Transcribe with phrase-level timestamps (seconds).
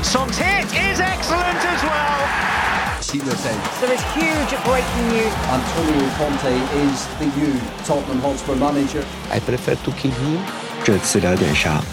[0.00, 2.20] And Song's hit is excellent as well.
[3.80, 5.34] There is huge breaking news.
[5.52, 7.52] Antonio Conte is the new
[7.84, 9.04] Tottenham Hotspur manager.
[9.30, 10.40] I prefer to keep him.
[10.82, 11.84] 这次聊点啥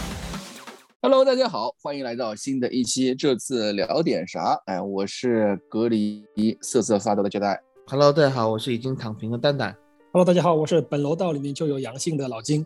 [1.02, 3.14] ？Hello，大家好，欢迎来到新的一期。
[3.14, 4.58] 这次聊点啥？
[4.68, 6.24] 哎，我是隔离
[6.62, 7.60] 瑟瑟发抖的 Jedi。
[7.88, 9.76] Hello，大家好，我是已经躺平的蛋蛋。
[10.14, 12.66] Hello，大家好，我是本楼道里面就有阳性的老金。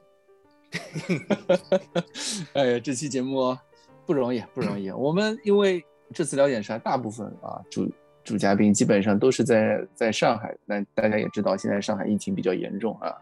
[2.54, 3.58] 哎，这期节目
[4.06, 4.90] 不容易，不容易。
[4.92, 5.84] 我们因为
[6.14, 7.90] 这次聊点啥，大部分啊主
[8.24, 13.16] 主嘉宾基本上都是在在上海，但大家也知道，现在上海疫情比较严重啊，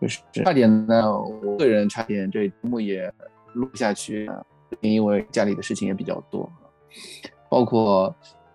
[0.00, 3.12] 就是差点呢，我个人差点这节目也
[3.54, 4.44] 录不下去啊，
[4.80, 6.50] 因为家里的事情也比较多，
[7.48, 8.14] 包括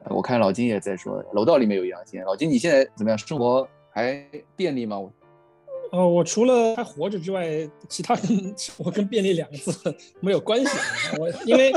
[0.10, 2.24] 我看老金也在说楼道里面有阳性。
[2.24, 3.18] 老金，你现在怎么样？
[3.18, 4.24] 生活还
[4.56, 5.00] 便利吗？
[5.00, 5.12] 我
[5.94, 10.72] 呃，我除了还活着之外，其他跟 我跟便利两个字没有关系。
[11.20, 11.72] 我因为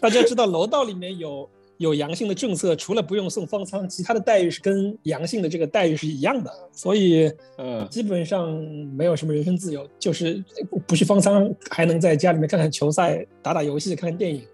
[0.00, 8.56] 大家知道楼道里面有有阳性的政策，除了不用送方舱，其他的待遇是跟阳性的这个待遇是一样的，所以呃基本上
[8.94, 10.40] 没有什么人身自由，就是
[10.86, 14.46] 不去方舱，还能在家里面看看球赛、打打游戏、看看电影，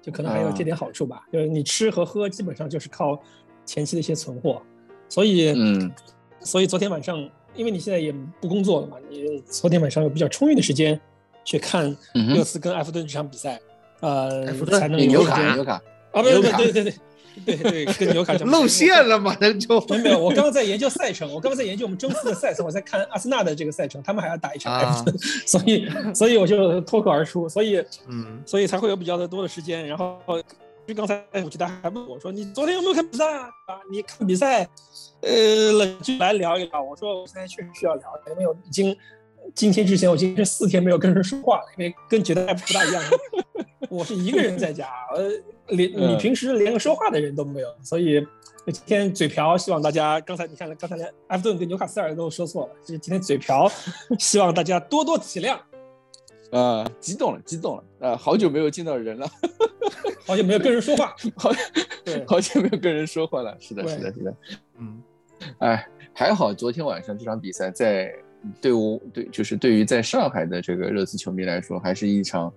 [0.00, 1.26] 就可能还有这点好处吧。
[1.30, 3.20] 就是你吃和喝基本上就是靠
[3.66, 4.62] 前期的一些存货，
[5.10, 5.92] 所以嗯。
[6.42, 10.98] 所以昨天晚上，因为你现在也不工作了嘛，你昨天晚上有比较充裕的时间
[11.44, 11.96] 去看
[12.34, 13.60] 热刺跟埃弗顿这场比赛，
[14.00, 14.46] 呃
[14.78, 15.34] 才能有时间。
[15.34, 15.72] 卡纽卡，
[16.12, 16.94] 啊，不对对对对
[17.44, 19.78] 对对， 跟纽卡讲露馅了，嘛，那就。
[19.88, 29.86] 没有没有，我刚刚在研究赛程，我刚刚在研究我们周四的赛程，我在看阿森纳的这个赛程，他们还要打一场埃弗顿， 所以所以我就脱口而出，所以嗯，所以才会有比较的多的时间。
[29.86, 30.18] 然后
[30.86, 33.48] 就刚才我记得还问我说：“你昨天有没有看比赛啊？
[33.66, 34.68] 啊你看比赛，
[35.20, 38.96] 呃，了就来聊一聊。”我说：“我现在确实需要聊，因为我已经
[39.52, 43.02] 今天之前我今天四天没有跟人说话了，因为跟觉得不大一样。
[43.90, 45.28] 我是一个人在家，呃，
[45.74, 48.24] 连你嗯平时连个说话的人都没有，所以
[48.66, 53.70] 今天嘴瓢，希望大家刚才你看，刚才连埃弗顿跟纽卡斯尔都说错了，就是今天嘴瓢，
[54.18, 55.58] 希望大家多多体谅。
[56.50, 59.28] 呃，激动了，激动了，呃，好久没有见到人了，
[60.26, 61.50] 好久没有跟人说话， 好
[62.04, 62.24] 对。
[62.28, 64.36] 好久没有跟人说话了，是的，是的，是的，
[64.78, 65.02] 嗯，
[65.58, 68.14] 哎，还好昨天晚上这场比赛在
[68.60, 72.52] 对我对就是对于在上海的这个热刺球迷来说，还是一场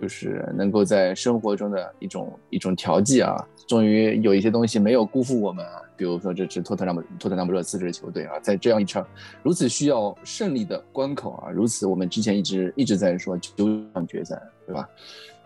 [0.00, 3.36] 就是能够在生活中的一种一种调剂啊，
[3.68, 9.06] 终于有一些东西没有辜负我们啊，比如说这支托特纳姆托特纳姆热刺这支球队啊，在这样一场
[9.42, 14.88] 如此需要胜利的关口啊，如此我们之前一直一直在说九场决赛，对吧？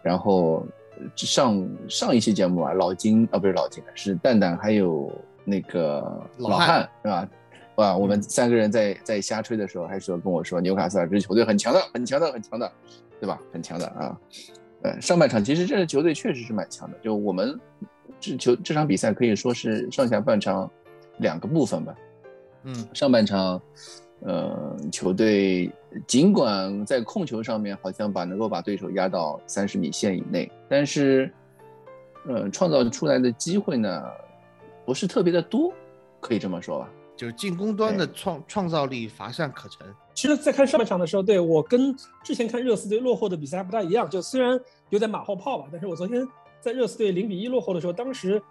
[0.02, 0.66] 然后
[1.14, 5.12] 上上一期节目啊，老金啊不是老金，是蛋蛋还有
[5.44, 7.28] 那个老汉是吧？
[7.74, 12.72] 啊，我们三个人在在瞎吹的时候，还说跟我说纽卡斯尔这支球队很强的，很强的，很强的，
[13.20, 13.40] 对吧？
[13.52, 14.18] 很强的啊。
[14.82, 17.58] 呃，上半场其实这支球队确实是蛮强的，就我们
[18.20, 20.70] 这球这场比赛可以说是上下半场
[21.18, 21.94] 两个部分吧。
[22.62, 23.60] 嗯，上半场，
[24.20, 25.70] 呃，球队
[26.06, 31.32] 尽管在控球上面好像把能够把对手压到三十米线以内，但是，
[32.28, 34.04] 呃，创造出来的机会呢，
[34.84, 35.72] 不是特别的多，
[36.20, 36.90] 可以这么说吧？
[37.16, 39.86] 就是进攻端的创创造力乏善可陈。
[40.16, 41.94] 其实，在看上半场的时候，对我跟
[42.24, 44.08] 之前看热刺队落后的比赛还不大一样。
[44.08, 46.26] 就虽然有点马后炮吧，但是我昨天
[46.58, 48.42] 在热刺队零比一落后的时候，当时，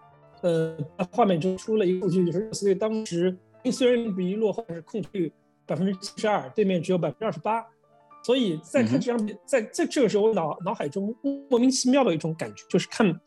[0.41, 0.77] 呃，
[1.11, 3.35] 画面中出了一个数据，就是热刺队当时
[3.71, 5.33] 虽然零比一落后，但是控制率
[5.65, 7.65] 百分之七十二，对面只有百分之二十八。
[8.23, 11.15] 所以在看这场比，在在这个时候，我脑脑海中
[11.49, 13.19] 莫名其妙的一种感觉，就是看，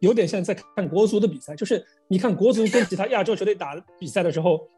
[0.00, 4.68] 有点像在看国足的比赛，就是你看国足跟其他亚洲球队打比赛的时候，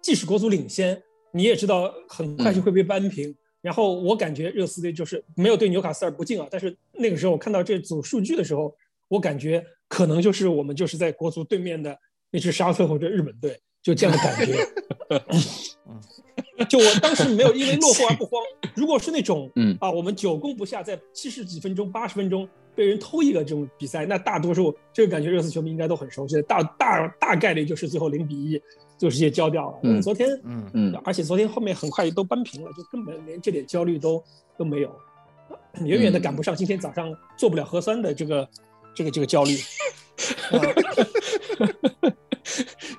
[0.00, 1.00] 即使国足领先。
[1.32, 8.74] 你也知道很快就会被扳平，然后我感觉热刺队就是没有对纽卡斯尔不敬啊，但是那个时候我看到这组数据的时候，
[9.08, 11.98] 我感觉可能就是我们就是在国足对面的
[12.30, 14.56] 那支沙特或者日本队，就这样的感觉。
[16.68, 18.40] 就我当时没有因为落后而不慌，
[18.76, 28.60] 如果是那种嗯啊，我们久攻不下，在七十几分钟、八十分钟被人偷一个这种比赛，那大多数这个感觉热刺球迷应该都很熟悉，大大大概率就是最后零比一。
[29.02, 29.78] 就直接交掉了。
[29.82, 30.00] 嗯。
[30.00, 30.64] 昨天，嗯。
[30.74, 30.94] 嗯。
[31.04, 34.22] 而且昨天后面很快都扳平了，就根本连这点焦虑都
[34.56, 34.94] 都没有，
[35.84, 38.48] 远远的赶不上今天早上做不了核酸的这个
[38.94, 39.56] 这个这个焦虑。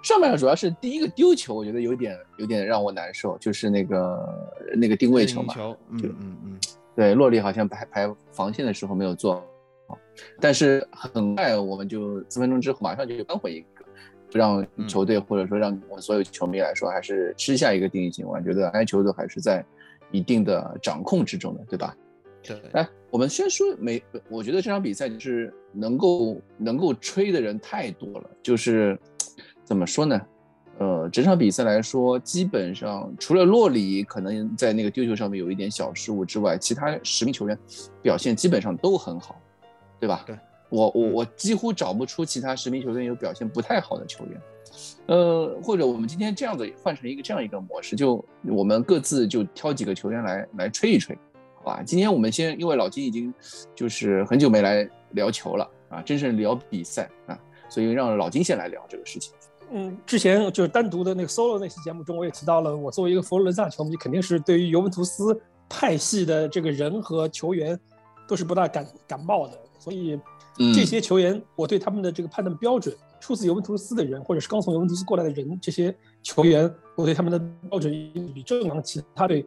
[0.03, 6.59] 上半场主要是第一个丢球，我觉得有点有点让我难受，就是那个那个定位球嘛，球，嗯嗯嗯，
[6.97, 9.35] 对，洛丽好像排排防线的时候没有做
[9.87, 9.97] 好，
[10.41, 13.72] 但是很快我们就四分钟之后马上就扳回一个，
[14.33, 18.27] 让球队或者说让我们所有球迷来说，还是吃下一个定义性。
[18.27, 19.63] 我觉得埃球都还是在
[20.11, 21.95] 一定的掌控之中的，对吧？
[22.41, 28.99] 对，哎，我们先说没，我觉得这场比赛就是能够能够吹的人太多了，就是
[29.63, 30.21] 怎么说呢？
[30.79, 37.57] 呃，整场比赛来说，基本上除了洛里可能在那个丢球上面有一点小失误之外，其他十名球员
[38.01, 39.39] 表现基本上都很好，
[39.99, 40.23] 对吧？
[40.25, 40.35] 对，
[40.73, 44.41] 我我我几乎找不出其他十名球员有表现不太好的球员。
[45.05, 51.15] 呃，或者我们今天这样子换成一个这样一个模式，就我们各自就挑几个球员来来吹一吹，
[51.57, 51.83] 好吧？
[51.85, 53.31] 今天我们先，因为老金已经
[53.75, 57.37] 就是很久没来聊球了啊，真是聊比赛啊，
[57.69, 59.31] 所以让老金先来聊这个事情。
[59.71, 67.79] 嗯，之前就是单独的那个 solo 那期节目中，我也提到了，我作为一个佛罗伦萨球迷，肯定是对于尤文图斯派系的这个人和球员
[68.27, 70.19] 都是不大感感冒的，所以
[70.73, 77.39] 这些球员，我对他们的这个判断标准，出自尤文图斯的人，或者是刚从尤文图斯过来的人，这些球员，我对他们的
[77.69, 77.91] 标准
[78.33, 79.45] 比正常其他队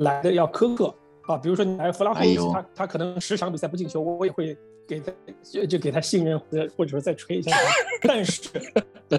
[0.00, 1.36] 来的要苛刻啊。
[1.36, 4.56] 比如说你来弗拉霍维奇，他他可能十场比赛不进球，我也会。
[4.88, 5.12] 给他
[5.42, 7.50] 就就给他信任，或者或者说再吹一下。
[8.02, 8.48] 但是，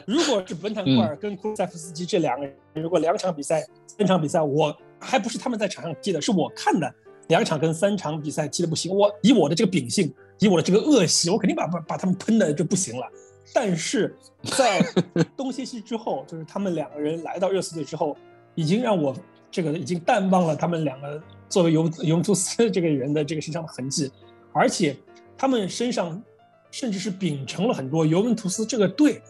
[0.05, 6.89] 如果是本坦库尔跟库塞夫斯基这两个人，如果两场比赛、三场比赛，我还不是他们在场上踢的，是我看的
[7.27, 8.93] 两场跟三场比赛踢的不行。
[8.93, 13.07] 我以我的这个秉性，以我的这个恶习，我肯定把把把他们喷的就不行了。
[13.53, 14.85] 但是在
[15.35, 18.15] 东歇西之后，就是他们两个人来到热刺队之后，
[18.55, 19.15] 已经让我
[19.49, 24.11] 这个已经淡忘了他们两个作为尤尤文图斯这个人的这个身上的痕迹，
[24.53, 24.95] 而且。
[25.39, 26.19] 他们身上，
[26.71, 29.21] 甚至是秉承了很多尤文图斯这个队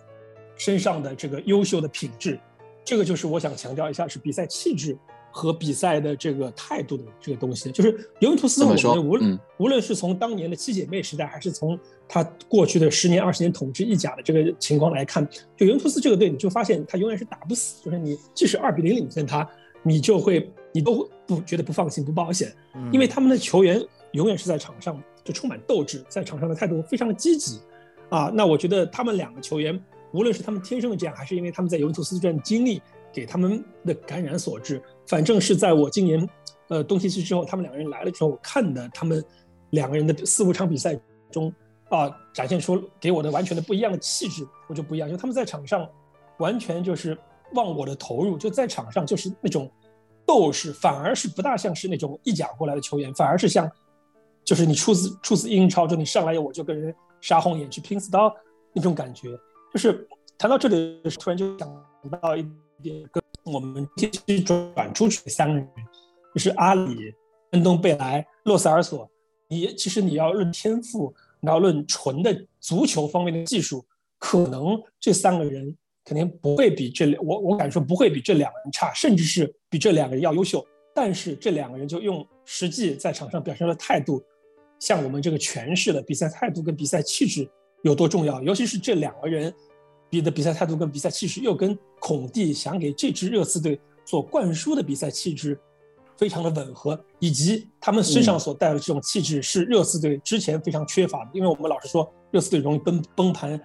[0.56, 2.40] 身上的这个优秀的品质，
[2.82, 4.98] 这个就是我想强调一下，是比赛气质
[5.38, 7.72] 和比赛的这个态度的这个东西。
[7.72, 19.48] 就是尤文图斯，我们无论无论是从当年的七姐妹时代，还是从他过去的十年、二十年统治意甲的这个情况来看，就尤文图斯这个队，你就发现他永远是打不死，就是你即使二比零领先他，
[19.84, 22.52] 你就会你都不觉得不放心、不保险，
[22.92, 23.80] 因为他们的球员
[24.14, 25.00] 永远是在场上。
[25.28, 27.60] 就充满斗志，在场上的态度非常的积极，
[28.08, 29.78] 啊，那我觉得他们两个球员，
[30.14, 32.82] 无论是他们天生的这样，还是因为他们在尤文图斯这段经历
[33.18, 36.30] 给他们的感染所致，反正是在我今年，
[36.68, 39.26] 呃，冬歇期之后，他们两个人来了之后，我看的他们
[39.72, 40.96] 两个人的四五场比赛
[41.32, 41.52] 中，
[41.90, 45.90] 啊，展现出给我的完全的不一样的气质，我就不一样，因为他们在场上
[46.38, 47.18] 完全就是
[47.54, 49.68] 忘我的投入，就在场上就是那种
[50.24, 53.68] 斗士，反而是不大像是那种意甲过来的球员，反而是像。
[54.46, 58.34] 就是你出自出自英超，就你上来我就跟人杀红眼去拼死刀
[58.74, 59.38] 那种感觉。
[59.74, 61.70] 就是谈到这里的时候，突然就想
[62.22, 62.50] 到一，
[62.82, 65.68] 也跟我们这期转出去的三个人，
[66.34, 67.14] 就是阿里、
[67.52, 69.10] 恩东贝莱、洛塞尔索。
[69.48, 73.86] 你其实你要论天赋，你要论纯的足球方面的技术，
[74.20, 80.66] 可能这三个人肯定不会比这我我敢说不会比这两个人差，甚至是比这两个人要优秀。
[80.94, 84.22] 但是这两个人就用实际在场上表现的态度。
[84.80, 87.50] 像我们这个诠释的比赛态度跟比赛气质
[87.84, 89.54] 有多重要，尤其是这两个人
[90.10, 95.60] 比的比赛态度跟比赛气势，又跟孔蒂想给这支热刺队所灌输的比赛气质
[96.16, 101.32] 非常的吻合，以及他们身上所带的这种气质是热刺队之前非常缺乏的。
[101.34, 103.60] 因为我们老是说热刺队容易崩崩盘，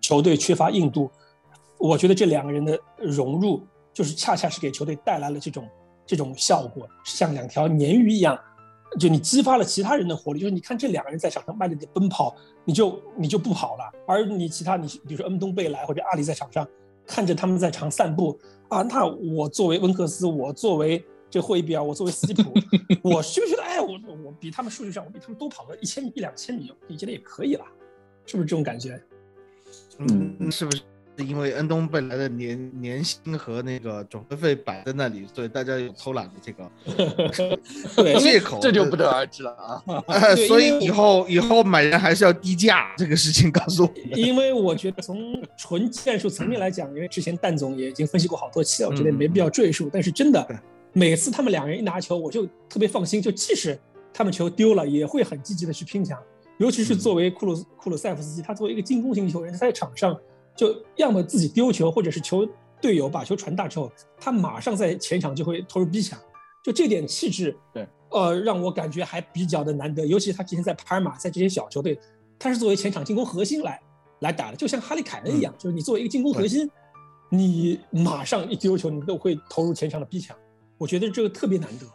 [0.00, 1.10] 球队缺乏硬度，
[1.78, 5.68] 我觉得这两个人的融入就是恰恰是给球队带来了这种
[6.06, 8.38] 这种效果，像两条鲶鱼一样。
[8.98, 13.92] 就你激发了其他人的活力，就是你看这两个人在场上卖力的奔跑，你就你就不跑了。
[14.06, 16.66] 而你其他你比如说恩东贝莱或者阿里在场上
[17.06, 22.52] 看着他们在场散步啊，那我作为温克斯，我作为这霍伊比尔，我作为斯基普，
[23.02, 27.64] 我就觉得哎，我我比他们数据上我比他们多跑个一千米一两千米，你觉得也可以了，
[28.24, 29.00] 是不是这种感觉？
[29.98, 30.82] 嗯，是不是？
[31.24, 36.70] 因为恩东贝莱的年年薪和那个转会费摆在那里，所以大家有偷懒的这个
[38.20, 39.82] 借口，这就不得而知了啊。
[40.46, 43.92] 所以以后以后买人还是要低价，这个事情告诉我。
[44.16, 49.90] 因为我觉得从纯战术层面来讲，因为之前蛋总也已经分析过好多期了，我觉得没必要赘述。
[49.92, 50.46] 但是真的，
[50.92, 53.76] 每次他们两人一拿球，我就特别放心，就即使
[54.12, 56.16] 他们球丢了，也会很积极的去拼抢。
[56.58, 60.16] 尤其是作为库鲁库鲁塞夫斯基，他作为一个进攻型球员，他在场上。
[60.58, 62.44] 就要么自己丢球，或者是球
[62.80, 63.88] 队友把球传大之后，
[64.18, 66.18] 他马上在前场就会投入逼抢，
[66.64, 70.04] 就这点气质，对，呃，让我感觉还比较的难得。
[70.04, 71.96] 尤其是他之前在帕尔马，在这些小球队，
[72.40, 73.80] 他是作为前场进攻核心来
[74.18, 76.68] 来打的，就像哈利凯恩一样，就是你作为一个进攻核心，
[77.30, 80.36] 你马上一丢球，你都会投入前场的逼抢，
[80.76, 81.86] 我觉得这个特别难得。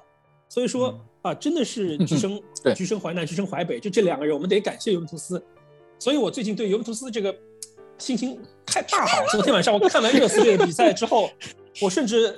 [0.48, 2.42] 所以说啊，真的是橘生
[2.74, 5.44] 橘生淮南，橘生淮北，就这两个人，我们得感谢尤文图斯。
[6.00, 7.36] 所以我最近对尤文图斯这个。
[7.98, 9.24] 心情太大好。
[9.32, 11.30] 昨天晚上我看完热刺队的比赛之后，
[11.82, 12.36] 我甚至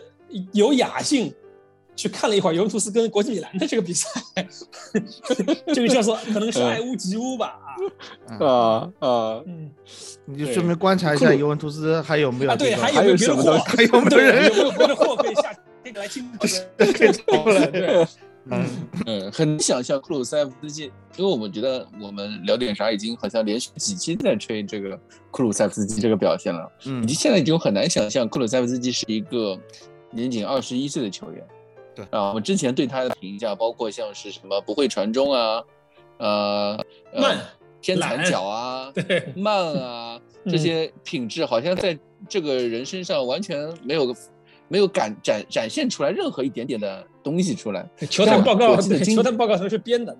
[0.54, 1.34] 有雅兴
[1.96, 4.10] 去看了一会儿尤文图斯跟国际米兰的这个比赛，
[5.74, 7.60] 这个叫做可能是爱屋及乌吧。
[8.40, 9.70] 啊啊，嗯，
[10.26, 13.58] 你就顺便观察一下尤文图斯还有没有啊，对，还有没有别的货？
[13.60, 16.28] 还有没有人 有没有别的货可以下这个来清
[16.78, 17.68] 这个这个了？
[17.72, 18.08] 对，
[18.52, 18.66] 嗯
[19.08, 25.00] 嗯，很难想象克鲁塞夫斯基，因为我们觉得我们聊点啥已经好像连续几期在吹这个
[25.32, 29.58] 克鲁塞夫斯基这个表现了，嗯以及现在已经很难想象克鲁塞夫斯基是一个
[30.12, 31.44] 年仅二十一岁的球员。
[31.96, 32.06] 对。
[32.12, 35.64] 啊，我们之前对他的评价包括像是什么不会传中啊，
[36.18, 37.38] 呃，呃慢
[37.82, 40.52] 偏残脚啊，对，慢啊，嗯。
[40.52, 41.98] 这些品质好像在
[42.30, 44.16] 这个人身上完全没有
[44.68, 47.90] 没有展展展现出来任何一点点的东西出来。
[48.08, 50.16] 球探报告，球探报告都是编的，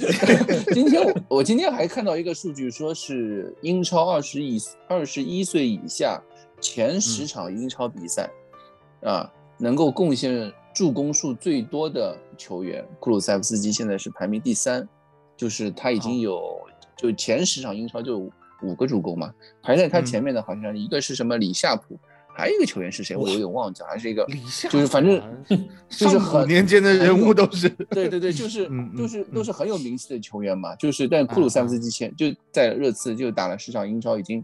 [0.72, 6.18] 今天我我今天还看到一个数据，说是英超二十以二十一岁以下
[6.58, 8.30] 前十场英超比赛，
[9.02, 14.88] 啊，能够贡献助攻数最多的球员，库鲁塞夫斯基现在是排名第三，
[15.36, 16.40] 就是他已经有
[16.96, 18.30] 就前十场英超就有
[18.62, 19.30] 五个助攻嘛，
[19.62, 21.98] 排在他前面的好像一个是什么李夏普，
[22.34, 24.26] 还有一个球员是谁，我有点忘记了，还是一个
[24.70, 25.20] 就是反正
[25.88, 34.42] 就是上很古年间的人物都是 对对对，就是就是都嗯是很有名气的球员嘛，就是但库鲁塞夫斯基前就在热刺就打了十场英超，已经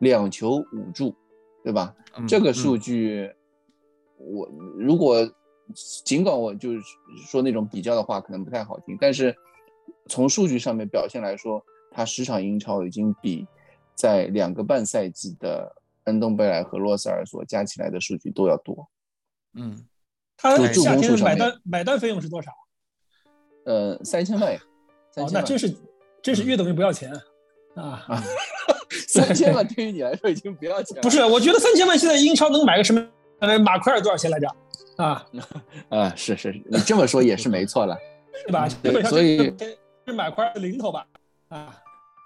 [0.00, 1.14] 两球五助，
[1.62, 1.94] 对吧？
[2.16, 3.30] 嗯这个数据，
[4.18, 5.28] 我如果
[6.04, 6.80] 尽管我就是
[7.28, 9.34] 说那种比较的话，可能不太好听，但是
[10.08, 13.46] 从数据上面表现来说，他十场英超已经比
[13.94, 15.70] 在两个半赛季的
[16.08, 18.88] 恩东贝莱和洛塞尔索加起来的数据都要多。
[19.54, 19.86] 嗯
[20.36, 22.52] 他夏天买单买单费用是多少？
[23.64, 24.60] 呃，三千万呀，
[25.10, 25.42] 三哦，千万。
[25.42, 25.76] 那真是
[26.22, 27.12] 真是越等于不要钱
[27.74, 28.04] 啊！
[28.06, 28.22] 啊，
[29.08, 31.02] 三千万对于你来说已经不要钱了。
[31.02, 33.04] 不是，我觉得三千万现在英超能买个什么？
[33.40, 34.48] 呃，马奎尔多少钱来着？
[34.96, 35.26] 啊，
[35.90, 37.96] 啊，是是，是你这么说也是没错了。
[38.46, 38.68] 对吧？
[38.82, 39.52] 对基本上所以
[40.06, 41.04] 是马奎尔的零头吧？
[41.48, 41.76] 啊，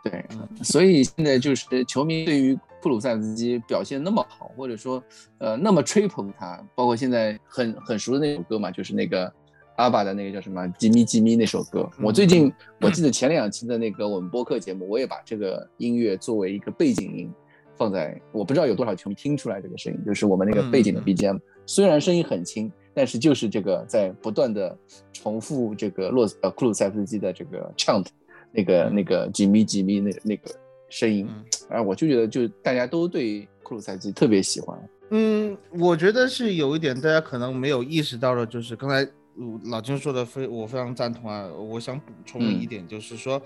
[0.04, 0.24] 对，
[0.62, 5.02] 所以现在就是球迷对于布鲁塞夫斯基表现那么好，或者说
[5.38, 9.32] 呃那么吹捧他，包括现在很很熟的那首歌嘛，就是那个
[9.76, 11.88] 阿爸的那个叫什么《吉米吉米》那首歌。
[12.02, 17.32] 我最近我记得前两期的那个我们播客节目，我也把这个音乐作为一个背景音
[17.76, 24.76] 放在，我不知道有多少球迷听出来这个声音，就是我们那个背景的 BGM，虽然声音很轻，但是就是这个在不断的
[25.12, 28.06] 重复这个洛呃库鲁塞夫斯基的这个 chant，
[28.52, 30.50] 那个那个吉米吉米那那个
[30.92, 34.78] 声音，嗯啊，我就觉得就大家都对库鲁塞基特别喜欢。
[35.08, 41.46] 嗯，我觉得是有一点大家可能没有意识到的，就是刚才呃老金说的非我非常赞同啊。
[41.46, 43.40] 我想补充嗯一点，就是说，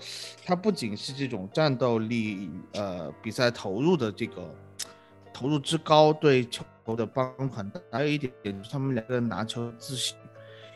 [0.45, 4.53] 他不仅是这种战斗力，呃，比赛投入的这个
[5.33, 6.65] 投入之高对球
[6.97, 10.17] 的帮助很大，还有一点就是他们两个人拿球自信。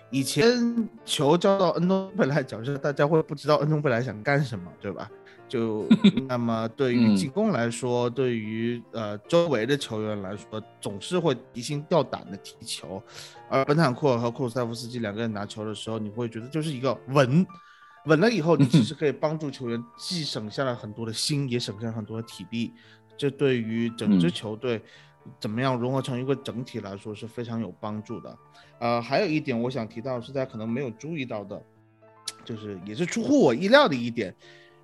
[0.09, 5.09] 以前球交到恩东贝莱脚下，大家会不知道恩东贝莱想干什么，对吧？
[5.51, 5.85] 就
[6.29, 13.03] 那么对于嗯进攻来说，对于呃周围的球员来说，总是会提心吊胆的踢球。
[13.49, 17.45] 而本坦库尔和库鲁塞夫斯基两个人拿球的时候，你会觉得就是一个稳，
[18.05, 22.71] 稳了以后，你其实可以帮助球员既省下了很多的心，也省下了很多的体力。
[23.17, 24.81] 这对于整支嗯球队
[25.37, 28.37] 怎么样融合成一个整体来说是非常有帮助的。
[28.79, 31.61] 呃，还有一点我想提到是大家可能没有注意到的，
[32.45, 34.33] 就是也是出乎我意料的一点，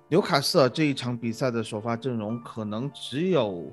[0.08, 3.70] 纽卡斯尔这一场比赛的首发阵容可能只有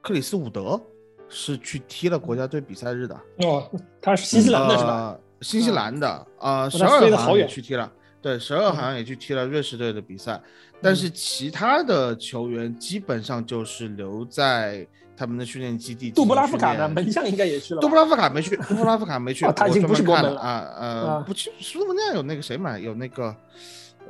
[0.00, 0.80] 克里斯伍德
[1.28, 4.92] 是去踢了国家队比赛日的，哦，他是新西兰的是吧？
[4.92, 5.20] 呃？
[5.40, 10.40] 新西兰的啊，十二好像也去踢了，对，十二好像也去踢了瑞士队的比赛，
[10.80, 14.86] 但是其他的球员基本上就是留在
[15.16, 16.10] 他们的训练基地。
[16.10, 17.80] 杜布拉夫卡的的门将应该也去了。
[17.80, 23.34] 杜布拉夫卡没去，杜布拉夫卡没去，哦他已经不是国门了啊，呃，啊不去，苏门将有那个谁嘛，有那个呃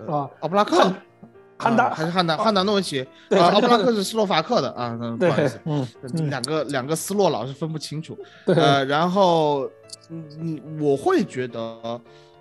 [0.08, 0.92] 啊奥布拉克
[1.58, 9.70] 汉，达啊还是汉达哦汉达诺维奇 啊，对奥布拉克是斯洛伐克的啊，嗯不好意思，，嗯，嗯两个两个斯洛老是分不清楚， 对，呃，然后
[10.10, 12.00] 嗯你我会觉得，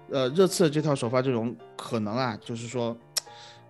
[0.09, 2.97] 呃，热刺这套首发阵容可能啊，就是说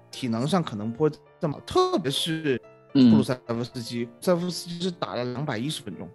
[0.10, 2.58] 体能上可能不会这么，特别是
[2.94, 6.08] 布鲁嗯塞夫斯基，塞夫斯基是打了两百一十分钟，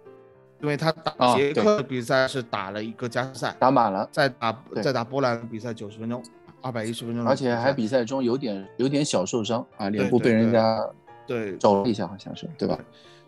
[0.61, 6.23] 因为他打捷克的比赛是打了一个加时赛，打满了，再打再打波兰的比赛九十分钟，
[6.61, 10.79] 二百一十分钟而且还比赛中有点有点小受伤啊，脸部被人家
[11.25, 12.79] 对肘了一下，好像是对吧？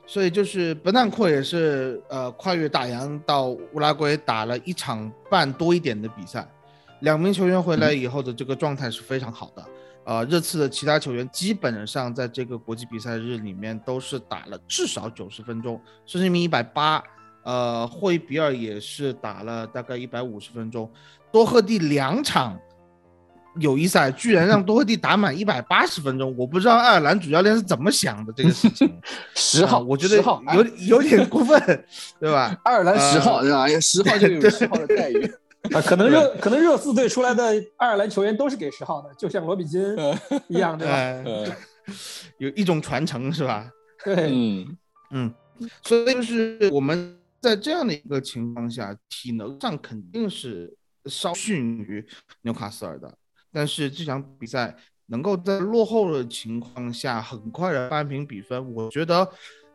[0.06, 6.48] 所以就是本坦库也是呃跨越大洋到乌拉圭打了一场半多一点的比赛，
[7.02, 9.64] 两名球员回来以后的这个状态是非常好的。
[10.06, 17.04] 呃，热刺的其他球员基本上在这个国际比赛日里面都是打了至少九十分钟，孙兴民一百八，
[17.44, 20.90] 呃，霍伊比尔也是打了大概一百五十分钟，
[21.32, 22.60] 多赫蒂两场
[23.58, 28.90] 友谊赛居然让多赫蒂打满一百八十分钟，我不知道爱尔兰主教练是怎么想的这个事情。
[29.36, 31.60] 十号，我觉得10号有有点过分，
[32.20, 32.56] 对吧？
[32.64, 33.80] 爱尔兰十号呃对吧？
[33.80, 35.32] 十号就有十号的待遇。
[35.74, 37.44] 啊，可能热可能热刺队出来的
[37.76, 39.82] 爱尔兰球员都是给十号的，就像罗比金
[40.48, 41.56] 一样，对吧？
[42.38, 43.70] 有一种传承是吧？
[44.06, 44.78] 对，嗯
[45.12, 45.34] 嗯，
[45.84, 50.74] 所以就是我们在这样的一个情况下，体能上肯定是
[51.08, 52.06] 稍逊于
[52.44, 53.14] 纽卡斯尔的，
[53.52, 54.76] 但是这场比赛
[55.08, 59.28] 能够在落后的情况下很快的扳平比分，我觉得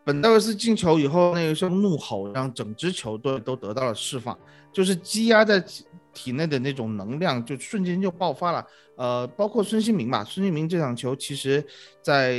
[0.04, 4.38] 本戴维斯进球以后那一声怒吼，让整支球队都得到了释放，
[4.72, 5.64] 就是积压在
[6.12, 8.64] 体内的那种能量就瞬间就爆发了。
[8.96, 11.66] 呃，包括孙兴民吧，孙兴民这场球其实
[12.00, 12.38] 在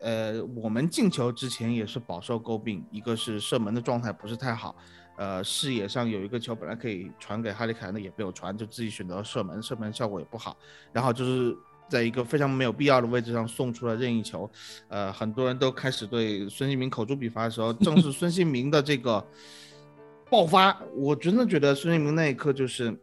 [0.00, 4.74] 呃我们进球之前也是饱受诟病，一个是射门的状态不是太好，
[5.22, 10.56] 呃视野上有一个球本来可以传给哈利凯恩的也没有传，就自己选择射门，射门效果也不好，
[10.92, 11.56] 然后就是。
[11.88, 14.50] 在一个非常没有必要的位置上送出了任意球，
[14.88, 19.22] 呃，很多人都开始对孙兴民口诛笔伐的时候，正是孙兴民的这个
[20.30, 22.96] 爆发，我真的觉得孙兴民那一刻就是，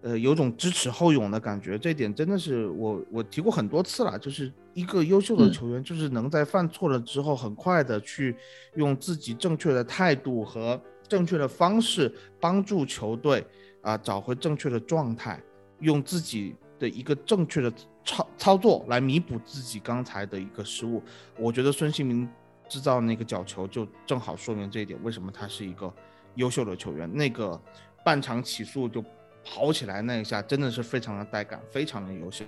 [0.00, 1.76] 呃，有种知耻后勇的感觉。
[1.76, 8.34] 这点真的是我我提过很多次了，就是一个优秀的嗯球员，就是能在犯错了之后，很快的去
[8.76, 13.44] 用自己正确的态度和正确的方式帮助球队
[13.82, 15.40] 啊、找回正确的状态，
[15.80, 17.72] 用自己的一个正确的
[18.04, 21.02] 操操作来弥补自己刚才的一个失误。
[21.38, 22.28] 我觉得孙兴民
[22.68, 25.92] 制造那个角球就正好说明这一点，为什么他是一个
[26.34, 27.10] 优秀的球员。
[27.14, 27.58] 那个
[28.04, 29.02] 半场起速就
[29.44, 32.44] 跑起来那一下，真的是非常的带感，非常的优秀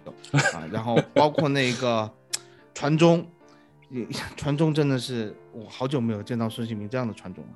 [0.52, 0.66] 啊。
[0.70, 2.10] 然后包括那个
[2.74, 3.26] 传中，
[4.36, 7.50] 传中真的是我好久没有见到孙兴民这样的传中了，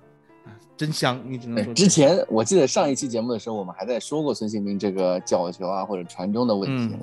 [0.76, 1.20] 真香！
[1.24, 6.98] 你只能之前我记得上一期节目的时候，我们还在说过孙兴民这个角球啊或者传中的问题，嗯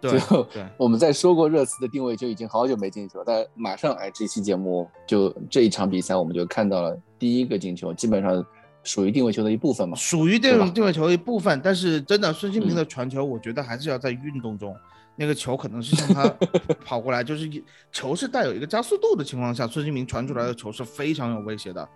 [0.00, 0.46] 对吧？
[0.50, 8.42] 对 我们在说过热刺的定位就已经好久没进球，但马上哎，这期节目就这一场比赛我们就看到了第一个进球，基本上
[8.82, 9.94] 属于定位球的一部分嘛。
[9.94, 14.74] 属于这对吧种定位球的一部分，但是真的孙兴民嗯的传球，我觉得还是要在运动中，
[15.16, 16.26] 那个球可能是向他
[16.82, 21.86] 跑过来，就是一球是带有一个加速度的情况下，孙兴民传出来的球是非常有威胁的，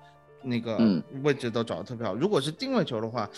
[0.47, 2.15] 那个嗯位置都找得特别好。
[2.15, 3.29] 如果是定位球的话，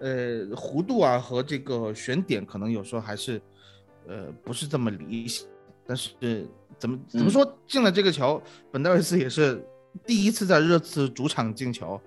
[0.00, 3.40] 呃，弧度啊和这个选点可能有时候还是
[4.06, 5.46] 呃不是这么理想，
[5.86, 6.10] 但是
[6.78, 9.64] 怎么怎么嗯说进了这个球，本戴维斯也是
[10.06, 12.00] 第一次在热刺主场进球。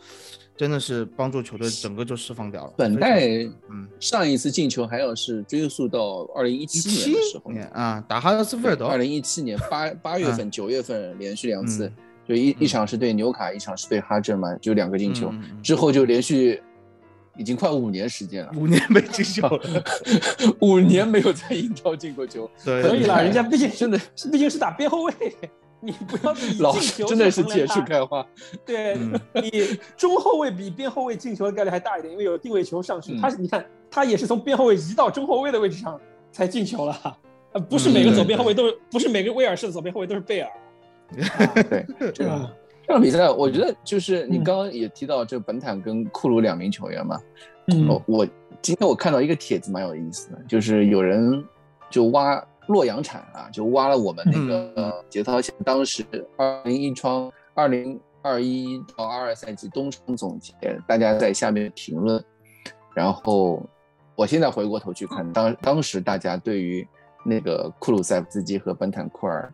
[0.57, 2.73] 真的是帮助球队整个就释放掉了。
[2.77, 3.27] 本非常代
[3.71, 11.93] 嗯，上一次进球还要是追溯到二零一一七年的时候，年啊，打哈德斯菲尔德，二零一七年八八月份、九月份连续两次嗯，
[12.27, 16.61] 就一一场是对纽卡，一场是对哈镇嘛，就两个进球之后就连续
[17.37, 19.83] 已经快五年时间了，五年没进球了，
[20.61, 23.99] 五年没有在英超进过球，对，可以了，人家毕竟真的
[24.31, 25.13] 毕竟是打边后卫，
[25.79, 28.25] 你不要老进球师真的是铁树开花，
[28.65, 33.13] 对嗯你中后卫比边后卫进球的概率还大一点，因为有定位球上去。
[33.13, 35.99] 嗯他是你看，他也是从边后卫移到中后卫的位置上
[36.31, 37.17] 才进球了。
[37.53, 40.49] 呃，不是每个嗯左边后卫都是，不是每个威尔士的左边后卫都是贝尔。
[41.69, 42.49] 对，这样
[42.85, 44.43] 这场比赛我觉得就是你嗯。
[44.43, 47.19] 刚刚也提到这本坦跟库鲁两名球员嘛，
[47.67, 47.87] 嗯。
[47.87, 48.25] 哦，我
[48.61, 51.43] 今天我看到一个帖子蛮有意思的，就是有人
[51.89, 54.47] 就挖洛阳铲啊，就挖了我们那嗯。
[54.47, 56.03] 个节操线当时
[56.37, 60.53] 二零一窗二零二一到二二赛季冬窗总结，
[60.87, 62.23] 大家在下面评论，
[62.93, 63.61] 然后
[64.15, 66.87] 我现在回过头去看，当当时大家对于
[67.25, 69.51] 那个库鲁塞夫斯基和本坦库尔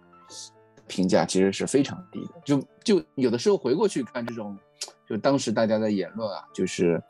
[0.88, 4.58] 评价其实是非常低的，就就有的时候回过去看这种，
[5.08, 7.02] 就当时大家的言论啊，就是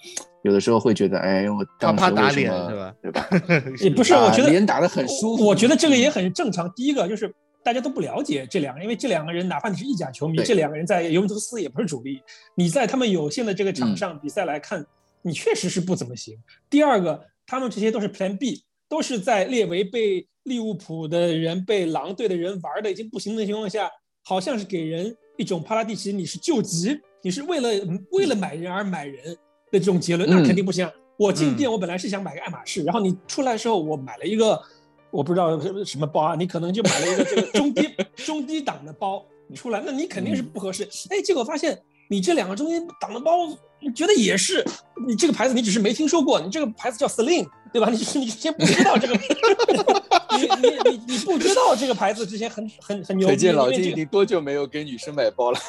[0.43, 2.95] 有的时候会觉得，哎，我当时怕打脸是吧？
[3.01, 3.27] 对吧？
[3.81, 6.71] 也不是，啊我觉得脸打得很舒服我觉得这个也很正常。
[6.73, 12.21] 第一个就是大家都不了解这两个人，因为这两个人哪怕你是意甲球迷，这两个人在尤文图斯也不是主力。
[12.55, 14.85] 你在他们有限的这个场嗯上比赛来看，
[15.21, 16.37] 你确实是不怎么行。
[16.69, 23.89] 第二个，他们这些都是 Plan B，都是在列维被利物浦的人、被狼队的人玩的已经不行的情况下，
[24.23, 27.69] 好像是给人一种帕拉蒂奇你是救急，你是为了
[28.11, 29.35] 为了买人而买人
[29.71, 30.89] 的这种结论，那嗯肯定不行。
[31.17, 34.61] 我进嗯店，我本来是想买个爱马仕，然后你出来的时候，我买了一个
[35.09, 40.87] 我不知道什么什么包啊，你可能就买了一个这个中低 中低档的包出来，那你肯定是不合适。
[41.09, 41.77] 哎，结果发现
[42.09, 43.47] 你这两个中间挡的包，
[43.79, 44.65] 你觉得也是，
[45.07, 47.89] 你这个牌子你只是没听说过，你这个牌子叫 Celine，对吧？
[47.89, 49.13] 你是你之前不知道这个，
[50.37, 55.59] 你你你你不知道这个牌子之前很很很牛逼，可见老金已经多久没有给女生买包了？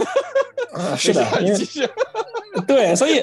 [0.96, 1.88] 是的， 因为继续。
[2.68, 3.22] 对，所以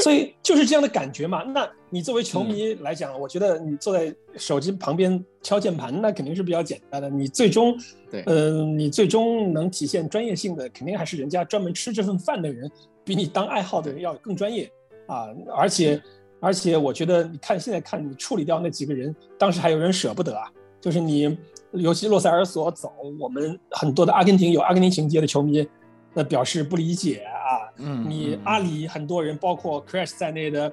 [0.00, 1.42] 所以就是这样的感觉嘛。
[1.42, 7.10] 那你作为球迷来讲，我觉得你坐在手机旁边敲键盘，那肯定是比较简单的。
[7.10, 7.76] 你最终，
[8.10, 12.70] 对嗯、你最终能体现专业性的，肯定还是人家专门吃这份饭的人，
[13.04, 14.70] 比你当爱好的人要更专业
[15.08, 15.26] 啊。
[15.54, 16.00] 而且
[16.40, 20.50] 而且，我觉得你看现在看你处理掉那几个人，当时还有人舍不得啊。
[20.80, 21.36] 就是你，
[21.72, 25.66] 尤其洛塞尔索走，我们很多的阿根廷有阿根廷情节的球迷，
[26.12, 27.43] 那表示不理解啊。
[27.76, 30.72] 嗯，你嗯阿里很多人，包括 Crash 在内的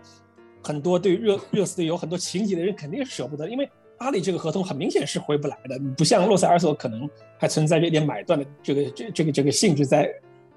[0.64, 10.12] 很多对热热刺队有很多情节的人，肯定是舍不得，因为阿里这个合同很明显是回不来的，不像洛塞尔索可能还存在着一点买断的这个这这个这个性质在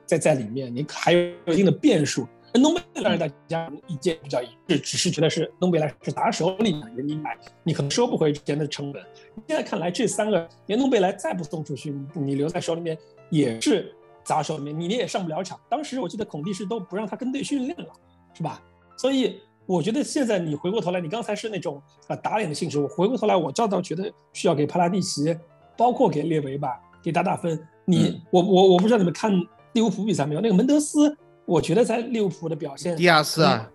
[0.06, 2.26] 在在里面，你还有一定的变数。
[2.52, 9.02] 恩东贝莱大家意见比较一致，只是觉得是恩东贝莱是打手里的，你买你可能收不回之前的成本。
[9.48, 12.96] 现在看来，这三个连东贝莱再不送出去，你留在手里面
[13.28, 13.92] 也是
[14.24, 15.60] 砸手里面，你你也上不了场。
[15.68, 17.86] 当时我记得孔蒂是都不让他跟队训练了，
[18.32, 18.62] 是吧？
[18.96, 25.36] 所以我觉得现在你回过头来，你刚才是那种啊打脸的性质，我回过头来，我照倒觉得需要给帕拉蒂奇，
[25.76, 27.58] 包括给列维吧，给打打分。
[27.84, 29.30] 你、嗯我我我不知道你们看
[29.72, 30.40] 利物浦比赛没有？
[30.40, 33.70] 那个门德斯，我觉得在利物浦的表现，迪亚斯啊，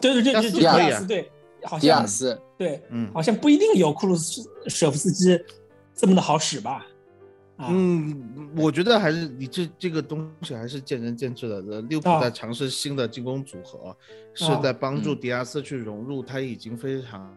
[0.00, 1.30] 对对对对，迪亚斯就迪亚斯对，
[1.64, 5.38] 好像迪亚像斯，对，嗯好像不一定有库鲁斯舍夫斯基
[5.94, 6.86] 这么的好使吧？
[7.60, 11.56] 啊，嗯，我觉得还是你这这个东西还是见仁见智的。
[11.56, 13.94] 呃，利物浦啊在尝试新的进攻组合，
[14.32, 17.36] 是啊在帮助嗯迪亚斯去融入他已经非常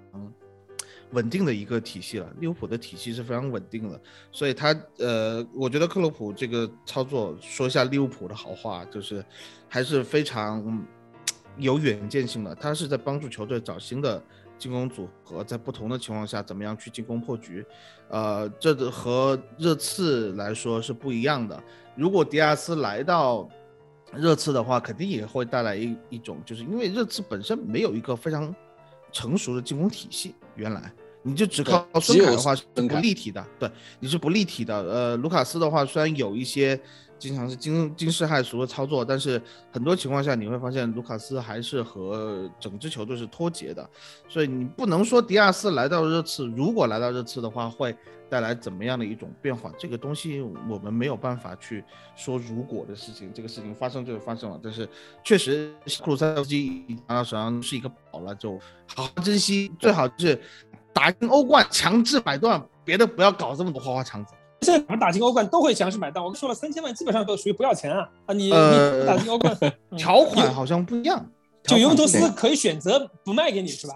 [1.11, 2.33] 稳定的一个体系了。
[2.39, 3.99] 利物浦的体系是非常稳定的，
[4.31, 9.23] 所以他呃，我觉得克洛普这个操作，说一下利物浦的好话，就是
[9.67, 10.81] 还是非常
[11.57, 12.55] 有远见性的。
[12.55, 14.23] 他是在帮助球队找新的
[14.63, 17.65] 进攻组合，在不同的情况下怎么样去进攻破局。
[18.07, 21.61] 呃，这个和热刺来说是不一样的。
[21.97, 23.49] 如果迪亚斯来到
[24.13, 28.55] 热刺的话，肯定也会带来一一种，就是因为热刺本身没有一个非常
[29.11, 30.89] 成熟的进攻体系，原来
[31.21, 34.73] 你就只靠孙凯的话是不立体的，对，你是不立体的。
[34.77, 36.79] 呃，卢卡斯的话虽然有一些
[37.23, 43.89] 经常是惊惊世骇俗的操作，但是很多情况下你会发现卢卡斯还是和整支球队是脱节的，
[44.27, 47.95] 所以你不能说迪亚斯来到热刺，如果来到热刺的话会
[48.29, 51.81] 带来怎么样的一种变化，这个东西我们没有办法去
[52.13, 54.85] 说如果的事情，这个事情发生就是发生了，但是
[55.23, 58.59] 确实库鲁塞夫斯基拿到手上是一个宝了，就
[58.93, 60.37] 好好珍惜，最好是
[60.91, 64.33] 打进欧冠强制买断，别的不要搞这么多花花肠子。
[64.63, 68.33] 现在我们打进欧冠都会强势买单，我说了三千万基本上都属于不要钱啊啊！
[68.33, 69.55] 你、呃你打进欧冠，
[69.91, 71.25] 嗯条款好像不一样，
[71.63, 73.93] 就尤文图斯可以选择不卖给你是吧？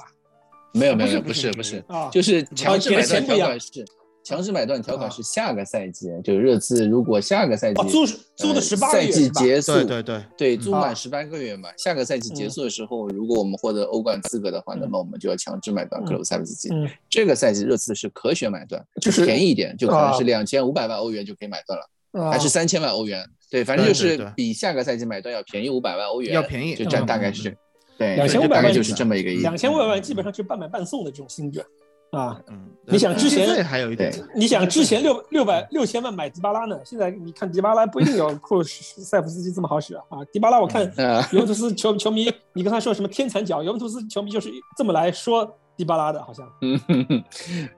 [0.73, 3.86] 没有没有不是不是不是不是，啊，就是强制的买断钱不一样条款是
[4.28, 5.10] 强制买断条款啊。
[5.10, 9.30] 是下个赛季，就是热刺如果下个赛季哦，租租的呃十八个赛季？
[9.30, 16.68] 结束，对对对，对，租啊满十八个月嘛，下个赛季结束的时候，如果我们获得欧冠资格的话，那么我们就要强制买断克鲁塞夫斯基。
[16.74, 20.26] 嗯，这个赛季热刺是可选买断，就是便宜一点，就可能是啊。
[20.26, 23.26] 两千五百万欧元就可以买断了，啊还是三千万欧元？
[23.50, 27.08] 对，反正就是比下个赛季买断要便宜五百万欧元，要便宜就这样嗯。
[27.08, 27.56] 大概是，
[27.98, 29.42] 对，2500就大概万就是这么一个意思。
[29.44, 31.66] 两千五百万基本上就是半买半送的这种性质
[32.12, 32.41] 啊。
[32.48, 40.04] 嗯，你想之前还有一点，你想之前六六百六千万买迪巴拉呢，现在你看迪巴拉不一定有库鲁塞夫斯基这么好使啊。
[40.10, 46.48] 啊迪巴拉我看啊，尤文图斯球球迷，你刚才说什么天残脚，尤文图斯球迷就是这么来说迪巴拉的，好像。
[46.62, 47.24] 嗯哼哼，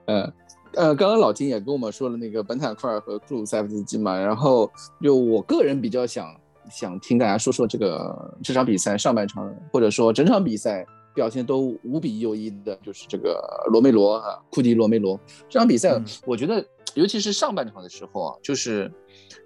[0.06, 0.32] 呃
[0.74, 4.70] 呃，刚刚老金也跟我们说了那个本坦库尔和库鲁塞夫斯基嘛，然后
[5.02, 6.32] 就我个人比较想
[6.70, 15.18] 想听大家说说这个这场比赛上半场或者说整场比赛表现都无比优异的，就是这个罗梅罗啊，库迪罗梅罗
[15.48, 18.90] 这场比赛嗯，我觉得尤其是上半场的时候啊，就是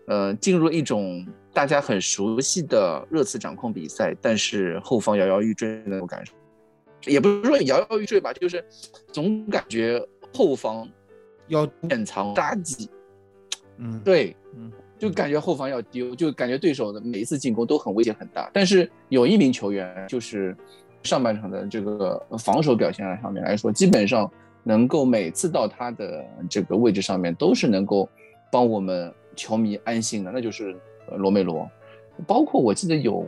[0.06, 6.32] 呃进入一种大家很熟悉的热刺掌控比赛，但是后方摇摇欲坠的那种感受。
[7.06, 8.64] 也不是说摇摇欲坠吧，就是
[9.12, 10.88] 总感觉后方
[11.48, 12.88] 要掩藏杀机，
[13.76, 18.50] 嗯，对，嗯，就感觉后方要丢，就感觉对手的每一次进攻都很危险很大。
[18.54, 20.56] 但是有一名球员，就是
[21.04, 24.30] 上半场的这个防守表现上面来说，基本上
[24.62, 28.08] 能够每次到他的这个位置上面，都是能够
[28.50, 30.74] 帮我们球迷安心的，那就是
[31.10, 31.68] 呃罗梅罗。
[32.26, 33.26] 包括我记得有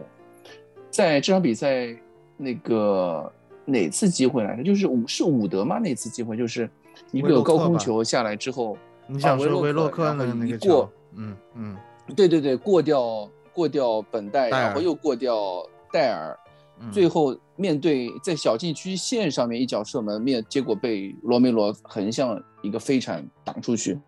[0.91, 1.95] 在这场比赛
[2.37, 3.31] 那个
[3.65, 5.79] 哪次机会来着，就是伍是伍德吗？
[5.79, 6.69] 那次机会就是
[7.13, 11.77] 一个高空球下来之后，你想说啊维维洛克洛克然后那个过球，嗯嗯
[12.15, 15.63] 对对对，过掉过掉本代，戴然后又过掉
[15.93, 16.46] 戴尔，嗯，
[16.93, 23.99] 最后面对在小禁区线上面一脚射门，面结果被罗梅罗横向一个飞铲挡出去。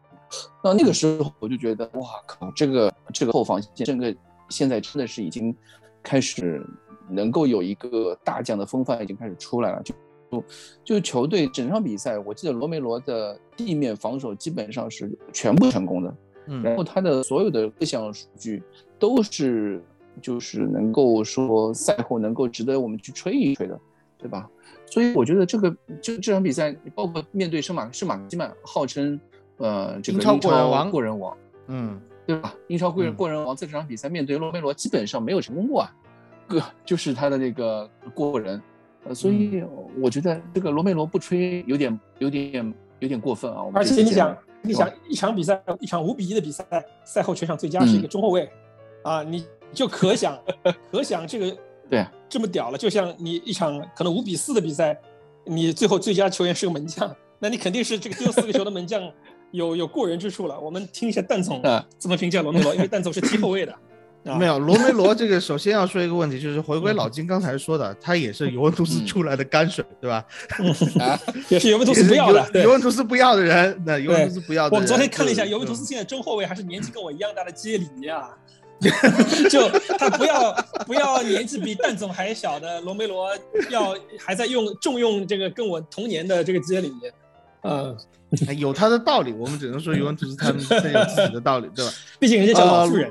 [0.62, 4.14] 那那个时候我就觉得，哇靠，这个这个后防线，这个
[4.50, 5.54] 现在真的是已经
[6.02, 6.62] 开始
[7.08, 9.82] 能够有一个大将的风范已经开始出来了。
[9.82, 9.94] 就
[10.30, 10.44] 就
[10.84, 16.14] 就球队整场比赛，我记得罗梅罗的地面防守基本上是全部成功的，
[16.48, 18.62] 嗯然后他的所有的各项数据
[18.98, 19.82] 都是
[20.20, 23.78] 就是能够说赛后能够值得我们去吹一吹的，
[24.18, 24.48] 对吧？
[24.86, 29.20] 所以我觉得这个就这场比赛，包括面对圣马圣马基曼，号称
[29.58, 32.54] 呃这个英超过人王过人王，嗯，对吧？
[32.68, 35.94] 英超过人嗯过人王在这场比赛面对罗梅罗基本上没有成功过啊，
[36.46, 38.60] 个就是他的那个过人，
[39.04, 39.68] 呃，所以嗯
[40.00, 43.62] 我觉得这个罗梅罗不吹有点有点有点过分啊。
[43.62, 46.64] 我们而且你想，你想一场比赛，一场五比一的比赛，
[47.04, 48.50] 赛后全场最佳是一个嗯中后卫，
[49.02, 50.38] 啊，你就可想
[50.90, 51.56] 可想这个
[51.90, 54.98] 对啊这么屌了，就像你一场可能五比四的比赛，
[55.44, 59.02] 你最后最佳球员是个门将，那你肯定是这个丢四个球的门将
[59.52, 60.58] 有有过人之处了。
[60.60, 63.72] 我们听一下蛋总啊怎么评价罗梅罗，因为蛋总是踢后卫的。
[64.26, 70.22] 啊没有罗梅罗这个，首先要说一个问题，就是回归老金刚才说的，他也是尤文图斯嗯出来的泔水，对吧？
[71.00, 72.46] 啊，也是尤文图斯不要的。
[72.52, 74.82] 尤尤文图斯不要的人，那尤文图斯不要的人。
[74.82, 78.36] 我昨天看了一下，尤文图斯现在中后卫还是年纪跟我一样大的杰里尼啊，
[79.50, 80.52] 就他不要
[80.86, 83.30] 不要年纪比蛋总还小的罗梅罗，
[83.70, 87.12] 要还在用重用这个跟我同年的这个杰里面，
[87.62, 87.96] 呃，
[88.46, 91.92] 哎有他的道理，我们只能说尤文图斯他们 真有自己的道理，对吧？
[92.20, 93.10] 毕竟人家叫老妇人。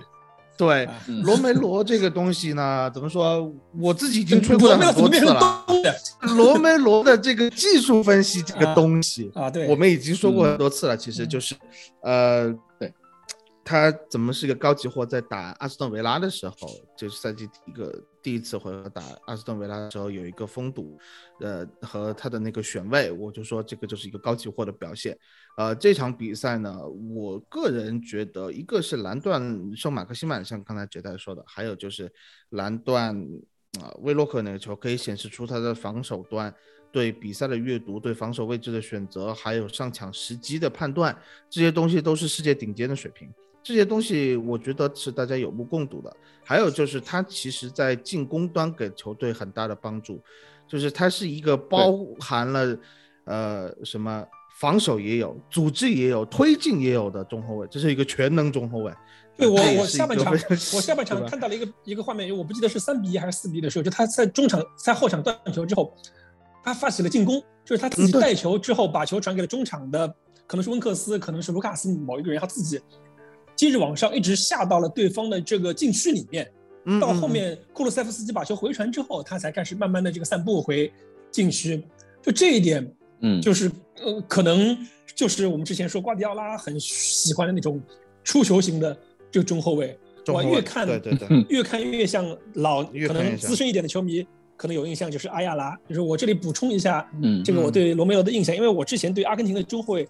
[0.58, 3.48] 对，嗯罗梅罗这个东西呢，怎么说？
[3.80, 5.64] 我自己已经吹过了很多次了。
[6.36, 10.98] 罗梅罗的这个技术分析这个东西，啊，对，我们已经说过很多次了。
[10.98, 11.54] 其实就是，
[12.02, 12.56] 呃，对，
[13.68, 15.06] 他怎么是一个高级货？
[15.06, 16.56] 在打阿斯顿维拉的时候，
[16.98, 20.98] 就是赛季一个第一次回合打阿斯顿维拉的时候，有一个封堵，
[21.42, 25.18] 呃，和他的那个选位，我就说这个就是一个高级货的表现。
[25.58, 29.42] 呃，这场比赛呢，我个人觉得，一个是蓝段
[29.76, 32.10] 圣马克西曼，像刚才杰代说的，还有就是
[32.52, 33.14] 蓝段
[33.82, 36.54] 啊、威洛克那个球，可以显示出他的防守端
[36.90, 41.14] 对比赛的阅读、对防守位置的选择，还有上抢时机的判断，
[41.50, 43.30] 这些东西都是世界顶尖的水平。
[43.68, 46.16] 这些东西我觉得是大家有目共睹的。
[46.44, 50.22] 还有就是他其实在进攻端给球队很大的帮助，
[50.68, 52.78] 就是他是一个包含了
[53.26, 54.26] 呃什么。
[54.60, 58.92] 防守也有，组织也有，推进也有的中后卫，这是一个全能中后卫。
[59.38, 65.94] 对我我下半 场我下半场看到了一个一个画面，我不记得是三比一还是四比一的时候，就他在中场在后场断球之后，
[66.64, 70.08] 他发起了进攻，就是他自己带球之后把球传给了中场的，
[70.48, 72.82] 可能是温克斯，可能是卢卡斯某一个人，他自己
[73.58, 76.50] 接着往上一直下到了对方的这个禁区里面，
[76.86, 80.90] 嗯到后面库鲁塞夫斯基把球回传之后，他才开始慢慢的这个散步回
[81.30, 81.84] 禁区，
[82.22, 82.90] 就这一点
[83.20, 83.70] 嗯，就是
[84.02, 84.78] 呃，可能
[85.14, 87.82] 就是我们之前说瓜迪奥拉很喜欢的那种
[88.24, 88.96] 出球型的
[89.30, 89.98] 这个中后卫。
[90.30, 95.74] 我越看对对对，越看越像老，可能资深一点的球迷可能有印象就是阿亚拉。
[95.88, 100.06] 就是我这里补充一下，嗯这个我对罗梅罗的印象，因为我之前对阿根廷的中后卫，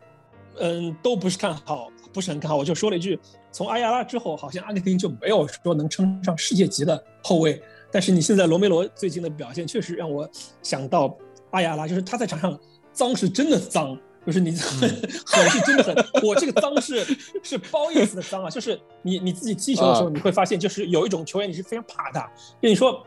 [0.60, 2.58] 嗯，都不是看好，不是很看好。
[2.58, 3.20] 我就说了一句，
[3.52, 7.62] 从阿亚拉之后，好像阿根廷就没有说能称上世界级的后卫。
[7.92, 10.28] 但是你现在罗梅罗最近的表现，确实让我
[10.64, 11.16] 想到
[11.52, 12.60] 阿亚拉，就是他在场上
[12.92, 14.90] 脏是真的脏，就是你 狠
[15.26, 15.96] 狠是真的狠。
[16.24, 17.06] 我这个脏是
[17.44, 22.28] 是褒义词的脏啊，就是你你自己踢球的时候，啊你会发现，就是有一种球员你是非常怕他，
[22.60, 23.06] 跟你说，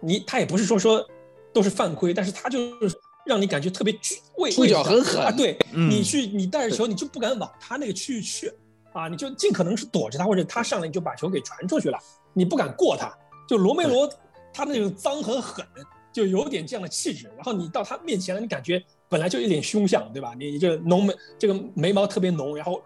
[0.00, 1.06] 你他也不是说说
[1.52, 8.52] 都是犯规，但是他就是让你感觉特别惧畏出脚很狠啊，对嗯你去你带着球，你就不敢往他那个区域去
[8.92, 11.98] 啊，你就尽可能是躲着他，或者他上来你就把球给传出去了，
[12.32, 13.12] 你不敢过他。
[13.46, 14.10] 就罗梅罗
[14.52, 15.64] 他那种脏和狠，
[16.12, 17.30] 就有点这样的气质。
[17.36, 20.34] 然后你到他面前了，你感觉本来就一脸凶相，对吧？
[20.38, 22.82] 你你这浓眉，这个眉毛特别浓，然后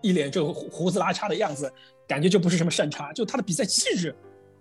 [0.00, 1.72] 一脸这个胡胡子拉碴的样子，
[2.08, 3.12] 感觉就不是什么善茬。
[3.12, 4.14] 就他的比赛气质，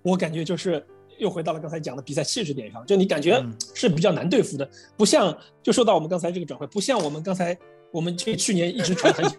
[0.03, 0.86] 我感觉就是
[1.21, 3.55] 又回到了刚才讲的比赛气质点上，就你感觉嗯。
[3.73, 7.57] 是比较难对付的，不像就说到我们刚才这个转会，不像我们刚才
[7.91, 9.36] 我们去去年一直传很久，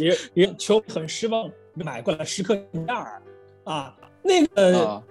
[0.00, 3.22] 也也球很失望买过来时刻尼亚尔
[3.64, 4.86] 啊，那个。
[4.86, 5.02] 啊。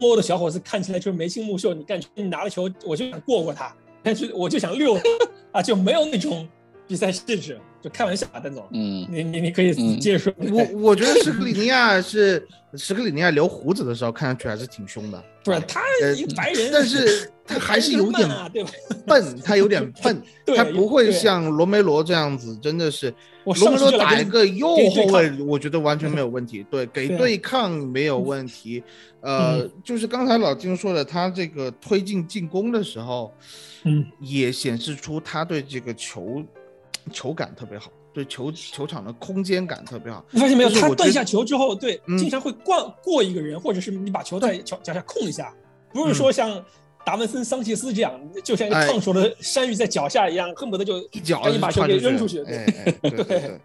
[0.00, 4.98] 摸的小伙子看起来就是眉清目秀，你感觉你拿了球，我就想过过他，但是我就想溜
[5.52, 6.46] 啊，就没有那种
[6.86, 10.32] 比赛气质，就开玩笑啊，邓总，嗯你你你可以嗯接着说。
[10.38, 12.42] 我我觉得史克里尼亚是
[12.76, 18.26] 史克里尼亚留胡子的时候看上去还是挺凶的，不是他呃一个白人，但是他还是有点？
[19.06, 20.22] 笨，他有点 笨，
[20.56, 23.12] 他不会像罗梅罗这样子，真的是
[23.44, 26.64] 我罗梅罗打一个右后卫，我觉得完全没有问题。
[26.70, 28.82] 对，给对抗没有问 题。
[29.20, 33.30] 呃嗯，就是刚才老金说的，他这个推进进攻的时候，
[33.84, 36.42] 嗯，也显示出他对这个球
[37.12, 40.24] 球感特别好，对球球场的空间感特别好。
[40.30, 40.70] 你发现没有？
[40.70, 45.52] 他断下球之后，对，嗯经常会过过一个人，或者是你把球在脚脚下控一下，
[45.92, 46.64] 不是说像
[47.04, 52.42] 达文森、桑切斯这样，就像一个哎烫手的山芋在脚下一样，恨不得就一脚赶紧把球给扔出去。
[52.44, 53.60] 哎，哎 对对对。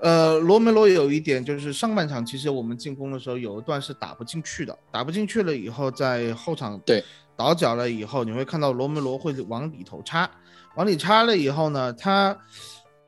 [0.00, 7.02] 呃，罗梅罗有一点就是上半场其实我们进攻的时候有一段是打不进去的，打不进去了以后，在后场对
[7.36, 10.28] 倒脚了以后，你会看到罗梅罗会往里头插，
[10.76, 12.36] 往里插了以后呢，他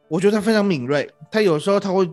[0.09, 2.09] 我觉得他非常敏锐，他有时候他会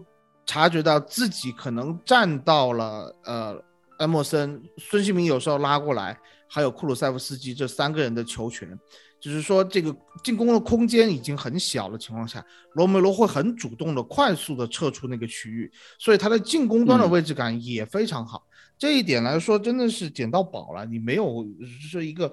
[0.46, 3.62] 察觉到自己可能站到了呃
[4.00, 6.18] 埃默森、孙兴民有时候拉过来，
[6.50, 8.78] 还有库鲁塞夫斯基这三个人的球权。
[9.22, 18.46] 就是说，这个进攻的空间已经很小的情况下，罗梅罗会很主动的、快速的撤出那个区域，所以他的进攻端的位置感也非常好。
[18.78, 20.86] 这一点来说，真的是捡到宝了。
[20.86, 21.46] 你没有
[21.90, 22.30] 是一个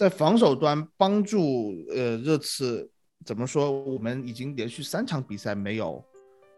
[0.00, 2.90] 在防守端帮助呃热刺
[3.22, 3.70] 怎么说？
[3.70, 6.02] 我们已经连续三场比赛没有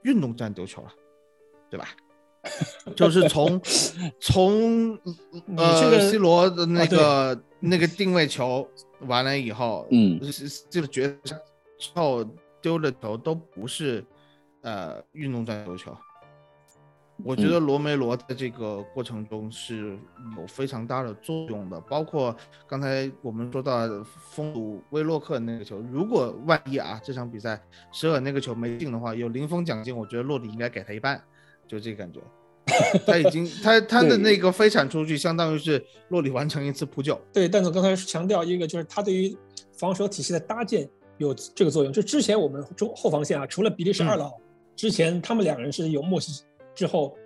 [0.04, 0.92] 运动战丢球了，
[1.68, 1.88] 对吧？
[2.94, 3.60] 就是从
[4.22, 4.96] 从
[5.56, 8.68] 这呃个 C 罗的那个、那个定位球
[9.00, 10.20] 完了以后，嗯，
[10.70, 11.36] 这个决赛
[11.80, 12.24] 之后
[12.60, 14.04] 丢的球都不是
[14.60, 15.92] 呃运动战丢球。
[17.24, 19.98] 我觉得罗梅罗在这个过程中是
[20.36, 22.34] 有非常大的作用的，包括
[22.66, 27.60] 刚才我们说到的封堵威洛克那个球，如果万一啊这场比赛
[27.92, 31.22] 舍尔那个球没进的话，有零封奖金，我觉得洛里应该给他一半，
[31.66, 32.20] 就这个感觉。
[33.04, 37.20] 他已经他他的那个飞铲出去，相当于是洛里完成一次扑救。
[37.32, 39.36] 对，但总刚才强调一个，就是他对于
[39.72, 41.92] 防守体系的搭建有这个作用。
[41.92, 44.32] 就之前我们中后防线啊，除了比利时二老，
[44.76, 47.16] 之前他们两个人是有默契，之后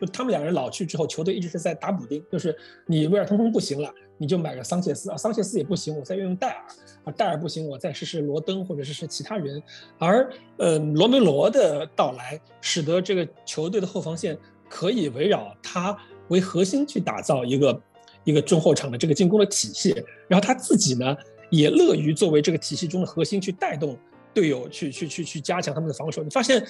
[0.00, 3.88] 就他们两个人老去之后，球队一直是在打补丁，就是你威尔通通不行了，
[4.18, 6.64] 你就买个桑切斯啊，桑切斯也不行，我再用戴尔
[7.04, 9.62] 啊，戴尔不行，我再试试罗登或者是是其他人。
[9.98, 14.36] 而呃罗梅罗的到来，使得这个球队的后防线
[14.68, 15.96] 可以围绕他
[16.28, 17.82] 为核心去打造一个
[18.24, 19.94] 一个中后场的这个进攻的体系，
[20.26, 21.16] 然后他自己呢
[21.50, 23.96] 也乐于作为这个体系中的核心去带动
[24.34, 26.24] 队友去去去去加强他们的防守。
[26.24, 26.66] 你发现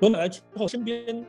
[0.00, 1.24] 罗马来之后，身边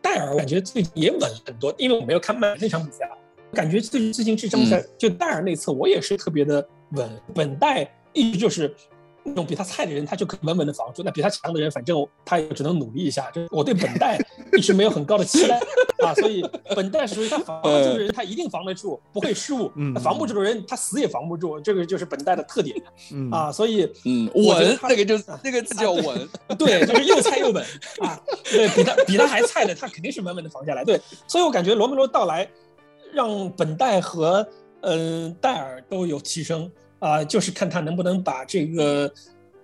[0.00, 3.16] 戴尔我感觉最近也稳很多，因为我没有看曼那场比赛啊，
[3.52, 8.74] 感觉最最近这场比赛就戴尔那侧我也是特别的稳，本代一直就是。
[9.22, 13.30] 那种比他菜的人，他就可以稳稳的防住；那比他强的人，反正他也只能努力一下。
[13.30, 14.18] 就我对本代
[14.56, 15.60] 一直没有很高的期待
[16.02, 21.60] 啊，所以本代是属于他防得住的人，他一定防得住，不会失误；嗯防不住的人，他死也防不住。
[21.60, 22.76] 这个就是本代的特点
[23.12, 26.28] 嗯啊，所以嗯，稳，那个就啊那个字叫稳。
[26.58, 27.64] 对，就是又菜又稳
[28.00, 28.20] 啊。
[28.44, 30.84] 对比他比他还菜的，他肯定是稳稳的防下来。
[30.84, 32.48] 对，所以我感觉罗梅罗到来，
[33.12, 34.46] 让本代和
[34.80, 39.10] 嗯、呃、戴尔都有提升啊、就是看他能不能把这个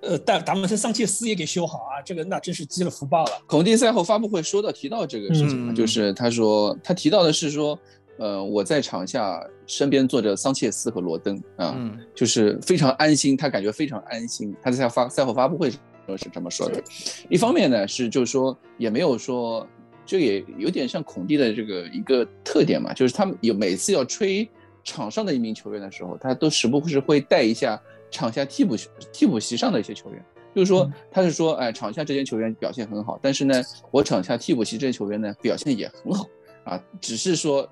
[0.06, 2.00] 呃但达文森桑切斯也给修好啊。
[2.04, 3.32] 这个那真是积了福报了。
[3.46, 7.78] 孔蒂赛后发布会说到提到这个事情就是他说他提到的是说，
[8.18, 14.54] 呃，我在场下身边坐着桑切斯和罗登啊，嗯就是非常安心，他感觉非常安心。
[14.62, 16.82] 他在发赛后发布会时候是这么说的。
[17.28, 19.66] 一方面呢是就是说也没有说，
[20.06, 24.48] 这也有点像孔蒂的这个一个特点嘛，就是他们有每次要吹
[24.84, 28.76] 场上的一名球员的时候，他都时不时会带一下场下替补
[29.12, 30.24] 替补席上的一些球员。
[30.54, 36.26] 就是说，他是说，哎，场下这些球员表现很好，但是呢，我场下替补席这些球员呢表现也很好
[36.64, 37.68] 啊，只是说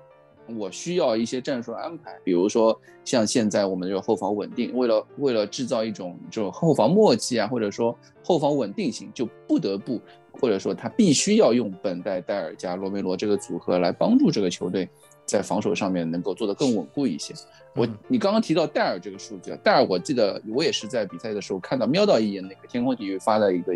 [0.55, 9.99] 我需要一些战术安排，比如说像现在我们这个后防稳定，为了为了制造一种这种后防默契啊，或者说后防稳定性，就不得不
[10.31, 14.87] 或者说他必须要用本代、戴尔加罗梅罗这个组合来帮助这个球队
[15.25, 17.33] 在防守上面能够做得更稳固一些。
[17.75, 23.73] 我你刚刚提到戴尔这个数据啊，戴尔我记得我也是在比赛的时候看到瞄到一眼那个天空体育发的一个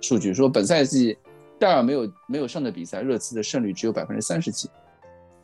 [0.00, 1.16] 数据，说本赛季
[1.58, 4.68] 戴尔没有没有上的比赛，热刺的胜率只有百分之三十几。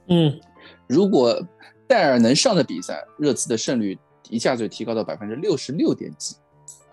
[0.09, 0.39] 嗯，
[0.87, 1.41] 如果
[1.87, 6.37] 戴尔能上的比赛，热刺的胜率一下子就提高到百分之六十六点几。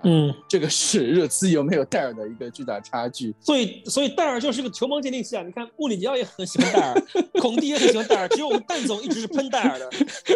[0.04, 3.34] 嗯，这个是热刺有没有戴尔的一个巨大差距。
[3.42, 5.44] 所以所以戴尔就是个球盲鉴定器啊！
[5.44, 7.04] 你看穆里尼奥也很喜欢戴尔，
[7.42, 9.90] 孔蒂也很喜欢戴尔，只有我们蛋总一直是喷戴尔的。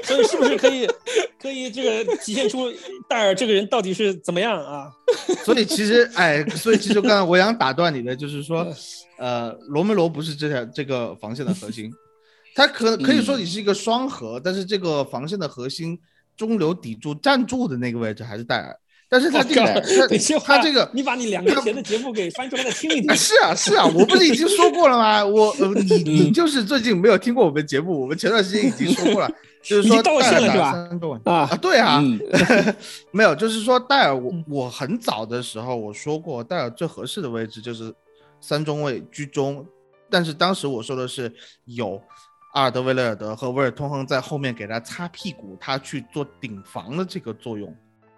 [0.03, 0.87] 所以是不是可以
[1.39, 2.71] 可以这个体现出
[3.07, 4.91] 戴尔这个人到底是怎么样啊？
[5.45, 8.67] 所以其实，哎，所以其实刚才我想打断你的，就是说，
[9.17, 11.91] 呃，罗梅罗不是这条这个防线的核心，
[12.55, 15.99] 他可可以说你是一个双核，但是这个防线的核心
[16.35, 18.75] 中流砥柱站住的那个位置还是戴尔，
[19.11, 19.65] 但是他这个
[20.45, 23.13] 他这个你把你两年前的节目给翻出来再听一听啊，。
[23.13, 25.25] 是啊，是啊，我不是已经说过了吗？
[25.25, 29.29] 我呃，你你就是最近没有听过我们节目，我们前段时间已经说过了，
[29.61, 30.87] 就是说道歉了是吧
[31.25, 32.17] 啊啊，对啊，嗯
[33.11, 37.93] 没有，就是说戴尔，我嗯我很早的时候我说过，戴尔最合适的位置就是
[38.39, 39.65] 三中卫居中，
[40.09, 41.29] 但是当时我说的是
[41.65, 42.01] 有
[42.53, 47.75] 阿尔德维雷尔德和威尔通亨在后面给他擦屁股，他去做顶防的这个作用，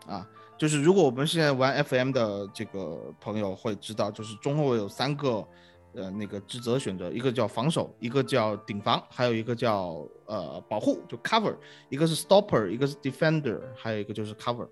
[0.07, 0.23] 啊，
[0.63, 5.45] 就是如果我们现在玩 FM 的这个朋友会知道，就是中后卫有三个
[5.93, 11.53] 呃那个职责选择，一个叫防守，一个叫顶防，还有一个叫呃保护，就 cover，
[11.89, 14.65] 一个是 stopper，一个是 defender，还有一个就是 cover。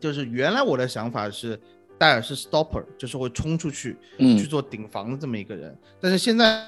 [0.00, 1.60] 就是原来我的想法是
[1.98, 4.38] 戴尔是 stopper，就是会冲出去嗯。
[4.38, 6.66] 去做顶防的这么一个人，但是现在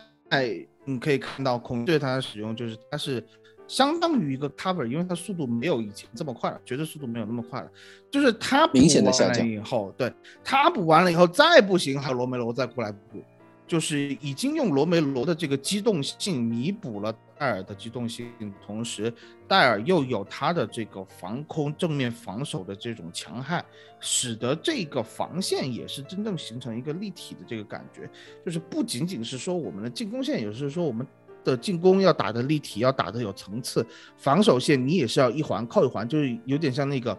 [0.85, 3.27] 你可以看到孔对他的使用，就是他是
[3.69, 7.71] 相当于一个 cover，因为它速度没有以前这么快了，绝对速度没有那么快了，
[8.11, 10.13] 就是他补明显的下降以后，对
[10.43, 13.23] 他补完了以后再不行，还有罗梅罗再过来补。
[13.67, 18.33] 就是已经用罗梅罗的这个机动性弥补了戴尔的机动性，
[18.65, 19.13] 同时
[19.47, 23.63] 戴尔又有他的这个防空正面防守的这种强悍，
[24.01, 28.09] 使得这个防线也是真正形成一个立体的这个感觉。
[28.43, 31.07] 就是不仅仅是说我们的进攻线，也是说我们
[31.45, 33.87] 的进攻要打得立体，要打得有层次，
[34.17, 37.17] 防守线你也是要一环扣一环，就是有点像那个。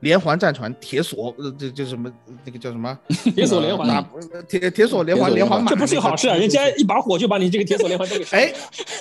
[0.00, 2.12] 连环战船铁索，呃，这这什么
[2.44, 2.98] 那个叫什么？
[3.34, 4.06] 铁索连环打
[4.46, 6.36] 铁铁索连环连环马，这不是个好事啊！
[6.36, 8.52] 人家一把火就把你这个铁索连环都给了哎，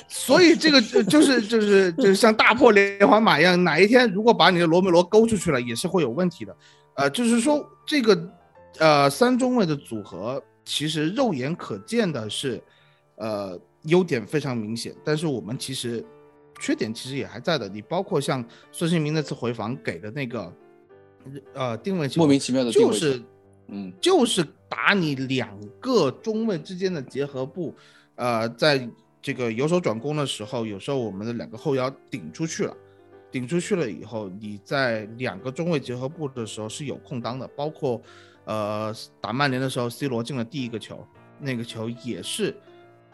[0.08, 6.56] 所以这个就就是就是 就是像大破连环马一样，哪一天如果把你的罗梅罗勾出去了，也是会有问题的。
[6.94, 8.30] 呃，就是说这个
[8.80, 12.64] 呃三中卫的组合，其实肉眼可见的是，
[13.16, 16.04] 呃优点非常明显，但是我们其实
[16.60, 17.68] 缺点其实也还在的。
[17.68, 20.54] 你包括像孙兴民那次回防给的那个
[21.54, 23.22] 呃定位球，莫名其妙的就是
[23.68, 27.74] 嗯就是打你两个中卫之间的结合部，
[28.16, 28.90] 呃，在
[29.22, 32.76] 这个由守转攻的时候，有时候我们的两个后腰顶出去了，
[33.32, 38.02] 顶出去了以后，你在两个中卫结合部的时候是有空当的，包括
[38.46, 41.06] 呃打曼联的时候，C 罗进了第一个球，
[41.40, 42.54] 那个球也是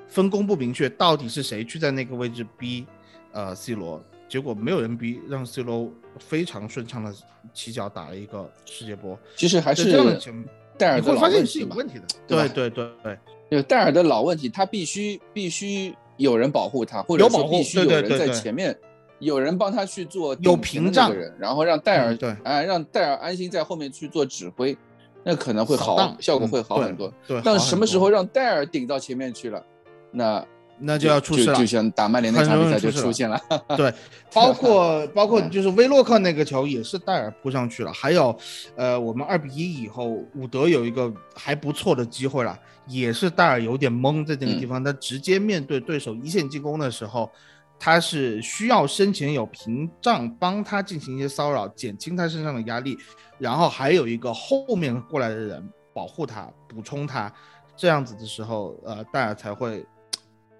[0.09, 2.85] 分工不明确，到底是谁去在那个位置逼
[3.31, 7.13] 呃 C 罗，结果没有人逼，让 C 罗非常顺畅的
[7.53, 10.45] 起脚打了一个世界波，其实还是在这样的情
[10.77, 11.51] 戴尔的老你发现问题。
[11.51, 12.05] 是有问题的。
[12.27, 13.17] 对吧对对对
[13.49, 18.77] 对，就戴尔的老问题，他必须必须有人保护他，或者必须有人在前面，
[19.19, 24.75] 有人帮他去做有屏障的人，然后让戴尔嗯对哎让戴尔安心在后面去做指挥，
[25.23, 27.13] 那可能会好效果会好很多。
[27.27, 29.63] 对，但什么时候让戴尔顶到前面去了，
[30.11, 30.45] 那
[30.79, 31.65] 那就要出事了就。
[31.65, 33.39] 像打曼联那场比赛就出现了。
[33.75, 33.93] 对，
[34.33, 38.37] 包括包括就是威洛克那个球也是戴尔扑上去了，还有，
[38.75, 42.57] 呃，我们二比一以后，伍德有一个还不错的机会了，
[42.87, 47.29] 也是戴尔有点懵在那个地方，他直接面对对手一线进攻的时候，
[47.77, 52.97] 他是需要身前有屏障帮他进行一些骚扰，减轻他身上的压力，
[53.37, 57.31] 然后还有一个后面过来的人保护他、补充他，
[57.75, 59.85] 这样子的时候，呃，戴尔才会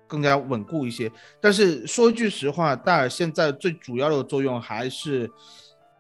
[0.10, 1.10] 更加稳固一些。
[1.40, 5.32] 但是说一句实话，戴尔现在最主要的作用还是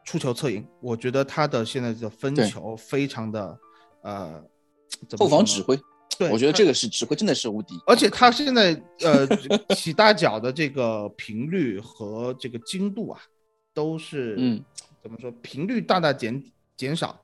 [0.03, 0.68] 出球策应。
[0.82, 3.57] 我觉得他的现在的分球非常的
[4.01, 4.43] 呃，
[5.18, 5.80] 后防指挥，
[6.18, 7.76] 对，我觉得这个是指挥真的是无敌。
[7.86, 9.28] 而且他现在呃
[9.76, 13.22] 起大脚的这个频率和这个精度啊，
[13.74, 14.64] 都是嗯
[15.03, 16.43] 怎么说频率大大减
[16.76, 17.22] 减少，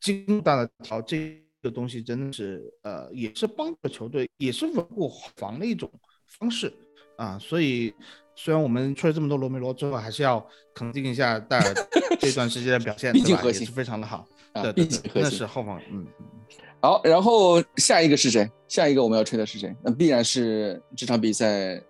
[0.00, 5.90] 精度大大调，这个东西真的是呃也是帮助球队也是稳固防的一种
[6.28, 6.72] 方式
[7.16, 7.94] 啊，所以。
[8.40, 11.74] 虽然我们吹了这么多罗梅罗最后，还是要肯定一下戴尔
[12.20, 13.12] 这段时间的表现？
[13.12, 14.24] 毕竟核心也是非常的好。
[14.52, 16.06] 啊对毕竟核心是后方，嗯，
[16.80, 18.48] 好，然后下一个是谁？
[18.68, 19.74] 下一个我们要吹的是谁？
[19.82, 21.82] 那必然是这场比赛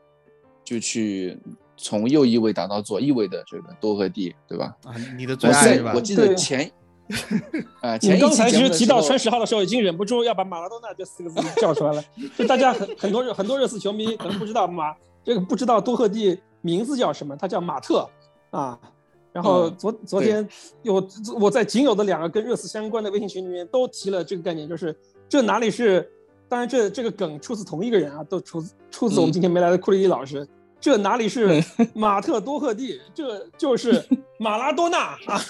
[0.64, 1.38] 就去
[1.76, 4.74] 从右翼位打到左翼位的这个多和蒂，对吧？
[4.84, 6.00] 啊，你的最我爱是吧我？
[6.00, 6.70] 记得对前
[7.80, 12.02] 啊 前你刚才其实提到穿十号的时候，已经忍不住要把马拉多纳这四个字叫出来了。
[12.36, 14.94] 就大家很很多热很多热刺球迷可能不知道马
[15.24, 18.08] 这个不知道多赫蒂名字叫什么，他叫马特
[18.50, 18.78] 啊。
[19.32, 20.48] 然后嗯昨昨天
[20.82, 21.06] 有
[21.38, 24.96] 我在仅有的两个跟热刺相关的微信群里面都提了这个概念，就是
[25.28, 26.10] 这哪里是？
[26.50, 30.48] 当然这这个梗出自同一个人啊，都出自出自我们今天没来的库里伊老师。
[30.80, 31.62] 这哪里是
[31.94, 33.00] 马特多赫蒂？
[33.14, 34.04] 这就是
[34.38, 35.16] 马拉多纳。
[35.26, 35.40] 啊！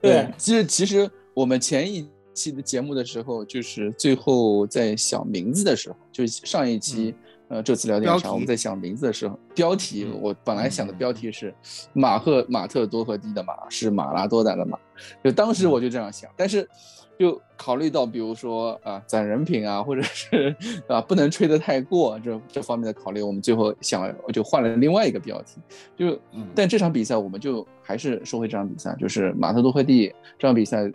[0.00, 7.14] 对，其实其实我们前一期的节目的时候，就是最后在想名字的时候，就是上一期、
[7.48, 10.20] 呃这次聊天标上我们在想名字的时候，标题、嗯。
[10.20, 11.52] 我本来想的标题是
[11.92, 14.78] 马赫马特多赫蒂的马是马拉多纳的马，
[15.24, 16.68] 就当时我就这样想，但是
[17.18, 20.54] 就考虑到比如说啊攒人品啊，或者是
[20.86, 25.60] 啊不能吹得太过这这方面的考虑，我们最后想了就换了另外一个标题，
[25.96, 26.46] 就嗯。
[26.54, 30.06] 但这场比赛我们就还是说回这场比赛，就是马特多赫蒂
[30.38, 30.90] 这场比赛，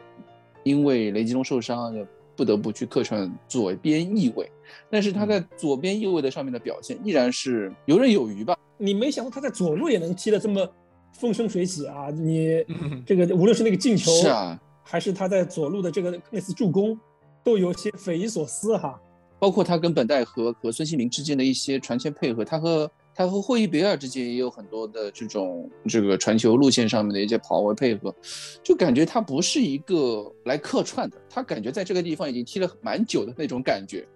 [0.64, 2.06] 因为雷吉隆受伤，就
[2.36, 4.50] 不得不去客串左边翼位，
[4.90, 8.58] 但是他在左边翼位的上面的表现依然是游刃有余吧。
[8.78, 10.68] 你没想到他在左路也能踢得这么
[11.14, 12.10] 风生水起啊！
[12.10, 12.66] 你
[13.06, 17.00] 这个无论是那个进球，是啊，还是他在左路的这个类似助攻，
[17.44, 19.00] 都有些匪夷所思哈。
[19.40, 28.16] 包括他跟本代和和孙兴民之间的一些传切配合，他和他和霍伊别尔之间也有很多的这种这个传球路线上面的一些跑位配合，
[28.64, 34.08] 就感觉他不是一个来客串的，他感觉在这个地方已经踢了蛮久的那种感觉。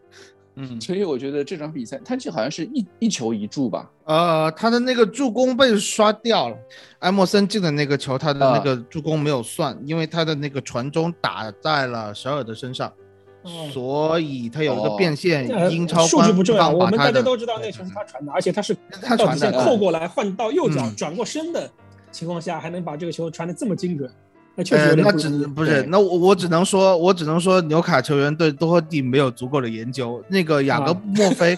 [0.60, 3.92] 嗯，所以我觉得这场比赛他就好像是一一球一助吧。
[4.06, 6.58] 呃，他的那个助攻被刷掉了，
[7.00, 12.92] 埃莫森进的那个球，他的那个助攻没有算，因为他的那个传中打在了舍尔的身上，
[13.72, 15.48] 所以他有一个变线。
[15.72, 21.70] 英超数据不重要，我们大家都知道那球是他传的，而且他是他传的，扣过来换到右脚转过身的
[22.12, 24.12] 情况下，还能把这个球传的这么精准。
[24.60, 30.20] 那确实，那只不是那我我只能说，我只能说纽卡球员对多赫蒂没有足够的研究。
[30.28, 31.56] 那个雅各莫菲，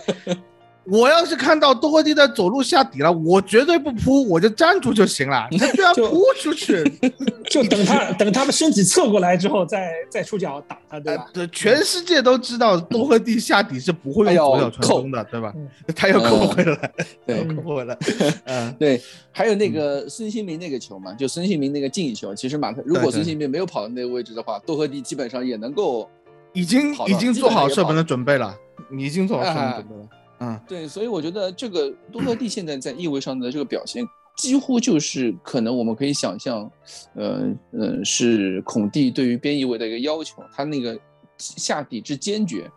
[0.92, 5.48] 我要是看到多赫蒂在走路下底了，我绝对不扑，我就站住就行了。
[5.58, 6.84] 他居然扑出去，
[7.50, 11.28] 就等他等他们身体侧过来之后再再出脚打他，对吧？
[11.34, 15.54] 对，全世界都知道多赫蒂下底是不会用左脚传中的，对吧？
[15.96, 16.92] 他又扣回来，
[17.26, 17.98] 对，扣回来。
[18.46, 19.02] 嗯，对。
[19.32, 26.10] 还有那个孙兴民那个球嘛，就孙兴民那个进球，其实马特如果孙兴民没有跑到那个位置的话，多赫蒂基本上也能够
[26.52, 28.54] 已经已经做好射门的准备了，
[28.92, 30.10] 你已经做好射门准备了。
[30.40, 36.72] 嗯，对，所以我觉得这个多特蒂现在在意味上的这个表现，几乎就是可能我们可以想象，
[37.14, 40.98] 呃呃，是孔蒂对于边翼位的一个要求，他那个
[41.38, 42.72] 下底之坚决，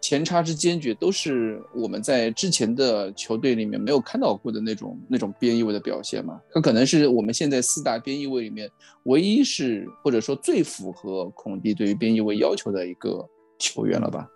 [0.00, 6.40] 前插之坚决，都是我们在之前的球队里面没有看到过的那种那种边翼位的表现嘛。
[6.52, 8.70] 他可能是我们现在四大边翼位里面
[9.06, 13.28] 唯一是或者说最符合孔蒂对于边翼位要求的一个
[13.58, 14.28] 球员了吧？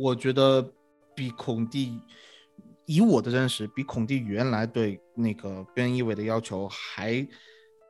[0.00, 0.66] 我觉得。
[1.14, 2.00] 比孔蒂，
[2.86, 7.26] 以我的认识，比孔蒂原来对那个边翼位的要求还，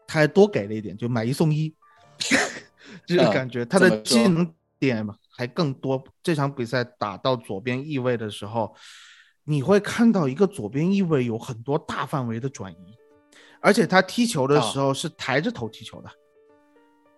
[0.07, 1.75] 他还多给了一点，就买一送一，
[3.07, 6.03] 这 个感觉，他的技能点还更多。
[6.23, 8.75] 这场比赛打到左边翼位的时候，
[9.45, 12.95] 你会看到一个左边翼位有很多大范围的转移，
[13.61, 16.11] 而且他踢球的时候是抬着头踢球的，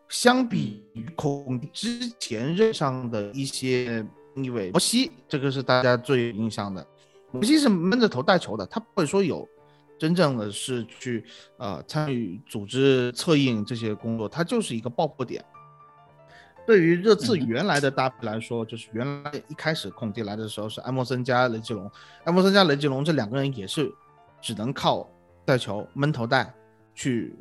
[0.08, 4.06] 相比于孔蒂之前任上的一些。
[4.34, 6.86] 因为摩西这个是大家最有印象的，
[7.30, 9.48] 摩西是闷着头带球的，他不会说有
[9.98, 11.24] 真正的是去
[11.56, 15.44] 呃参与组织策应这些工作，他就是一个爆破点。
[16.66, 21.90] 对于热刺原来的搭配来说，就是原来一开始孔蒂来的时候是埃莫森加雷吉隆，
[22.24, 23.92] 埃莫森加雷吉隆这两个人也是
[24.40, 25.08] 只能靠
[25.44, 26.52] 带球闷头带
[26.94, 27.36] 去。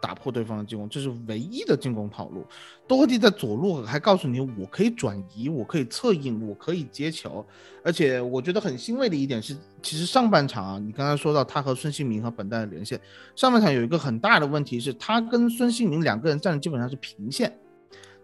[0.00, 2.44] 打破对方的进攻，这是唯一的进攻套路。
[2.88, 7.44] 多赫蒂在左路还告诉你，我可以转移，我可以策应，我可以接球。
[7.84, 13.00] 而且我觉得很欣慰的一点是，其实上半场啊，你刚才说到他和孙兴民和本代的连线，
[13.36, 17.56] 上半场有一个很大的问题是，他跟孙兴民两个人站的基本上是平线，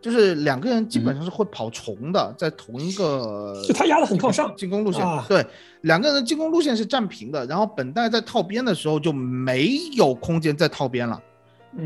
[0.01, 5.47] 就是两个人基本上是会跑重的，在同一个， 就他压的很靠上进攻路线，对，
[5.83, 11.23] 两个人的进攻路线是站平的，然后本代在套边的时候就没有空间再套边了。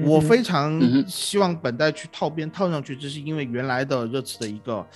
[0.05, 4.87] 我非常希望本代去套边套上去，这是因为原来的热刺的一个，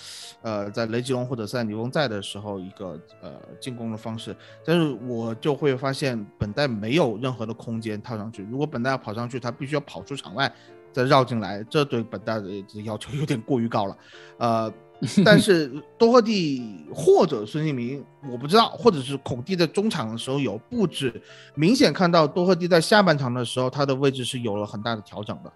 [0.42, 4.34] 呃，在雷吉隆或者塞里翁在的时候一个呃进攻的方式，
[4.64, 8.46] 但是我就会发现本代没有任何的空间套上去。
[8.50, 10.52] 如果本代要跑上去，他必须要跑出场外
[10.92, 12.48] 再绕进来，这对本代的
[12.84, 13.96] 要求有点过于高了，
[14.38, 14.72] 呃。
[15.24, 21.20] 但是多赫蒂或者孙兴民，我不知道，或者是孔蒂在中场的时候有布置，
[21.54, 25.52] 明显看到多赫蒂在下半场的时候，他的位置是有了很大的调整的，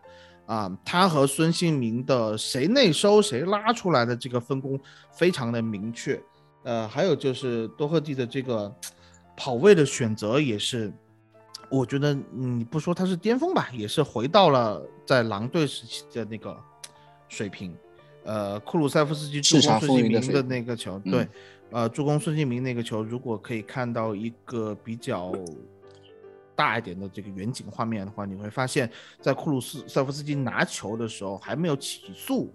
[0.47, 4.78] 啊，他和孙兴民的谁内收谁拉出来的这个分工
[5.12, 6.20] 非常的明确，
[6.64, 8.70] 呃，还有就是多赫蒂的这个
[9.36, 10.93] 跑位的选择也是，
[11.70, 16.55] 我觉得你不说他是巅峰吧，也是回到了在狼队时期的那个
[17.28, 17.74] 水平。
[18.29, 21.26] 呃，库鲁塞夫斯基助攻孙兴民的那个球，对，
[21.70, 25.33] 呃，助攻孙兴民那个球，如果可以看到一个比较
[26.55, 32.53] 大一点的这个远景画面的话，你会发现在库鲁斯塞夫斯基拿球的时候还没有起速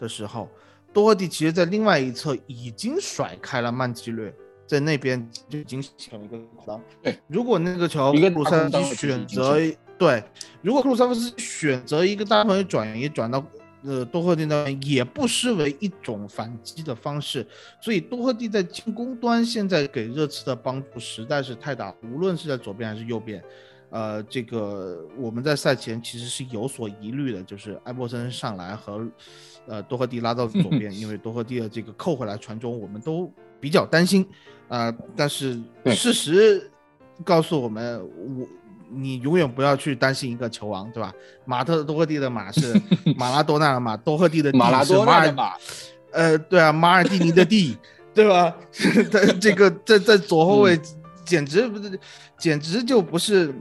[0.00, 0.48] 的时候，
[0.92, 4.34] 多赫蒂其实在另外一侧已经甩开了曼奇略，
[4.66, 9.60] 在那边就已经抢了一个空对，如果那个球库鲁塞夫斯基选择
[9.96, 10.24] 对，
[10.60, 13.40] 如果库鲁塞夫斯基选择一个大范围转移转到。
[13.84, 17.46] 呃，多赫蒂呢也不失为一种反击的方式，
[17.80, 23.44] 所以多赫蒂在进攻端现在给热刺的帮助实在是太大，无论是在左边还是右边，
[23.90, 29.06] 呃，这个我们在赛前其实是有所疑虑的，就是埃伯森上来和
[29.66, 33.30] 呃多赫蒂拉到左边，因为多赫蒂的这个扣回来传中，我们都
[33.60, 34.26] 比较担心。
[34.66, 35.60] 啊、但是
[35.94, 36.70] 事实
[37.22, 38.48] 告诉我们，我
[38.96, 41.12] 你永远不要去担心一个球王，对吧？
[41.44, 42.80] 马特多赫蒂的马是
[43.16, 45.54] 马拉多纳的马，多赫蒂的马拉多纳的马，
[46.12, 47.76] 呃，对啊，马尔蒂尼的蒂，
[48.14, 48.54] 对吧？
[49.10, 50.78] 他 这个在在左后卫，
[51.24, 51.98] 简直不是，
[52.38, 53.54] 简直就不是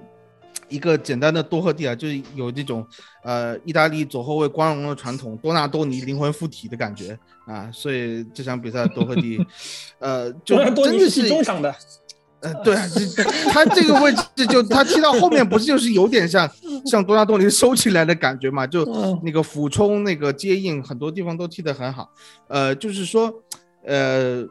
[0.69, 2.85] 一个简单的多赫蒂啊，就是有这种
[3.23, 7.69] 呃意大利左后卫光荣的传统，多纳多尼灵魂附体的感觉啊。
[7.71, 9.43] 所以这场比赛多赫蒂，
[9.99, 11.73] 呃，就真的是中场的，
[12.43, 16.49] 呃，对啊，这他这个位置就他踢到后面，不是就是有点像
[16.85, 18.67] 像多纳多尼收起来的感觉嘛？
[18.67, 22.11] 就嗯那个俯冲、那个接应，很多地方都踢得很好。
[22.49, 23.33] 呃，就是说，
[23.85, 24.45] 呃，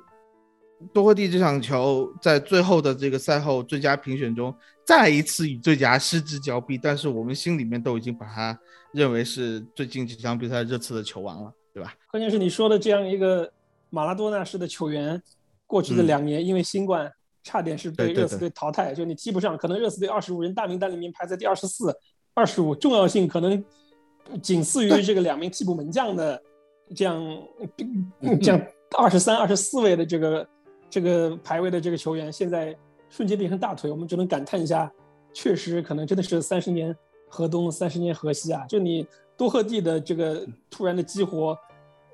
[0.92, 4.54] 多赫蒂这场球在最后的这个赛后最佳评选中，
[4.86, 8.58] 再一次与最佳失之交臂，但是我们心里面都已经把他
[8.92, 11.92] 认为是最近几场比赛热刺的球王了，对吧？
[12.10, 13.52] 关键是你说的这样一个
[13.90, 15.22] 马拉多纳式的球员，
[15.66, 17.12] 过去的嗯两年因为新冠
[17.42, 21.94] 差点是被热刺队淘汰，就你踢不上，可能热刺队二十五人大名单里面排在第二十四、
[22.34, 23.62] 二十五，重要性可能
[24.40, 26.40] 仅次于这个两名替补门将的
[26.94, 27.20] 这样
[28.20, 28.60] 嗯这样
[28.96, 30.48] 二十三、二十四位的这个
[30.88, 32.76] 这个排位的这个球员，现在
[33.10, 34.90] 瞬间变成大腿，我们只能感叹一下，
[35.32, 36.94] 确实可能真的是三十年
[37.28, 38.64] 河东，三十年河西啊！
[38.68, 41.56] 就你多赫蒂的这个突然的激活，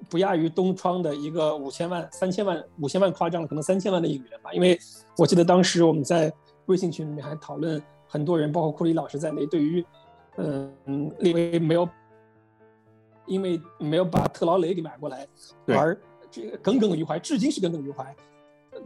[0.09, 4.53] 不亚于东窗的一个五千万、三千万、五千万夸张了，可能三千万的一个人吧。
[4.53, 4.79] 因为
[5.17, 6.33] 我记得当时我们在
[6.67, 9.85] 微信群里面还讨论，很多人包括库里老师在内，对于
[10.37, 10.73] 嗯
[11.21, 11.89] 因为没有
[13.27, 15.27] 因为没有把特劳雷给买过来，
[15.67, 15.99] 而
[16.31, 18.15] 这个耿耿于怀，至今是耿耿于怀。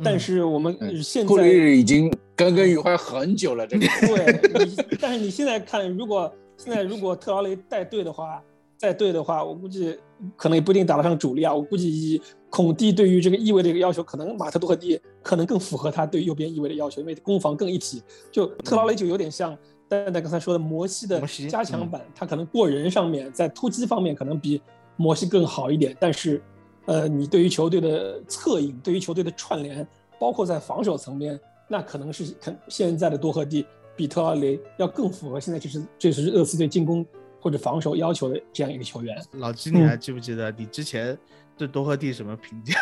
[0.02, 8.42] 但是我们嗯现在库里已经耿耿于怀很久了，这个对，但是你现在看，如果现在如果特劳雷带队的话，
[8.82, 9.96] 带队的话，我估计
[10.36, 11.54] 可能也不一定打得上主力啊。
[11.54, 12.20] 我估计以
[12.50, 18.02] 孔蒂对于这个翼位的一个要求，可能马特多赫蒂可能更符合他对右边翼位的要求，因为攻防更一体。
[18.32, 19.56] 就特劳雷就有点像
[19.88, 24.60] 蛋蛋刚才说的摩西的加强版，他可能过人上面在突击方面可能比
[24.96, 26.42] 摩西更好一点，但是
[26.86, 29.86] 呃，你对于球队的策应，对于球队的串联，
[30.18, 33.64] 包括在防守层面，那可能是肯现在的多赫蒂
[33.94, 37.06] 比特劳雷要更符合现在这支这支热刺队进攻
[37.42, 39.20] 或者防守要求的这样一个球员。
[39.32, 41.18] 老季，你还记不记得你之前
[41.58, 42.74] 对多赫蒂什么评价？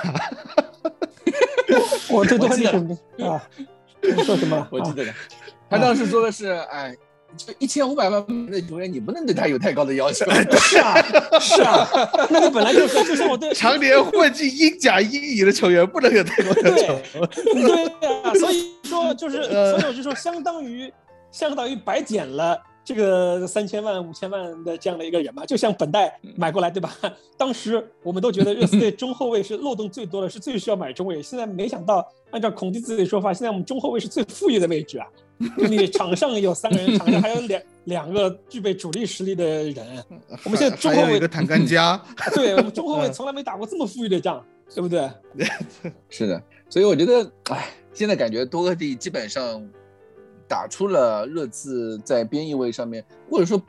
[2.13, 3.49] 我对多赫蒂我记什么啊？
[4.03, 4.57] 你说什么？
[4.57, 5.15] 啊我记得的。
[5.71, 6.95] 他当时说的是，哎，
[7.37, 10.27] 就一千五百万的球员，你不能对他有太高的要求。
[10.59, 11.01] 是啊，
[11.41, 11.89] 是啊，
[12.29, 17.01] 那个本来就是，就像我对 常年混迹英甲、英乙的球员不能有太多要求。
[17.23, 17.87] 对
[18.23, 20.93] 啊，所以说就是，呃所以我就说，相当于
[21.31, 26.93] 相当于白捡了这个三千万、五千万的这样的一个人嘛，就像本代买过来，对吧？
[27.39, 31.23] 当时我们都觉得热刺队中后卫是漏洞最多的，是最需要买中卫。
[31.23, 35.07] 现在没想到，按照孔蒂自己的说法，现在我们中后卫是最富裕的位置啊！
[35.69, 40.05] 你 场上有三个人，场上还有两两个具备主力实力的人。
[40.43, 41.97] 我们现在中后卫一个坦甘加，
[42.35, 45.09] 对我们中后卫嗯从来没打过这么富裕的仗，对不对？
[46.11, 49.65] 是的，所以我觉得，哎，现在感觉多赫蒂基本上
[50.51, 53.63] 打出了热刺在边翼位上面，或者说，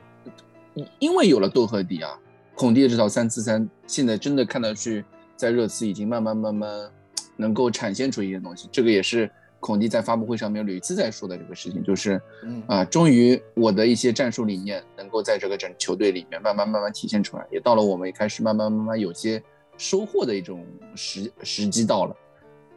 [0.98, 2.18] 因为有了多赫迪啊，
[2.56, 5.04] 孔蒂的这套三四三，现在真的看上去
[5.36, 6.90] 在热刺已经慢慢慢慢
[7.36, 8.68] 能够展现出一些东西。
[8.72, 9.30] 这个也是
[9.60, 19.40] 孔蒂在发布会上面屡次在说的这个事情，就是嗯啊，终于我的一些战术理念能够在这个整球队里面慢慢慢慢体现出来，也到了我们也开始慢慢慢慢有些
[19.78, 20.66] 收获的一种
[20.96, 22.16] 时时机到了。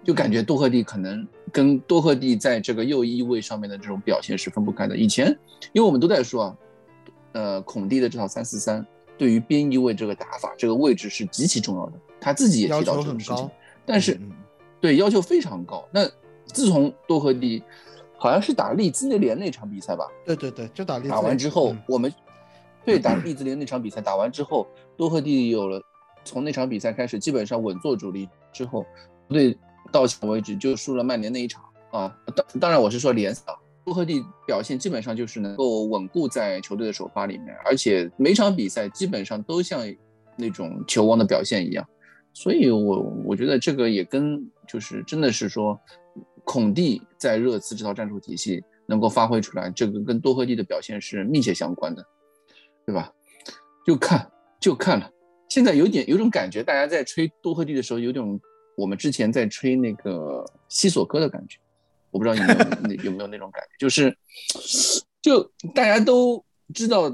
[0.05, 4.95] 就感觉多赫蒂可能跟多赫蒂在这个右翼位上面的这种表现是分不开的。
[4.95, 5.27] 以前，
[5.73, 6.57] 因为我们都在说啊，
[7.31, 8.85] 呃，孔蒂的这套三四三
[9.17, 11.93] 对于边翼位这个打法，这个位置是极其重要的。
[12.21, 13.49] 他自己也提到这个事情，，
[13.85, 14.31] 但是嗯
[14.79, 15.83] 对要求非常高。
[15.91, 16.07] 那
[16.45, 17.63] 自从多赫蒂
[18.17, 22.13] 好像是打利兹联那场比赛吧，对对对，就打利兹打完之后嗯，我们
[22.85, 25.81] 对 打利兹联那场比赛打完之后，多赫蒂有了
[26.23, 28.85] 从那场比赛开始基本上稳坐主力之后，
[29.27, 29.57] 对
[29.91, 32.17] 到此为止就输了曼联那一场啊。
[32.35, 39.81] 当当然我是说联赛啊，多赫蒂表现基本上就是能够稳固在球队的首发里面，而且每场比赛基本上都像
[40.35, 41.87] 那种球王的表现一样。
[42.33, 45.79] 所以我我觉得这个也跟就是真的是说，
[46.43, 52.05] 孔蒂在热刺这套战术体系能够发挥出来，这个跟多赫蒂的表现是密切相关的，
[52.85, 53.09] 对吧？
[53.85, 54.29] 就看
[54.59, 55.09] 就看了。
[55.47, 58.37] 现在有点有种感觉，大家在吹多赫蒂的时候，有种
[58.75, 61.57] 我们之前在吹那个西索科的感觉。
[62.11, 64.17] 我不知道你们有 有没有那种感觉，就是
[65.21, 66.41] 就大家都
[66.73, 67.13] 知道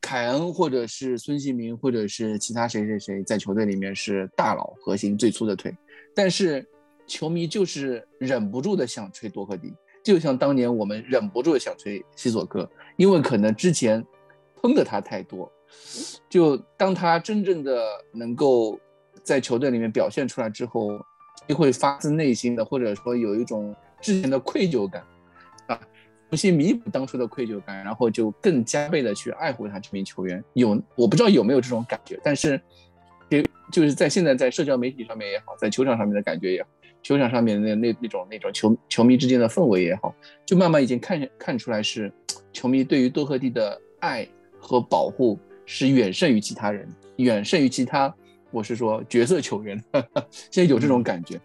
[0.00, 5.72] 凯恩或者是孙兴民或者是其他谁谁谁在球队里面是大佬核心最粗的腿，
[6.12, 6.66] 但是
[7.06, 9.72] 球迷就是忍不住的想吹多克迪，
[10.02, 14.04] 就像当年我们忍不住的想吹西索科，因为可能之前
[14.60, 15.48] 喷的他太多，
[16.28, 17.80] 就当他真正的
[18.12, 18.76] 能够
[19.22, 20.98] 在球队里面表现出来之后，
[21.48, 25.02] 就会发自内心的或者说有一种之前的愧疚感。
[25.66, 25.78] 啊
[26.30, 30.42] 重新弥补当初的愧疚感，然后就更加倍的去爱护他这名球员。
[30.54, 32.58] 有我不知道有没有这种感觉，但是，
[33.28, 36.68] 给就是在现在在社交媒体上面也好，在球场上面的感觉也好，
[37.02, 40.14] 球场上面那那那种那种球球迷之间的氛围也好，
[40.46, 42.10] 就慢慢已经看看出来是
[42.50, 44.26] 球迷对于多赫蒂的爱
[44.58, 48.08] 和保护是远胜于其他人，远胜于其他，
[48.52, 49.82] 我是说角色球员，
[50.50, 51.40] 现在有这种感觉。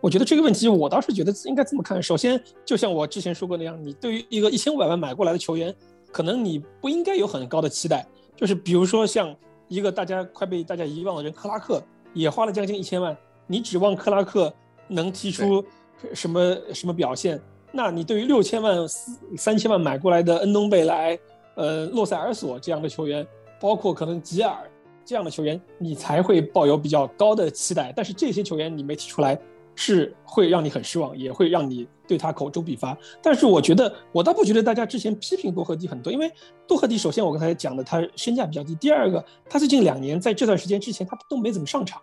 [0.00, 2.02] 我觉得这个问题，我倒是觉得应该这么看。
[2.02, 5.74] 首先，就像我之前说过那样，你对于一个一千五百万买过来的球员，
[6.10, 8.06] 可能你不应该有很高的期待。
[8.34, 9.34] 就是比如说像
[9.68, 11.80] 一个大家快被大家遗忘的人克拉克，
[12.14, 14.52] 也花了将近一千万，你指望克拉克
[14.88, 15.64] 能踢出
[16.12, 17.40] 什么什么表现？
[17.70, 21.18] 那你对于六千万、四三千万买过来的恩东贝莱、
[21.54, 23.24] 呃洛塞尔索这样的球员，
[23.60, 24.68] 包括可能吉尔
[25.04, 27.92] 这样的球员，你才会抱有比较高的期待。
[27.94, 29.38] 但是这些球员你没提出来。
[29.74, 32.94] 是会让你很失望，也会让你对他口诛笔伐。
[33.22, 36.30] 但是我觉得，我倒不觉得大家之前批评多赫蒂很多，因为
[36.68, 42.02] 多赫蒂首先我刚才讲的他身价比较低，第二个他最近两年在这段时间之前他都没怎么上场，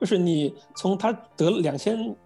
[0.00, 2.16] 就是你从他得了两千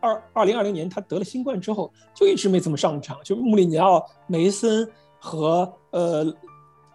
[0.00, 4.84] 二二零二零年他得了新冠之后就一直没怎么上场，就穆里尼奥、梅森
[5.20, 6.24] 和呃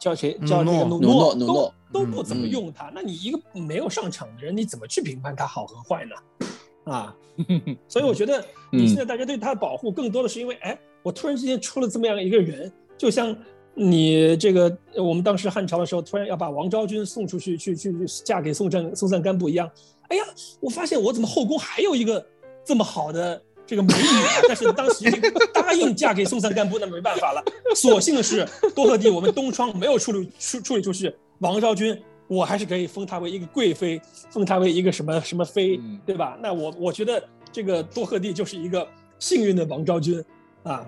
[0.06, 6.94] 叫谁叫那个努诺努诺都都不怎么用他，那你一个没有上场的人，你怎么去评判他好和坏呢？
[6.94, 7.16] 啊，
[7.90, 13.36] 所以我觉得你现在大家对他的保护更多的是因为，哎，我突然之间出了这么样一个人，就像
[13.74, 17.92] 你这个我们当时汉朝的时候，突然要把王昭君送出去，去去
[18.24, 19.68] 嫁给宋赞宋赞干布一样。
[20.10, 20.24] 哎呀，
[20.60, 22.24] 我发现我怎么后宫还有一个
[22.64, 24.32] 这么好的这个美女啊？
[24.48, 25.10] 但是当时
[25.54, 27.44] 答应嫁给松散干部，那没办法了。
[27.76, 32.00] 所幸的是多鹤帝，我们东窗没有处理处处理出去王昭君。
[32.28, 34.02] 我还是可以封她为一个贵妃，
[34.32, 36.36] 封她为一个什么什么妃，对吧？
[36.42, 38.88] 那我我觉得这个多鹤帝就是一个
[39.20, 40.24] 幸运的王昭君
[40.64, 40.84] 啊，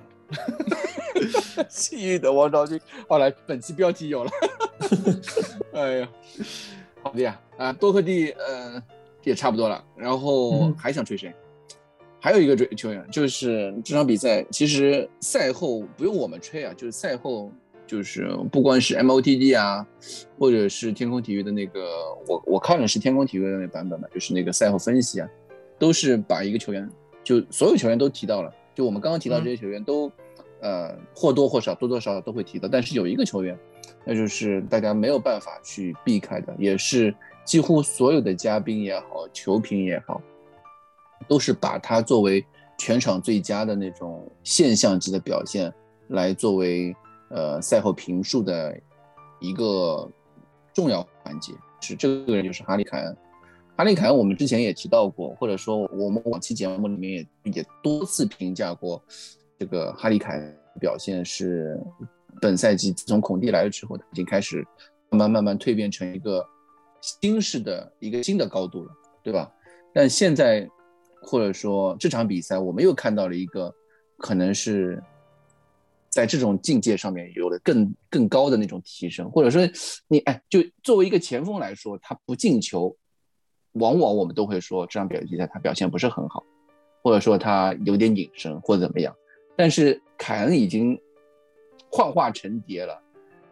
[1.69, 2.79] 幸运的王昭君。
[3.07, 4.31] 后来，本期标题有了。
[5.73, 6.09] 哎呀，
[7.03, 8.81] 好的呀，啊，多赫蒂，呃，
[9.23, 9.83] 也差不多了。
[9.95, 11.31] 然后还想吹谁？
[12.19, 17.51] 还有一个追球员，就是这场比赛，其实赛后不用我们吹啊，就是赛后。
[17.89, 19.87] 就是不光是 MOTD 啊，
[20.37, 21.87] 或者是天空体育的那个，
[22.27, 25.29] 我我看的是天空体育的那个版本嘛，就是那个赛后分析啊，
[25.79, 26.85] 都是把一个球员，
[27.23, 30.11] 就所有球员都提到了，就我们刚刚提到这些球员都，
[30.59, 33.57] 呃或多或少多多少少都会提到，但是有一个球员，
[34.03, 37.15] 那就是大家没有办法去避开的，也是
[37.45, 40.21] 几乎所有的嘉宾也好，球评也好，
[41.27, 42.45] 都是把他作为
[42.77, 45.73] 全场最佳的那种现象级的表现
[46.07, 46.95] 来作为。
[47.29, 48.73] 呃，赛后评述的
[49.41, 50.09] 一个
[50.73, 51.51] 重要环节
[51.81, 53.17] 是这个人就是哈利凯恩。
[53.75, 59.03] 哈利凯恩我们之前也提到过，或者说我们往期节目里面也也多次评价过，
[59.59, 61.77] 这个哈利凯恩表现是
[62.39, 64.65] 本赛季自从孔蒂来了之后，他已经开始
[65.09, 66.41] 慢慢慢慢蜕变成一个
[67.01, 69.51] 新式的一个新的高度了，对吧？
[69.93, 70.65] 但现在
[71.27, 73.73] 或者说这场比赛，我们又看到了一个
[74.17, 75.03] 可能是。
[76.09, 79.61] 在这种境界上面有了更更高的那种提升，或者说
[80.07, 82.95] 你哎，就作为一个前锋来说，他不进球，
[83.73, 86.43] 往往我们都会说这场比赛他表现不是很好，
[87.03, 89.15] 或者说他有点隐身或者怎么样。
[89.55, 90.99] 但是凯恩已经
[91.91, 92.99] 幻化成蝶了，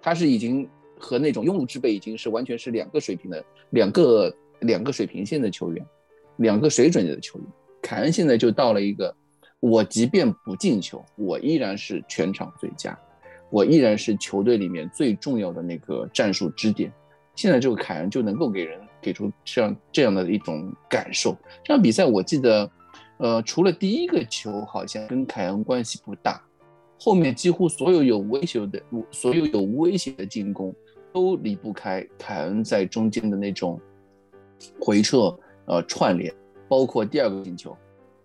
[0.02, 0.68] 他是已经
[0.98, 5.86] 和那种庸碌之辈已经是完全是两个水平的两个两个水平线的球员，
[6.38, 7.48] 两个水准的球员。
[7.86, 9.16] 凯恩现在就到了一个。
[9.60, 12.98] 我即便不进球，我依然是全场最佳，
[13.52, 16.92] 我依然是球队里面最重要的那个战术支点。
[17.36, 21.36] 现在这个凯恩就能够给人给出这样这样的一种感受。
[21.64, 22.70] 这场比赛我记得，
[23.18, 26.42] 呃，除了第一个球好像跟凯恩关系不大，
[27.00, 28.82] 后面几乎所有有威胁的、
[29.12, 30.76] 所有有威胁的进攻
[31.12, 33.80] 都离不开凯恩在中间的那种
[34.80, 36.32] 回撤、呃串联，
[36.68, 37.76] 包括第二个进球。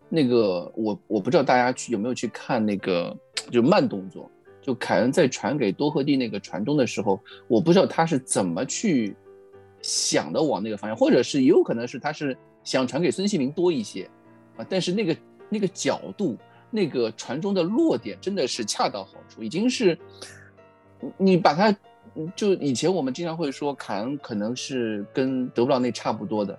[0.08, 3.16] 那个我我不知道大家去有没有去看那个
[3.50, 4.28] 就慢动作，
[4.60, 9.14] 就凯恩在传给多赫蒂那个传中的时候，我不知道他是怎么去
[9.82, 14.10] 想的往那个方向，或者是也有可能是他是想传给孙兴民多一些
[14.56, 15.16] 啊，但是那个
[15.48, 16.36] 那个角度，
[16.72, 19.96] 那个传中的落点真的是恰到好处，已经是
[21.16, 21.72] 你把它
[22.34, 26.58] 就以前我们经常会说凯恩可能是跟德布劳内差不多的，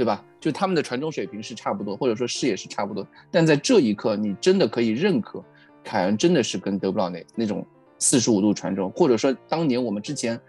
[0.00, 0.24] 对吧？
[0.40, 3.06] 就他们的传中水平是差不多，或者说视野是差不多。
[3.30, 5.44] 但在这一刻，你真的可以认可
[5.84, 7.62] 凯恩真的是跟德布劳内那种
[7.98, 10.40] 四十五度传中，或者说当年我们之前，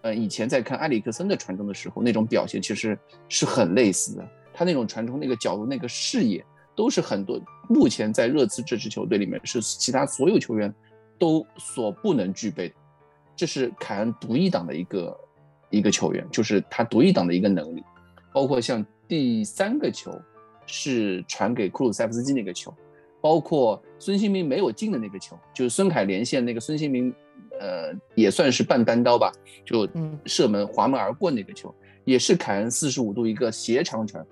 [0.00, 4.28] 呃，以前在看埃里克森的传中的时候，那种表现其实是很类似的。
[4.52, 10.74] 他那种传中那个角度、那个视野，都是很多目前在热刺这支球队里面是其他所有球员
[11.16, 12.74] 都所不能具备的。
[13.36, 15.20] 这是凯恩独一档的一个
[15.70, 17.84] 一个球员，就是他独一档的一个能力。
[18.32, 20.12] 包括像第三个球
[20.66, 22.72] 是传给库鲁塞夫斯基那个球，
[23.20, 27.12] 包括孙兴民没有进的那个球，就是孙凯连线那个孙兴民，
[27.58, 29.32] 呃，也算是半单刀吧，
[29.64, 29.88] 就
[30.26, 31.74] 射门滑门而过那个球，
[32.04, 34.24] 也是凯恩四十五度一个斜长传。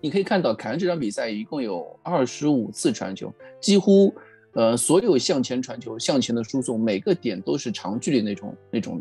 [0.00, 4.12] 你可以看到，凯恩这场比赛一共有二十五次传球，几乎
[4.54, 9.00] 呃所有向前传球、向前的输送，每个点都是长距离那种那种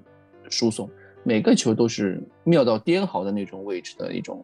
[0.49, 0.89] 输送。
[1.23, 4.43] 每个球都是妙到颠毫的那种位置的一种，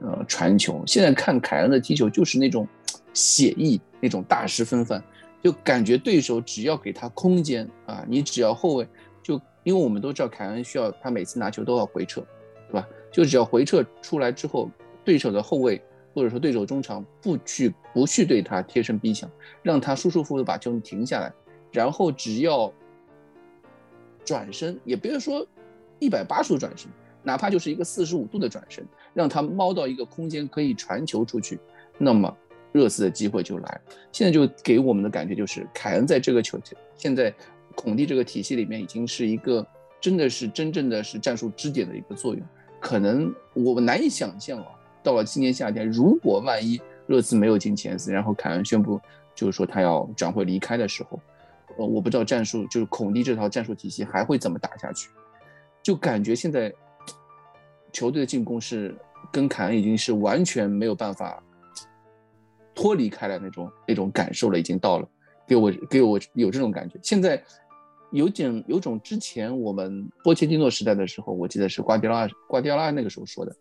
[0.00, 0.82] 呃，传球。
[0.86, 2.66] 现在看凯恩的踢球就是那种
[3.12, 5.02] 写意，那种大师风范，
[5.42, 8.86] 就感觉对手只要给他空间啊，你只要后卫
[9.22, 12.20] 就，因为我们都知道凯恩需要他每次拿球都要回撤，
[12.68, 12.86] 对吧？
[13.10, 14.70] 就只要回撤出来之后，
[15.04, 15.80] 对手的后卫
[16.12, 19.30] 或者说对手中场不去不去对他贴身逼抢，
[19.62, 21.32] 让他舒舒服服的把球停下来，
[21.72, 22.72] 然后只要
[24.24, 25.46] 转身，也别说。
[25.98, 26.88] 一百八十度转身，
[27.22, 31.58] 哪怕就是一个四十五度的转身，让他猫到一个空间可以传球出去，
[31.98, 32.34] 那么
[32.72, 33.80] 热刺的机会就来了。
[34.12, 36.58] 现在就给我们的感觉就是，凯恩在这个球
[36.96, 37.34] 现在
[37.74, 39.66] 孔蒂这个体系里面已经是一个
[40.00, 42.42] 真的是真正的是战术支点的一个作用。
[42.80, 44.66] 可能我们难以想象啊，
[45.02, 49.00] 到了今年夏天，如果万一热刺没有进前四，然后凯恩宣布
[49.34, 51.20] 就是说他要转会离开的时候，
[51.76, 55.08] 呃，我不知道战术就是孔蒂这套战术体系还会怎么打下去。
[55.88, 56.70] 就感觉现在
[57.94, 58.94] 球队的进攻是
[59.32, 61.42] 跟凯恩已经是完全没有办法
[62.74, 65.08] 脱离开来那种那种感受了，已经到了，
[65.46, 67.00] 给我给我有这种感觉。
[67.02, 67.42] 现在
[68.10, 73.56] 有点有种之前我们波切蒂诺时代的时候，我记得是瓜迪奥拉瓜迪奥拉那个时候说的，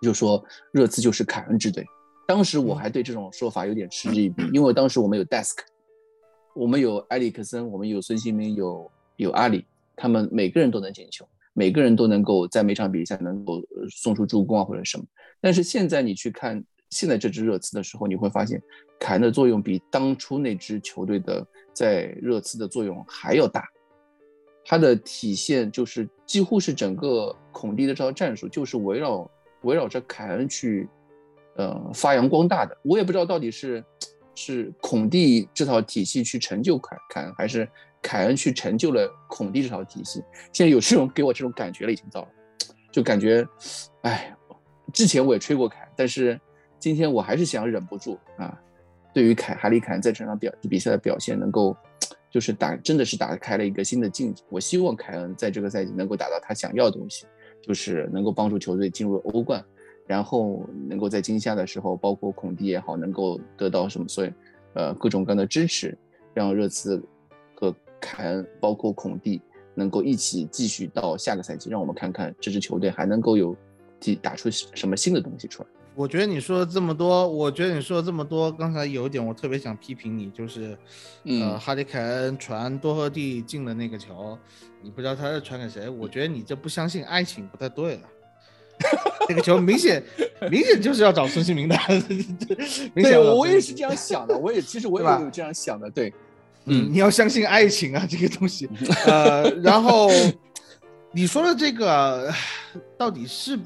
[0.00, 1.84] 就说热刺就是凯恩之队。
[2.26, 5.58] 当时我还对这种说法有点嗤之以鼻，因为当时我们有 Desk，
[6.54, 9.66] 我们有埃里克森，我们有孙兴民，有有阿里。
[9.96, 15.04] 他们每个人都能进球，每个人都能够在每场比赛能够送出助攻啊或者什么。
[15.40, 18.62] 但是现在你去看现在这支热刺的时候，你会发现
[19.00, 23.64] 凯恩的作用比当初那支球队的在热刺的作用还要大。
[24.68, 29.30] 他的体现就是几乎是整个孔蒂的这套战术就是围绕
[29.62, 30.88] 围绕着凯恩去
[31.54, 32.76] 呃发扬光大的。
[32.82, 33.84] 我也不知道到底是
[34.36, 37.68] 是孔蒂这套体系去成就凯凯恩还是。
[38.02, 40.22] 凯恩去成就了孔蒂这套体系，
[40.52, 42.28] 现在有这种给我这种感觉了，已经到了，
[42.92, 43.44] 就感觉，
[44.02, 44.32] 哎，
[44.92, 46.40] 之前我也吹过凯，但是
[46.78, 48.56] 今天我还是想忍不住啊，
[49.12, 51.76] 对于凯哈利凯恩在这场表比赛的表现，能够
[52.30, 54.44] 就是打真的是打开了一个新的境界。
[54.50, 57.26] 我希望凯恩在这个赛季能够达到他想要的东西，
[57.60, 59.64] 就是能够帮助球队进入欧冠，
[60.06, 64.32] 然后能够在今夏的时候，包括孔蒂也好，能够得到什么所以
[64.74, 65.96] 呃各种各样的支持，
[66.34, 67.02] 让热刺
[67.54, 67.74] 和。
[67.98, 69.40] 凯恩包括孔蒂
[69.74, 73.56] 能够一起继续到下个赛季，让我们看看这支球队还能够有
[74.20, 75.68] 打出什么新的东西出来。
[75.94, 80.76] 我觉得你说了这么多，我觉得你说了这么多，刚才有一点我特别想批评你，就是，
[81.24, 84.38] 呃，哈里凯恩传多赫蒂进的那个球，
[84.82, 85.88] 你不知道他是传给谁？
[85.88, 88.02] 我觉得你这不相信爱情不太对了。
[89.28, 90.02] 这个球明显
[90.50, 91.76] 明显就是要找孙兴民的。
[92.94, 96.12] 对，我也是这样想的，我也其实我也有这样想的，对。
[96.68, 98.68] 嗯，你要相信爱情啊，这个东西。
[99.06, 100.10] 呃，然后
[101.12, 102.32] 你说的这个
[102.98, 103.56] 到底是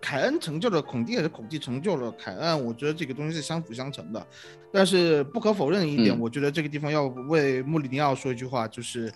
[0.00, 2.64] 凯恩成就了孔蒂，还是孔蒂成就了凯恩？
[2.64, 4.26] 我觉得这个东西是相辅相成的。
[4.72, 9.10] 但是不可否认一点，我觉得这个地方要为穆里尼奥说一句话，就是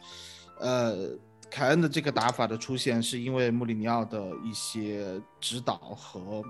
[0.61, 1.11] 呃，
[1.53, 6.43] 凯恩的这个打法的出现，是因为穆里尼奥的一些指导和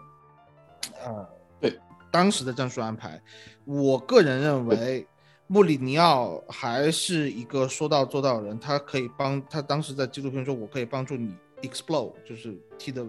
[1.04, 1.28] 呃
[1.60, 1.76] 对
[2.12, 3.20] 当时的战术安排。
[3.64, 5.06] 我个人认为。
[5.48, 13.04] 穆里尼奥还是一个说到做到的人，他可以帮他当时在纪录片中：“我可以帮助你 explode，就是踢得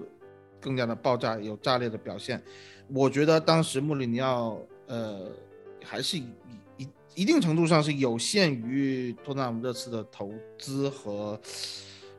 [0.59, 2.43] 更加的爆炸，有炸裂的表现。”
[2.93, 5.31] 我觉得当时穆里尼奥呃
[5.85, 6.27] 还是一
[7.15, 11.39] 一一定程度上是有限于托纳姆热刺的投资和。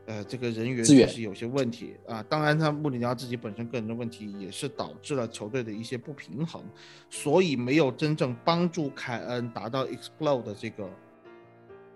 [0.06, 2.22] 呃，这个人员确实有些问题啊。
[2.24, 6.62] 当然，他穆里尼奥自己本身个人的问题也是导致了球队的一些不平衡，
[7.08, 10.86] 所以没有真正帮助凯恩达到 explode 的这个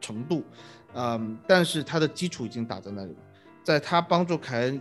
[0.01, 0.43] 程度，
[0.95, 3.19] 嗯，但是他的基础已经打在那里了，
[3.63, 4.81] 在他帮助凯恩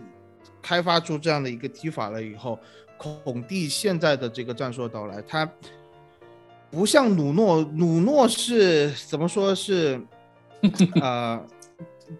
[0.62, 2.58] 开发出这样的一个踢法了以后，
[2.96, 5.44] 孔蒂现在的这个战术到来，他
[6.70, 10.00] 不像努诺，努诺是怎么说是，
[11.00, 11.42] 呃，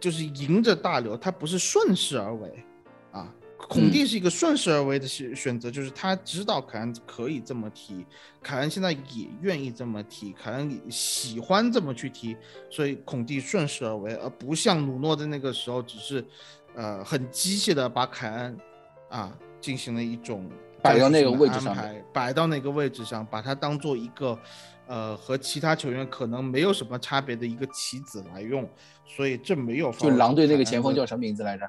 [0.00, 2.64] 就是迎着大流，他不是顺势而为
[3.12, 3.32] 啊。
[3.56, 8.06] 孔蒂是一个顺势而为的选选择，就是他知道凯恩可以这么踢，
[8.42, 12.34] 凯恩现在也愿意这么踢，凯恩喜欢这么去踢，
[12.70, 16.24] 所以孔蒂顺势而为，而不像努诺的那个时候，只是
[16.74, 18.56] 呃很机械的把凯恩
[19.10, 20.48] 啊进行了一种
[20.82, 21.76] 摆到那个位置上，
[22.12, 24.38] 摆到那个位置上，把它当做一个
[24.86, 28.68] 呃和其他球员可能没有什么差别的一个棋子来用，
[29.06, 31.68] 所以这没有就狼队那个前锋叫什么名字来着？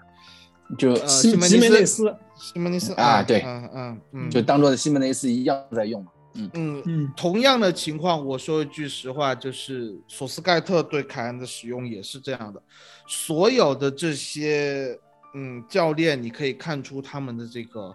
[0.78, 12.62] 就西西门内斯，西门内斯啊，对，嗯嗯嗯，就当做西门内斯一样在用嘛，嗯嗯嗯，同样的情况，我说一句实话，就是索斯盖特对凯恩的使用也是这样的，
[13.08, 14.96] 所有的这些
[15.34, 17.92] 嗯教练，你可以看出他们的这个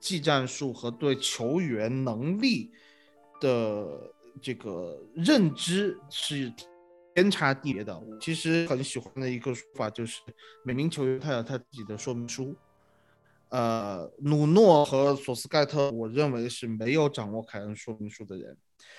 [0.00, 2.70] 技战术和对球员能力
[3.40, 6.52] 的这个认知是。
[7.14, 10.20] 天差地别的，我其实很喜欢的一个说法就是，
[10.64, 12.54] 每名球员他有他自己的说明书。
[13.48, 18.56] 呃，努诺和索斯盖特，我认为是没有掌握凯恩说明书的人。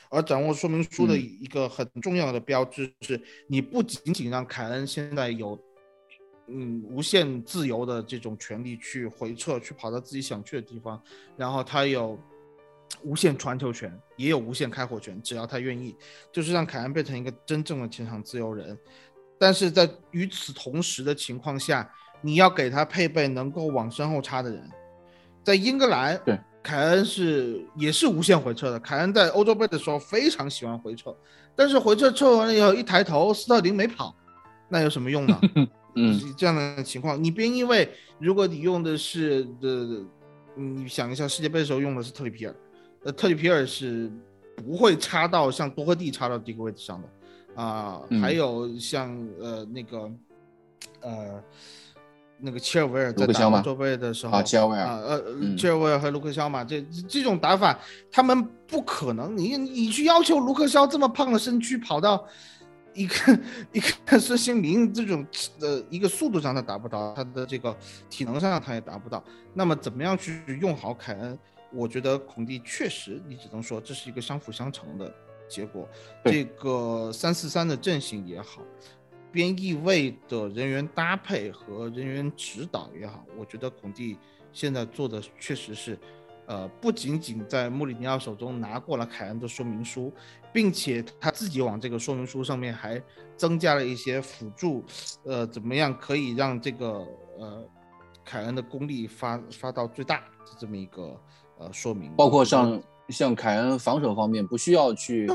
[0.10, 5.58] 而掌握说明书的一个很重要的标志是，你不仅仅让凯恩现在有
[6.52, 11.02] 嗯无限自由的这种权利去回撤，去跑到自己想去的地方，
[11.38, 12.20] 然后他有。
[13.04, 15.95] 无限传球权也有无限开火权，只要他愿意，
[16.34, 18.76] 就是让凯恩变成一个真正的前场自由人。
[19.38, 21.88] 但是在与此同时的情况下，
[22.20, 24.68] 你要给他配备能够往身后插的人。
[25.43, 28.80] 在英格兰，对凯恩是也是无限回撤的。
[28.80, 31.16] 凯恩在欧洲杯的时候非常喜欢回撤，
[31.56, 34.14] 但是回撤撤完了以后一抬头，斯特林没跑，
[34.68, 35.39] 那有什么用呢？
[36.00, 37.89] 嗯，这样的情况，你别因为
[38.20, 40.04] 如果你用的是的，
[40.56, 42.56] 你想一下世界杯的时候用的是特里皮尔。
[43.04, 44.12] 呃，特里皮尔是
[44.56, 47.08] 不会插到像多赫蒂插到这个位置上的。
[47.56, 50.12] 啊，还有像呃那个
[51.02, 51.43] 呃
[52.39, 55.24] 那个切尔维尔在打欧洲杯的时候啊，切尔维尔啊呃
[55.58, 57.78] 切尔维尔和卢克肖嘛，这这种打法
[58.10, 62.26] 他们不可能，你你去要求卢克肖这么胖的身躯跑到
[62.93, 63.39] 一个
[63.73, 65.25] 一个孙兴民这种
[65.59, 67.75] 呃一个速度上他达不到，他的这个
[68.09, 69.23] 体能上他也达不到，
[69.53, 71.37] 那么怎么样去用好凯恩？
[71.71, 75.13] 我觉得孔蒂确实，你只能说这是一个相辅相成的
[75.47, 75.87] 结果。
[76.25, 78.63] 这个三四三的阵型也好，
[79.31, 84.17] 边翼位的人员搭配和人员指导也好，我觉得孔蒂
[84.51, 85.95] 现在做的确实是，
[86.50, 90.12] 呃，不仅仅在穆里尼奥手中拿过了凯恩的说明书，
[90.52, 93.02] 并且他自己往这个说明书上面还
[93.38, 94.84] 增加了一些辅助，
[95.24, 97.64] 呃，怎么样可以让这个呃
[98.26, 101.16] 凯恩的功力发发到最大的这么一个。
[101.62, 105.30] 呃，说明包括像像凯恩防守方面不需要去，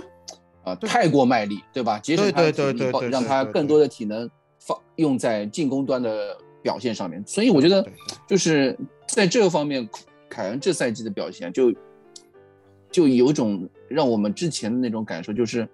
[0.62, 1.98] 啊，太过卖力，对吧？
[1.98, 4.26] 节省他的体力，让他更多的体能
[4.58, 7.22] 放用在进攻端的表现上面。
[7.26, 7.86] 所以我觉得，
[8.26, 8.74] 就是
[9.06, 9.86] 在这个方面，
[10.34, 11.72] 凯恩这赛季的表现就
[12.90, 15.68] 就有种让我们之前的那种感受，就是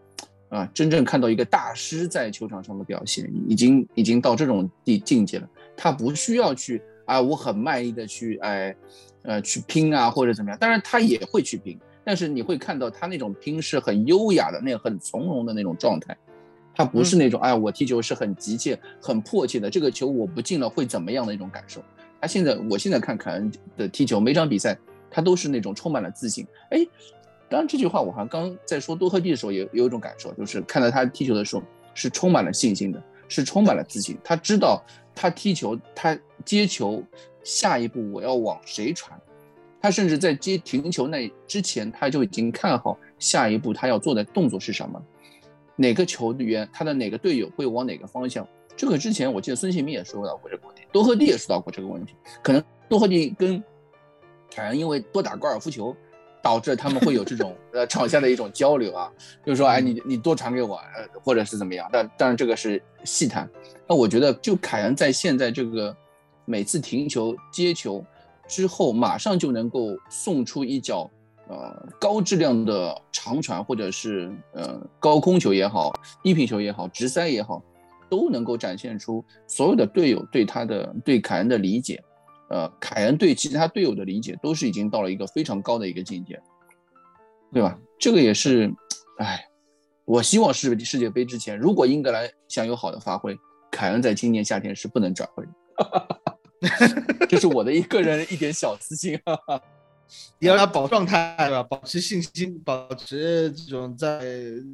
[0.51, 5.49] 啊，真正看到一个大师在球场上的表现，已经已经到这种地境界了。
[5.77, 8.77] 他不需要去啊，我很卖力的去哎。
[9.23, 10.59] 呃，去拼啊，或者怎么样？
[10.59, 16.17] 当然他也会去拼，但是你会看到他那种拼是很优雅的，那很从容的那种状态。
[16.75, 21.83] 他不是那种哎，我踢球是很急切、很迫切的，这个球我不进了会怎么样的一种感受。
[22.21, 24.77] 他现在，我现在看凯恩的踢球，每场比赛
[25.11, 26.47] 他都是那种充满了自信。
[26.71, 26.87] 哎，
[27.49, 31.63] 当然这句话我好像刚在说多赫蒂的时候也有一种感受，就是看到他踢球的时候
[31.95, 34.19] 是充满了信心的，是充满了自信。
[34.23, 37.03] 他知道他踢球，他接球。
[37.43, 39.19] 下一步我要往谁传？
[39.81, 45.03] 他甚至在接停球那之前，他就已经看好下一步他要做的动作是什么，
[45.75, 48.47] 哪个球员他的哪个队友会往哪个方向。
[48.81, 52.15] 这个之前我记得孙兴民也说到过这个问题，多赫蒂也说到过这个问题。
[52.43, 53.63] 可能多赫蒂跟
[54.51, 55.95] 凯恩因为多打高尔夫球，
[56.43, 59.13] 导致他们会有这种呃 场下的一种交流啊，
[59.45, 61.91] 就是说哎你你多传给我，呃或者是怎么样。
[61.93, 63.47] 但当然这个是细谈。
[63.87, 65.95] 那我觉得就凯恩在现在这个。
[66.47, 68.05] 每次停球接球
[68.49, 71.09] 之后，马上就能够送出一脚，
[71.47, 75.93] 呃，高质量的长传，或者是呃高空球也好，
[76.25, 77.63] 低平球也好，直塞也好，
[78.11, 82.03] 都能够展现出所有的队友对他的对凯恩的理解，
[82.51, 86.39] 呃，凯恩对其他队友的理解都是已经到了一个非常高的一个境界，
[87.53, 87.79] 对吧？
[87.99, 88.71] 这个也是，
[89.19, 89.47] 哎，
[90.05, 93.39] 我希望世世界杯之前，如果英格兰想有好的发挥，
[93.71, 95.51] 凯恩在今年夏天是不能转会的。
[97.29, 99.19] 这是我的一个人一点小私心。
[100.39, 104.19] 你 要他保状态吧，保持信心，保持这种在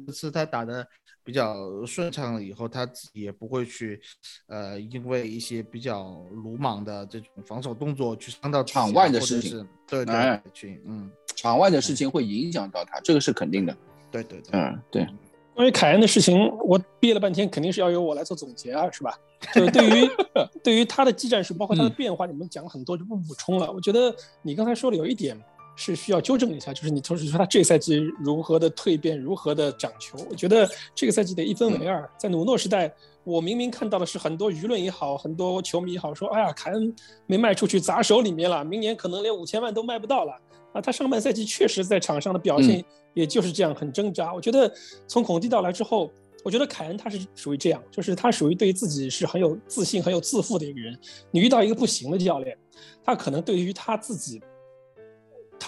[0.07, 0.85] 这次他打的
[1.27, 3.99] 比较顺畅了以后，他自己也不会去，
[4.47, 13.75] 呃，因为一些比较鲁莽的这种防守动作去伤到场外的事情，对对，去嗯，场外的事情会影响到他，这个是肯定的。
[14.09, 15.05] 对对对，嗯对。
[15.53, 19.19] 关于凯恩的事情，我憋了半天，肯定是要由我来做总结啊，是吧？
[19.53, 20.09] 就对于
[20.63, 23.69] 对于他的技战术，包括他的变化，你们讲了很多，就不补充了。
[23.69, 25.37] 我觉得你刚才说的有一点
[25.77, 30.17] 是需要纠正一下，就是你同时说他这个赛季如何的蜕变，如何的涨球。
[30.29, 32.09] 我觉得这个赛季得一分为二。
[32.17, 32.91] 在努诺时代，
[33.23, 36.93] 我明明看到的是很多舆论也好，很多球迷也好，说哎呀，凯恩
[37.27, 40.33] 没卖出去砸手里面了，明年可能连五千万都卖不到了。
[40.73, 44.33] 啊，他上半赛季确实在场上的表现也就是这样，很挣扎。
[44.33, 44.69] 我觉得
[45.07, 46.11] 从孔蒂到来之后，
[46.43, 50.97] 我觉得凯恩他是属于这样，就是他属于对自己是很有自信、很有自负的一个人。
[51.31, 52.57] 你遇到一个不行的教练，
[53.03, 54.41] 他可能对于他自己，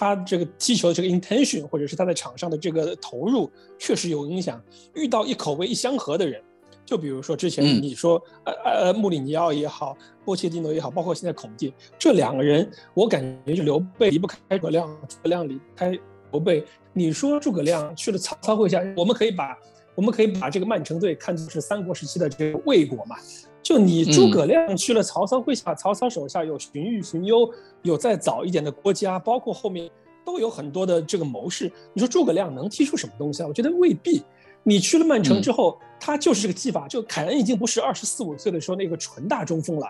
[0.00, 4.58] 他这个踢球的这个 intention，或者是他在场上的这个投入，确实有影响。
[4.94, 6.42] 遇到一口味一相合的人。
[6.86, 9.94] 就比如说之前你说，呃呃，穆里尼奥也好，
[10.24, 15.92] 波切蒂诺也好，包括现在孔蒂这两个人，我感觉就刘备离不开诸葛亮，诸葛亮离不开
[16.32, 16.64] 刘备。
[16.94, 19.54] 你说诸葛亮去了曹操麾下，我们可以把
[19.94, 23.16] 我们可以把这个曼城队看作是三国时期的这个魏国嘛？
[23.62, 27.48] 就你诸葛亮去了曹操麾下，曹操手下有荀彧、荀攸，
[27.82, 29.90] 有再早一点的郭嘉，包括后面
[30.24, 31.70] 都有很多的这个谋士。
[31.92, 33.46] 你说诸葛亮能踢出什么东西啊？
[33.46, 34.22] 我觉得未必。
[34.62, 36.86] 你去了曼城之后，他就是这个技法。
[36.86, 39.86] 就凯恩已经不是二十四五岁的时候那个纯大中锋了，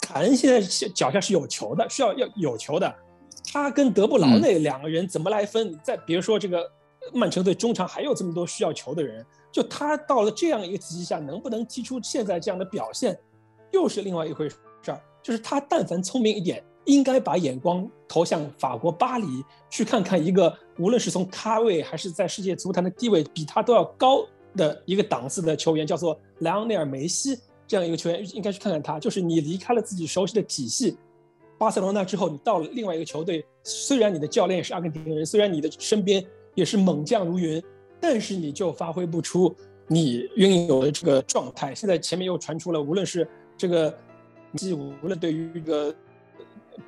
[0.00, 0.60] 凯恩现在
[0.94, 2.94] 脚下是有球的，需要要有球的。
[3.52, 5.78] 他跟德布劳内两个人怎么来分？
[5.82, 6.70] 再别说这个
[7.12, 13.16] 曼城队中场还有这么多需要球的人，就他到了这样一个体系下，能不能踢出现在这样的表现，
[13.72, 14.56] 又是另外一回事
[14.88, 15.00] 儿。
[15.22, 16.62] 就是他但凡聪明一点。
[16.86, 24.22] 应该把眼光投向法国巴黎，去看看一个无论是从咖位还是在世界足坛的地位比他都要高
[24.54, 29.00] 的一个档次的球员，叫做莱昂内尔·梅西这样一个球员，应该去看看他。
[29.00, 30.98] 就是你离开了自己熟悉的体系，
[31.56, 36.22] 巴塞罗那之后，你到了另外一个球队，虽然你的教练是阿根廷人，虽然你的身边
[36.54, 37.64] 也是猛将如云，
[38.06, 39.54] 但是你就发挥不出
[39.86, 41.74] 你拥有的这个状态。
[41.74, 43.26] 现在前面又传出了，无论是
[43.56, 43.98] 这个，
[45.02, 45.94] 无论对于这个。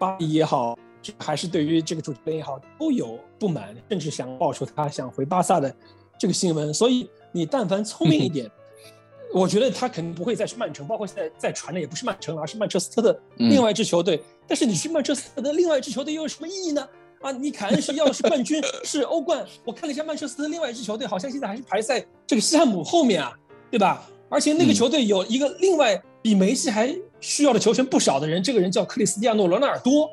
[0.00, 0.76] 巴黎也好，
[1.16, 5.72] 还是对于这个主教练也好，都有不满，甚至想爆出他想回巴萨的
[6.18, 6.74] 这个新闻。
[6.74, 8.50] 所以你但凡聪明一点，
[9.32, 10.84] 我觉得他肯定不会再去曼城。
[10.84, 14.20] 包括现在在传的也不是曼城了，而是曼彻斯特的另外一支球队。
[14.44, 16.86] 但是你去曼彻斯特的另外一支球队又有什么意义呢？
[17.20, 19.44] 啊，你凯恩是要的是冠军，是欧冠。
[19.64, 23.32] 我看了一下曼彻斯特另外一支球队，好像现在还是排在这个西汉姆后面啊，
[23.70, 24.08] 对吧？
[24.28, 26.94] 而且那个球队有一个另外比梅西还。
[27.18, 30.10] 需要的球权不少的人，这个人叫克里斯蒂亚诺·罗纳尔多，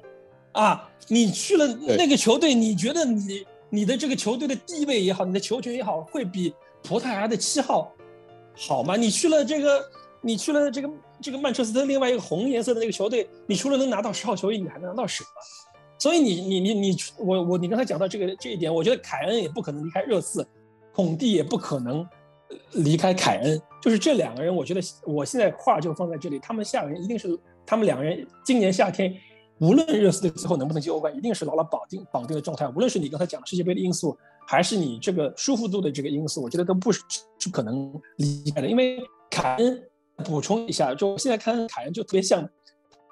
[0.54, 7.92] 啊，你去了那个球队，你觉得你你的这个球队的地位也好，你的球权也好，会比葡萄牙的七号
[8.56, 8.96] 好吗？
[8.96, 9.84] 你去了这个，
[10.22, 10.90] 你去了这个
[11.22, 15.28] 这个曼彻斯特另外一个红颜色的那个球队，你除了能拿到十号球衣，你还能拿到什么？
[16.04, 20.46] 所以你你你你我我你刚才讲到这个这一点，我觉得凯恩也不可能离开热刺，
[20.94, 22.06] 孔蒂也不可能。
[22.74, 27.36] 离开凯恩，就是这两个人，我觉得我现在话就放在这里，他们下个人一定是
[27.66, 29.12] 他们两个人今年夏天，
[29.60, 32.68] 无论热刺队最后能不能进欧冠，一定是牢牢绑定绑定的状态。
[32.68, 37.02] 无论是你刚才讲世界杯的因素，还是你这个舒服度的这个因素，我觉得都不是
[37.40, 38.68] 是可能离开的。
[38.68, 39.00] 因为
[39.32, 39.82] 凯恩
[40.18, 42.48] 补充一下，就现在看凯恩就特别像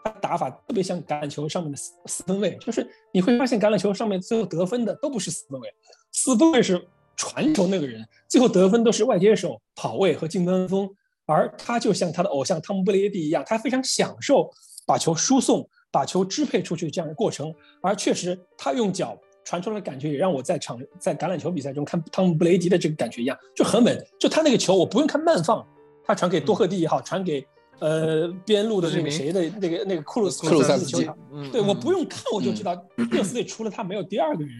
[0.04, 5.70] 他打法，特别像橄榄球上面的四四分卫，就是你会发现橄榄球上面最后得分的都不是四分卫，
[6.12, 6.88] 四分卫是。
[7.18, 10.90] 传球那个人最后得分都是外接手、跑位和进攻锋，
[11.28, 14.50] 而他就像他的偶像汤姆布雷迪一样，他非常享受
[14.88, 17.54] 把球输送、把球支配出去这样的过程。
[17.84, 24.04] 而确实，他用脚传出来的感觉也让我在场在橄榄球比赛中看汤姆布雷迪的这个感觉一样，就很稳。
[24.20, 25.64] 就他那个球，我不用看慢放，
[26.04, 27.46] 他传给多赫蒂也好，传给
[27.82, 31.18] 呃边路的那个谁的那个那个库鲁斯库鲁塞斯球场，
[31.52, 32.74] 对，我不用看我就知道，
[33.12, 34.52] 热刺队除了他没有第二个人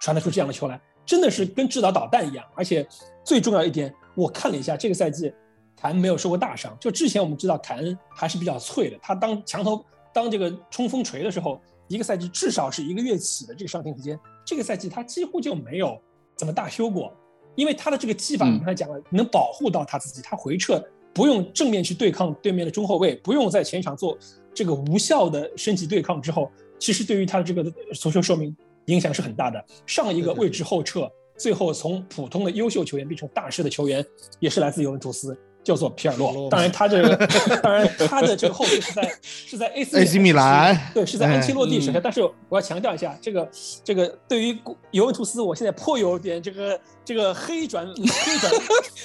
[0.00, 0.80] 传得出这样的球来。
[1.06, 2.88] 真的是跟制导导弹一样，而且
[3.22, 5.30] 最重要一点，我看了一下这个赛季，
[5.76, 6.74] 凯恩没有受过大伤。
[6.80, 9.84] 就之前我们知道凯恩还是比较脆的，他当墙头
[10.14, 14.18] 当这个冲锋锤的时候，一个赛季至少是一个月起的这个伤停时间。
[14.46, 16.00] 这个赛季他几乎就没有
[16.36, 17.12] 怎么大修过，
[17.54, 20.82] 因为他的这个技法，你刚才讲了，能保护到他自己，他回撤
[21.14, 24.18] 不用正面去对抗对面的中后卫，不用在前场做
[24.52, 27.64] 这个无效的升级对抗之后，其实对于他的这个
[27.94, 28.54] 足球寿命。
[28.88, 29.64] 影响是很大的。
[29.86, 34.04] 上一个位置后撤，最后从普通的优秀球员变成大师的球员，
[34.40, 35.34] 也是来自尤文图斯，
[35.64, 36.48] 叫做皮尔洛。
[36.50, 37.16] 当然，他这个
[37.62, 41.98] 当然他的这个后续是在是在 AC 米兰对，是在安切洛蒂手下。
[41.98, 43.48] 嗯但是我要强调一下，这个
[43.82, 44.58] 这个对于
[44.90, 48.52] 尤文图斯，我现在颇有点这个这个黑转黑转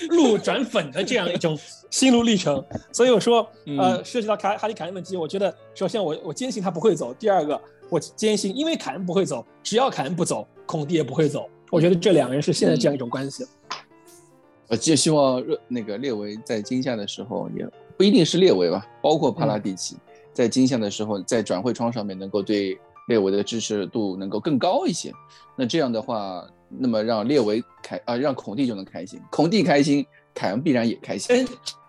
[0.10, 1.58] 路转粉的这样一种
[1.90, 2.64] 心路历程。
[2.92, 7.60] 所以我说，呃，涉及到卡哈里凯恩问题，我觉得首先我我坚信他不会走，第二个
[7.90, 11.48] 我坚信，因为凯恩不会走，只要凯恩不走，孔蒂也不会走。
[11.72, 13.46] 我觉得这两个人是现在这样一种关系。
[14.70, 17.68] 我就希望热那个列维在今夏的时候，也
[17.98, 19.98] 不一定是列维吧，包括帕拉蒂奇，
[20.32, 25.12] 在今夏的时候，在转会窗上面能够对列维的支持度能够更高一些。
[25.56, 30.06] 那这样的话，那么让列维开啊，让孔蒂就能开心，孔蒂开心，
[30.36, 31.36] 凯恩必然也开心。
[31.36, 31.46] 哎，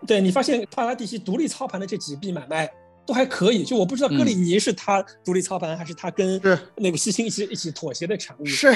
[0.07, 2.67] 对你发现帕拉蒂奇独立操盘的这几笔买卖
[3.05, 6.57] 都还可以，就我不知道格里尼是他独立操盘，还是他跟是。
[6.75, 8.45] 那个西青一起一起妥协的产物。
[8.45, 8.67] 是，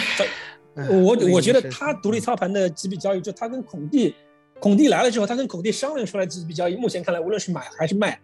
[0.89, 4.15] 我我觉得他独立操盘的几笔交易，就他跟孔蒂，
[4.59, 8.19] 孔蒂来了之后，他跟孔蒂商量出来几笔交易，目前看来，无论是买还是卖，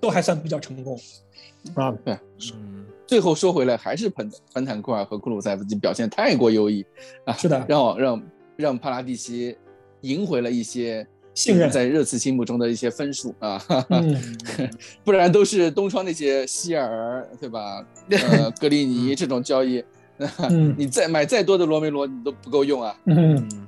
[0.00, 0.98] 都还算比较成功。
[1.74, 2.18] 啊，对，
[2.54, 6.84] 嗯，最后说回来，还是本本坦库尔和库鲁塞夫斯基表现太过优异。
[7.24, 8.22] 啊，是的让让
[8.56, 9.56] 让帕拉蒂奇
[10.02, 14.38] 赢回了一些信任在热刺心目中的一些分数啊，哈哈嗯，
[15.04, 17.84] 不然都是东窗那些希尔对吧？
[18.10, 19.82] 呃， 格里尼这种交易，
[20.48, 22.94] 嗯你再买再多的罗梅罗，你都不够用啊。
[23.06, 23.66] 嗯，嗯，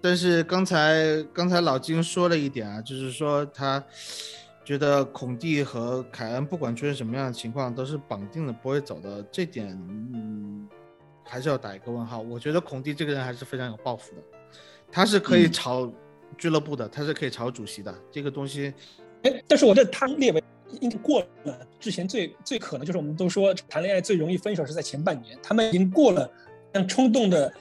[0.00, 3.82] 但是刚才刚才老金说了一点啊，就是说他
[4.64, 9.68] 觉得孔蒂和凯恩不管出现什么样的情况都是绑定的，不会走的，这点
[10.14, 10.66] 嗯
[11.24, 12.20] 还是要打一个问号。
[12.20, 14.22] 我觉得孔蒂这个人还是非常有抱负的，
[14.90, 15.92] 他是可以嗯炒
[16.38, 18.72] 俱乐部的，他是可以炒主席的，这个东西
[19.22, 20.42] 哎，但是我觉得他列为
[20.80, 26.30] 应该过了之前最最可能就是我们都说谈恋爱最容易分手是在前半年，他们已经过了
[26.74, 27.52] 像冲动的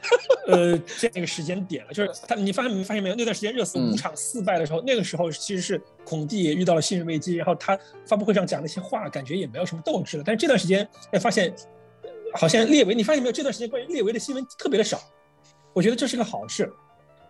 [0.47, 1.91] 呃这样一个时间点了。
[1.91, 3.15] 就是他，你发现没发现没有？
[3.15, 10.23] 那段时间热刺嗯五场四败的时候，那个时候其实是孔蒂也遇到了信任危机，然后他发布会上讲那些话，感觉也没有什么斗志了。
[10.25, 11.53] 但是这段时间哎，发现
[12.03, 13.31] 呃好像列维，你发现没有？
[13.33, 15.01] 这段时间关于列维的新闻特别的少，
[15.73, 16.71] 我觉得这是个好事。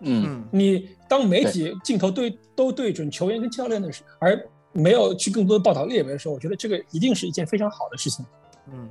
[0.02, 8.26] 嗯，嗯你当媒体镜头对都对准球员跟教练的时候，而没有去更多的报道列维的时候，我觉得这个一定是一件非常好的事情。
[8.72, 8.90] 嗯，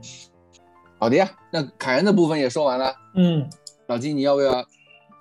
[0.99, 3.49] 好的呀，那凯恩的部分也说完了，嗯，
[3.87, 4.65] 老金你要不要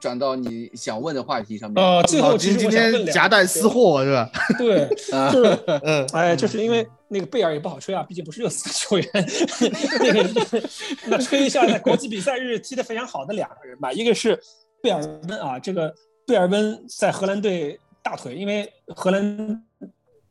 [0.01, 1.83] 转到你想问的话题上面？
[1.83, 4.29] 呃，最后老金今其实我想问两天夹带私货是吧？
[4.57, 4.83] 对，
[5.13, 9.07] 啊就是 嗯，哎，就是因为那个贝尔也不好吹啊，毕竟不是热刺的球员。
[10.03, 10.69] 那个，
[11.07, 14.39] 那吹一下在国际比赛日踢得非常好的两个人吧，一个是
[14.81, 15.93] 贝尔温啊，这个
[16.25, 19.65] 贝尔温在荷兰队大腿，因为荷兰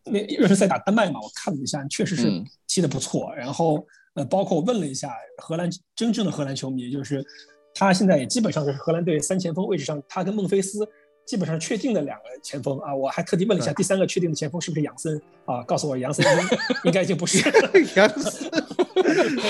[0.04, 3.34] 那热身赛打丹麦嘛，我看了一下，确实是嗯踢得不错。
[3.34, 7.24] 然后呃，包括我问了一下荷兰真正的荷兰球迷，就是
[7.74, 10.88] 他现在也基本上就是荷兰队三前锋位置上，他跟孟菲斯。
[11.28, 15.62] 基本上确定的两个前锋啊，我还特地问了一下，第三个确定的前锋是不是杨森啊？
[15.64, 16.24] 告诉我杨森
[16.84, 17.70] 应该 已经不是了。
[17.94, 18.50] 杨森，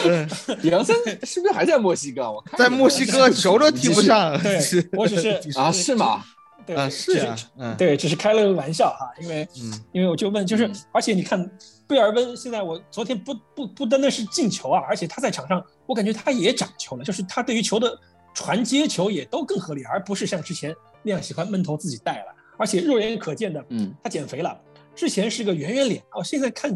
[0.05, 0.29] 嗯
[0.65, 2.29] 杨森是不是还在墨西哥？
[2.33, 4.59] 我看在墨西哥球都踢不上，对
[4.95, 5.71] 我只是 啊？
[5.71, 6.25] 是吗？
[6.67, 11.49] 对啊，是啊，嗯，对，只是开了个玩笑哈，因为嗯因为我就问，就是嗯而且你看
[11.87, 17.97] 贝尔温现在我昨天不不不单单是进球啊，而且他在场上我感觉他也长球了，就是他对于球的
[18.35, 24.61] 传接球也都更合理，而不是像之前那样喜欢闷头自己带了，而且肉眼可见的，嗯，他减肥了，
[24.95, 26.75] 之前是个圆圆脸，哦，现在看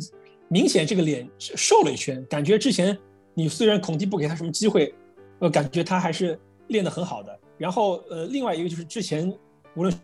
[0.49, 2.97] 明显这个脸瘦了一圈，感觉之前
[3.35, 4.95] 你虽然孔蒂不给他什么机会，
[5.41, 6.39] 呃，感觉他还是
[6.69, 7.39] 练得很好的。
[7.59, 9.33] 然后呃，另外一个就是之前
[9.75, 9.99] 无论是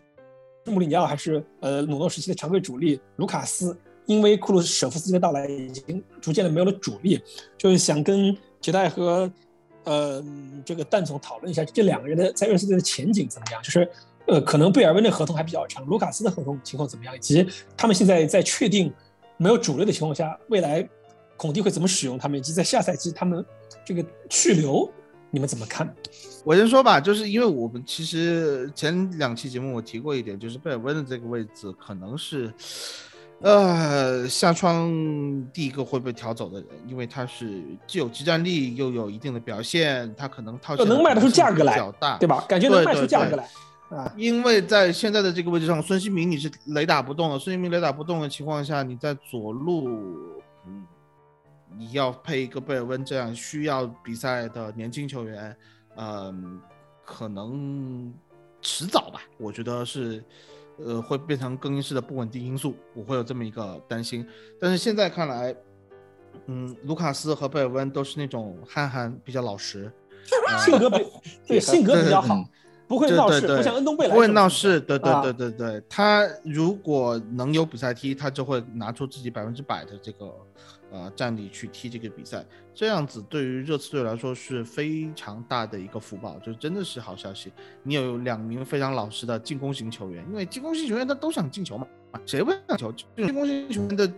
[0.71, 7.21] 穆里尼奥还是呃努诺时期的常规主力卢卡斯，因为库鲁舍夫斯基的到来，已经逐渐的没有了主力，
[7.57, 9.31] 就是想跟杰代和
[9.83, 10.23] 呃
[10.65, 13.89] 这个蛋总讨论一下这两个人的在热刺队的前景怎么样，就是。
[14.27, 17.15] 呃，可能贝尔温的合同还比较长，卢卡斯的合同情况怎么样？
[17.15, 17.43] 以及
[17.75, 18.93] 他们现在在确定
[19.37, 20.87] 没有主力的情况下，未来
[21.35, 23.43] 孔蒂会怎么使用他们，以及在下赛季他们
[23.83, 24.87] 这个去留，
[25.31, 25.91] 你们怎么看？
[26.43, 32.53] 我先说吧，就是因为我们其实前两期节目我提过一点，就是贝尔温的这个位置可能是，
[33.41, 34.91] 呃，下窗
[35.53, 42.43] 第一个会被调走的人，因为他是既有集战力又有一定的表现，他可能套现能卖得出价格来比较大，对吧？
[42.49, 43.49] 感觉能卖出价格来
[43.89, 44.13] 啊！
[44.17, 47.39] 因为在现在的这个位置上，孙兴民你是雷打不动了。
[47.39, 49.87] 孙兴民雷打不动的情况下，你在左路，
[50.67, 50.85] 嗯，
[51.77, 55.55] 你要配一个贝尔温这样需要比赛的年轻球员，
[55.95, 56.59] 嗯，
[57.03, 58.13] 可能
[58.61, 60.23] 迟早吧，我觉得是，
[60.85, 64.25] 呃，会变成更衣室的不稳定因素，我会有这么一个担心。
[64.59, 65.55] 但是现在看来，
[66.47, 69.91] 嗯，卢卡斯和贝尔温都是那种憨憨，比较老实，
[70.47, 71.05] 呃性格比
[71.47, 72.45] 对性格比较好嗯，
[72.87, 80.33] 不会闹事，不像恩东贝莱不会闹事，况对对啊对对对，他如果能有比赛踢，他就会拿出自己百分之百的这个
[80.91, 87.51] 呃战力去踢这个比赛，这样子对于热刺队来说是非常大的一个福报，就真的是好消息。
[87.83, 91.87] 你有两名非常老实的进攻型球员，因为进攻型球员他都想进球嘛，
[92.25, 92.91] 谁不想球？
[93.15, 94.11] 进攻型球员的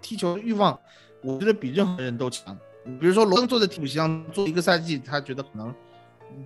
[0.00, 0.78] 踢球欲望，
[1.22, 2.56] 我觉得比任何人都强。
[3.00, 5.74] 比如说罗登坐在替补席上做一个赛季，他觉得可能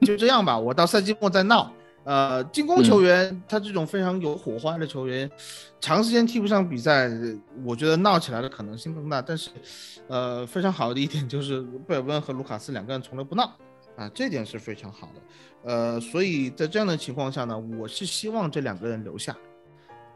[0.02, 1.72] 就这样吧，我到赛季末再闹。
[2.04, 5.30] 呃，进攻球员、他这种非常有火花的球员，
[5.78, 7.10] 长时间踢不上比赛，
[7.64, 9.20] 我觉得闹起来的可能性更大。
[9.20, 9.50] 但是，
[10.06, 13.52] 呃，非常好的一点就是贝尔温和卢卡斯两个人从来不闹
[13.94, 15.22] 啊，这点是非常好的。
[15.64, 19.36] 呃，所以在这样的情况下呢，我是希望这两个人留下，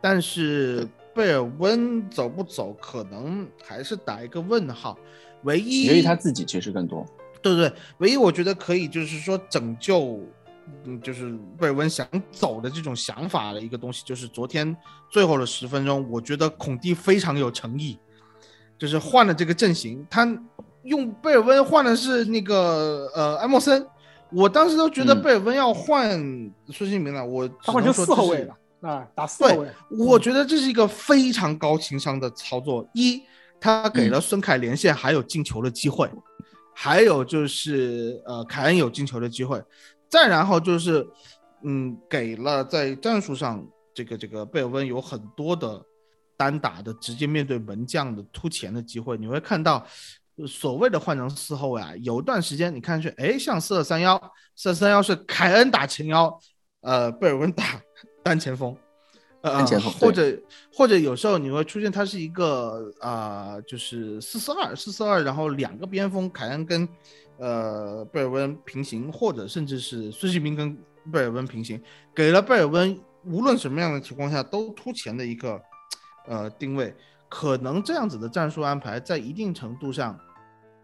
[0.00, 4.98] 但是贝尔温走不走，可能还是打一个问号。
[5.42, 7.04] 唯一由于他自己其实更多。
[7.42, 10.20] 对对，唯一我觉得可以就是说拯救，
[10.84, 14.76] 嗯，就是贝尔温想走的这种想法的一个东西，就是昨天
[15.10, 17.98] 最后的十分钟，我觉得孔蒂非常有诚意，
[18.78, 20.26] 就是换了这个阵型，他
[20.84, 23.86] 用贝尔温换的是那个呃埃莫森，
[24.30, 26.10] 我当时都觉得嗯贝尔温要换
[26.68, 28.47] 孙兴民了，我他换成四后卫了。
[28.47, 32.84] 了啊，打四后对卫。，我觉得这是一个非常高情商的操作。
[32.94, 33.22] 一，
[33.60, 36.10] 他给了孙凯连线还有进球的机会，
[36.74, 39.62] 还有就是呃凯恩有进球的机会，
[40.12, 41.09] 再然后就是
[41.64, 45.82] 嗯给了在战术上这个这个贝尔温有很多的
[46.36, 49.16] 单打的直接面对门将的突前的机会。
[49.16, 49.86] 你会看到
[50.36, 54.20] 呃所谓的换成四后卫啊，有一段时间你看去，哎，像四二三幺，
[54.55, 56.39] 四二三幺是凯恩打前腰，
[56.82, 57.80] 呃，贝尔温打
[58.22, 58.76] 单前锋。
[59.40, 60.39] 呃，单前锋或者
[60.72, 66.86] 或者有时候你会出现它是一个啊、呃就是四四二四四二，然后两个边锋凯恩跟
[67.43, 70.78] 呃贝尔温平行，或者甚至是孙兴民跟
[71.10, 71.82] 贝尔温平行，
[72.14, 75.60] 给了贝尔温无论什么样的情况下都突前的一个
[76.28, 76.94] 呃定位，
[77.28, 80.16] 可能这样子的战术安排在一定程度上，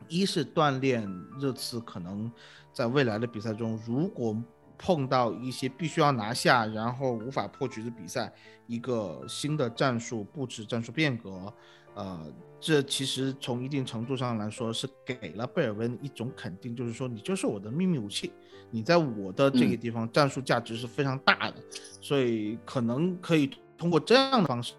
[0.08, 1.08] 一是锻炼
[1.38, 2.28] 热刺可能
[2.72, 4.36] 在未来的比赛中，如果
[4.76, 8.32] 碰到一些必须要拿下，然后无法破局的比赛，
[8.66, 11.52] 一个新的战术布置、战术变革，
[11.94, 18.32] 呃，这其实从一定程度上来说是给了贝尔温一种肯定，就是说你就是我的秘密武器，
[18.70, 21.56] 你在我的这个地方战术价值是非常大的，
[22.00, 24.74] 所以可能可以通过这样的方式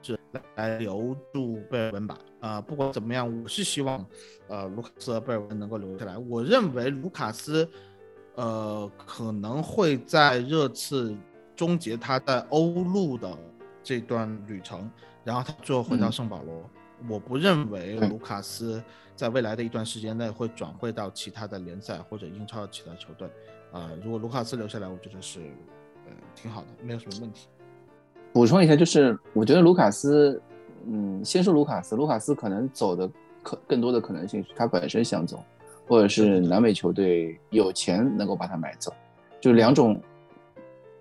[0.55, 2.17] 来留住贝尔温吧。
[2.39, 4.05] 啊、不管怎么样，我是希望
[4.47, 6.17] 呃卢卡斯和贝尔温能够留下来。
[6.17, 7.69] 我认为卢卡斯。
[8.35, 11.13] 呃，可能会在热刺
[11.57, 13.37] 终结他在欧陆的
[13.83, 14.89] 这段旅程，
[15.25, 16.69] 然后他最后回到嗯圣保罗。
[17.07, 18.83] 我不认为卢卡斯
[19.15, 23.29] 在未来的一段时间内会转会到其他的联赛或者英超的其他球队。
[23.71, 25.39] 啊、如果卢卡斯留下来，我觉得是
[26.07, 27.47] 呃挺好的，没有什么问题。
[28.33, 30.41] 补充一下，就是我觉得卢卡斯，
[30.87, 33.09] 嗯，先说卢卡斯，卢卡斯可能走的
[33.43, 35.43] 可更多的可能性是他本身想走，
[35.87, 38.91] 或者是南美球队有钱能够把他买走，
[39.39, 40.01] 就两种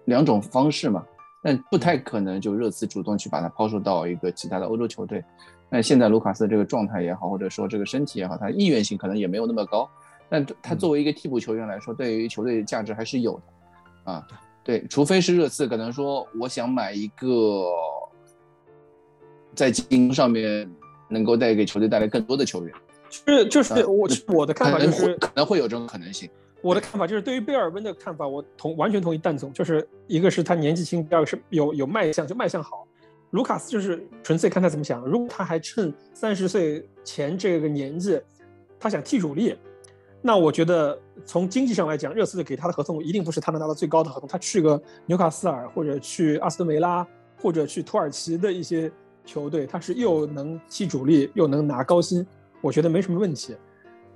[0.04, 1.04] 两种方式嘛。
[1.40, 5.24] 但不太可能就热刺主动去把他抛售到一个其他的欧洲球队。
[5.70, 9.88] 那现在卢卡斯这个状态也好，或者说这个身体也好，他意愿性可能也没有那么高。
[10.30, 13.34] 但他作为一个替补球员来说，对于球队的价值还是有
[14.04, 14.26] 的啊。
[14.64, 17.64] 对，除非是热刺可能说我想买一个
[19.54, 20.70] 在进攻上面
[21.08, 22.74] 能够带给球队带来更多的球员，
[23.08, 26.28] 就是就是呃我我的看法可能会就是可能会有这种可能性。
[26.60, 32.87] 我的看法就是，对于贝尔温的看法，我同完全同意蛋总，就是一个是他年纪轻，第二个是有有卖相，就卖相好。
[33.30, 38.20] 卢卡斯就是纯粹看他怎么想，如果他还趁三十岁前这个年纪，
[38.80, 39.54] 他想踢主力，
[40.22, 44.28] 那我觉得从经济上来讲，热刺给他的合同一定不是他能拿到最高的合同。
[44.28, 47.06] 他去个纽卡斯尔或者去阿斯顿维拉
[47.40, 48.90] 或者去土耳其的一些
[49.24, 52.26] 球队，他是又能踢主力又能拿高薪，
[52.62, 53.54] 我觉得没什么问题。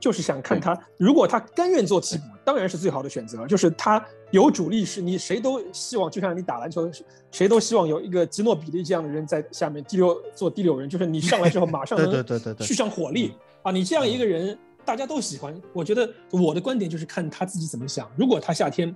[0.02, 3.46] 就是想看他，如果他甘愿做替补，当然是最好的选择。
[3.46, 6.90] 就是他有主力是你谁都希望，就像你打篮球，
[7.30, 13.70] 谁都希望有一个吉诺比利这样的人在下面第六做第六人，就是你上来之后马上对能对对对对续上火力啊！
[13.70, 15.54] 你这样一个人，大家都喜欢。
[15.72, 18.10] 我觉得我的观点就是看他自己怎么想。
[18.16, 18.92] 如果他夏天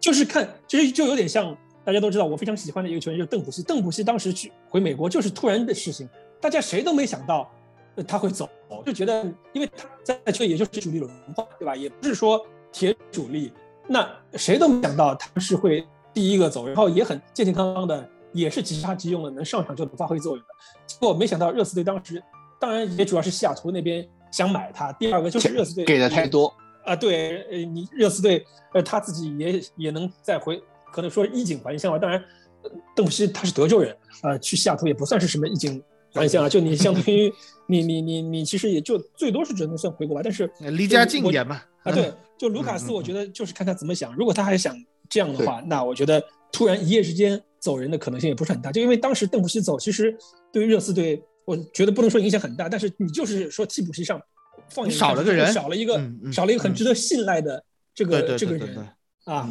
[0.00, 3.62] 就是看，其实就有点像大家都知道我非常喜欢的一个球员就是邓普西。
[3.62, 6.08] 邓普西当时去回美国就是突然的事情，
[6.40, 7.48] 大家谁都没想到。
[7.94, 8.48] 呃他会走，
[8.84, 11.74] 就觉得，因为他在这也就是主力轮换，对吧？
[11.74, 13.52] 也不是说铁主力，
[13.86, 20.46] 那谁都没想到他是会第一个走，然后也很健健康康的，也是即插即用的，能上场就能发挥作用的。
[20.86, 22.22] 结果没想到热刺队当时，
[22.60, 26.52] 当然也主要是西雅图那边想买他，第二个就是热刺队给的太多
[26.84, 30.62] 啊，对，呃，你热刺队，呃，他自己也也能再回
[30.92, 31.98] 可能说衣锦还乡吧。
[31.98, 32.18] 当然，
[32.62, 35.82] 呃邓普西他是德州人，呃，去西雅图也不算是什么衣锦
[36.12, 36.48] 还乡啊。
[36.48, 37.32] 就你相当于
[37.66, 40.20] 你你你你其实也就最多是只能算回国吧。
[40.22, 41.62] 但是离家近一点嘛。
[41.84, 44.14] 啊，对，就卢卡斯，我觉得就是看他怎么想。
[44.14, 44.76] 如果他还想
[45.08, 46.22] 这样的话，那我觉得
[46.52, 48.70] 突然一夜之间走人的可能性也不是很大。
[48.70, 50.14] 就因为当时邓普西走，其实
[50.52, 54.20] 对于热刺队，我觉得不能说影响很大，但是你就是说替补席上
[54.68, 55.94] 放眼少了个人，少了一个
[56.32, 57.64] 少了一个很值得信赖的
[57.94, 58.84] 这个这个人对对对
[59.24, 59.48] 对，啊，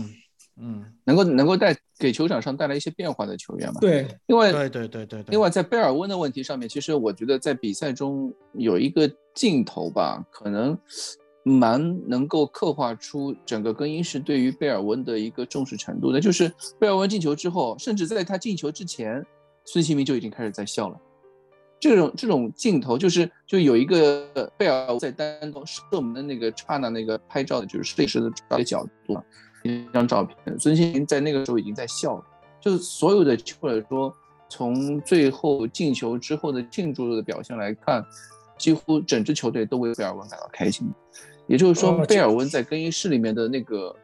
[0.58, 3.80] 嗯，能够能够带给球场上带来一些变化的球员嘛。
[3.80, 5.32] 对，另外对对对对对。
[5.32, 10.78] 另外，在贝尔温的问题上面，其实我觉得在比赛中有一个镜头吧，可能
[11.44, 16.20] 蛮能够刻画出整个更衣室对于贝尔温的一个重视程度的。
[16.20, 19.26] 就是贝尔温进球之后，甚至在他进球之前，
[19.66, 21.00] 孙兴民就已经开始在笑了。
[21.80, 29.14] 这种这种镜头，就是就有一个贝尔在单刀射门的那个刹那，那个拍照的就是摄影师的照的角度，
[29.68, 32.24] 一张照片，孙兴民在那个时候已经在笑了。
[32.60, 34.14] 就是所有的或者说
[34.50, 38.04] 从最后进球之后的庆祝的表现来看，
[38.58, 40.90] 几乎整支球队都为贝尔温感到开心。
[41.46, 43.96] 也就是说哦，贝尔温在更衣室里面的那个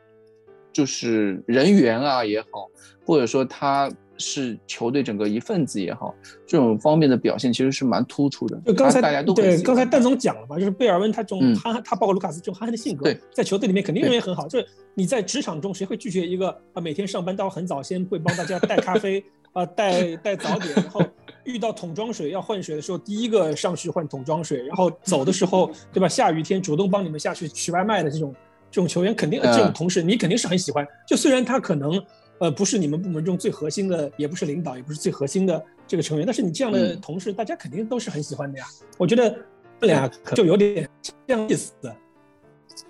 [0.72, 2.70] 就是人缘啊也好，
[3.06, 6.14] 或者说他是球队整个一份子也好，
[6.46, 8.60] 这种方面的表现其实是蛮突出的。
[8.66, 14.48] 就刚才大家都对刚才蛋总讲了嘛，就是贝尔温他这种嗯憨憨，他包括卢卡斯这种憨憨的性格，在球队里面肯定对人缘很好。
[14.48, 19.24] 就是你在职场中，谁会拒绝一个啊每天上班到很早，先会帮大家带咖啡
[19.54, 21.02] 啊带 带早点，然后
[21.44, 26.08] 遇到桶装水要换水的时候，第一个上去换桶装水，然后走的时候 对吧？
[26.08, 28.34] 下雨天主动帮你们下去取外卖的这种
[28.70, 30.86] 这种球员，肯定呃这种嗯同事你肯定是很喜欢。
[31.08, 32.02] 就虽然他可能
[32.44, 38.66] 呃不是你们部门中最核心的，也不是领导，也不是最核心的这个成员，但是你这样的嗯同事，大家肯定都是很喜欢的呀。
[38.98, 39.34] 我觉得
[39.80, 41.96] 这俩可就有点这样意思的。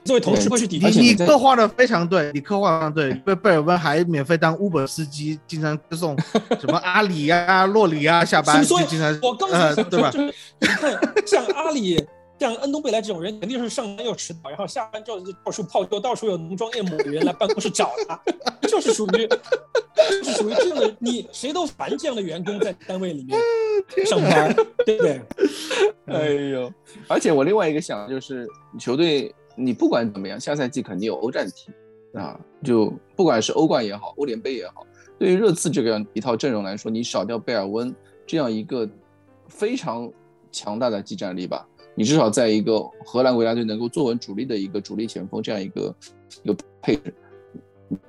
[0.04, 6.18] 作为同事会去抵你制你你刻画的非常对，你刻画的对，因为贝尔温还免费当 Uber 司机，经常接送
[6.60, 10.10] 什么阿里呀、洛里呀下班，所以就经常我刚才对吧？
[10.10, 12.04] 就是你看，像阿里、
[12.44, 18.22] 像恩东贝莱这种人，肯定是上班又迟到，然后下班之后就到处泡妞，到处有浓妆艳抹的人来办公室找他，
[18.68, 20.94] 就是属于，就是属于这样的。
[21.00, 23.40] 你谁都烦这样的员工在单位里面
[24.06, 24.54] 上班，
[24.86, 25.22] 对不对？
[26.08, 26.70] 哎呦！
[27.08, 28.46] 而且我另外一个想就是，
[28.78, 31.72] 球队你不管怎么样，下赛季肯定有欧战踢
[32.20, 34.86] 啊，就不管是欧冠也好，欧联杯也好，
[35.18, 37.96] 对于热刺这个样一套阵容来说，你少掉贝尔温
[38.28, 38.86] 这样一个
[39.48, 40.12] 非常
[40.52, 41.66] 强大的技战力吧，
[41.96, 45.96] 你至少在一个荷兰国家队能够坐稳主力的一个主力前锋这样一个
[46.44, 47.14] 一个配置，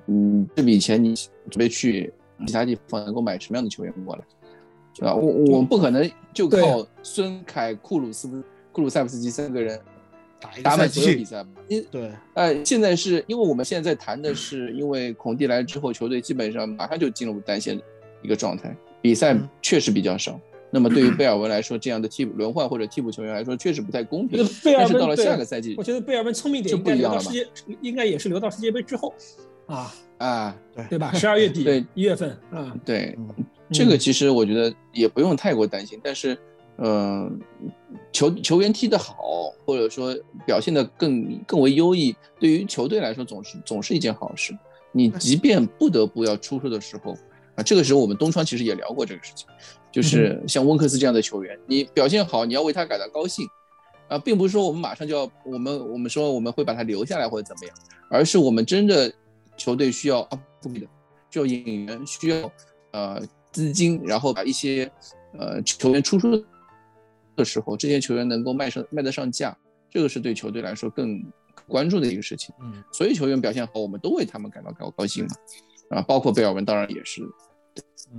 [0.07, 2.11] 嗯，这笔钱你准备去
[2.47, 4.21] 其他地方能够买什么样的球员过来？
[4.95, 5.13] 对吧？
[5.13, 8.41] 我我们不可能就靠孙凯、库鲁斯、
[8.71, 9.79] 库鲁塞夫斯基三个人
[10.39, 11.49] 打打满所有比，赛吧。
[11.67, 17.79] 因对，呃，现在是因为我们现在在谈的是，因为孔蒂来之后，球队基本上马上就进入单线
[18.21, 20.39] 一个状态，比赛嗯确实比较少。
[20.75, 24.45] 那么对于 贝尔文来说，这样的替补轮换或者替补球员来说，确实不太公平。
[24.61, 29.13] 贝尔但是到了下个赛季我觉得贝尔文聪明点，就应该不一样了嘛留到世界，应该也是留到世界杯之后
[29.67, 30.57] 啊，啊，
[30.89, 31.13] 对吧？
[31.13, 33.29] 十二月底对、一月份嗯，对，嗯
[33.71, 36.37] 这个其实我觉得也不用太过担心，但是，
[36.77, 37.39] 嗯、
[38.11, 40.15] 球球员踢得好，或者说
[40.45, 44.55] 表现得更更为优异，对于球队来说总是总是一件好事。
[44.91, 47.13] 你即便不得不要出售的时候，
[47.55, 49.47] 啊，这个时候我们东窗其实也聊过这个事情，
[49.95, 53.47] 就是像温克斯这样的球员，你表现好，你要为他感到高兴，
[54.09, 57.73] 啊，并不是说我们马上就要我们我们说我们会把他留下来或者怎么样，
[58.09, 59.09] 而是我们真的
[59.55, 60.87] 球队需要 upgrade 的，
[61.29, 62.51] 需要引援，需要
[62.91, 63.21] 呃
[63.53, 64.91] 资金，然后把一些
[65.39, 66.43] 呃球员出出
[67.37, 69.57] 的时候，这些球员能够卖上卖得上价，
[69.89, 71.23] 这个是对球队来说更
[71.69, 72.53] 关注的一个事情。
[72.61, 77.21] 嗯，所以球员表现好，我们都为他们感到高高兴嘛，啊，包括贝尔文当然也是。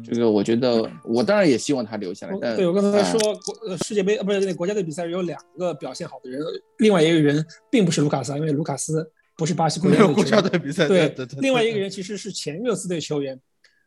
[0.04, 6.42] 这个我觉得，我当然也希望他留下来，但对我刚才啊说国呃世界杯啊不是那国家队比赛有两个表现好的人，
[6.78, 9.90] 另外一个人并不是卢卡斯啊，因为卢卡斯不是巴西国
[10.24, 13.38] 家队比赛，对对对，另外一个人其实是前热刺队球员，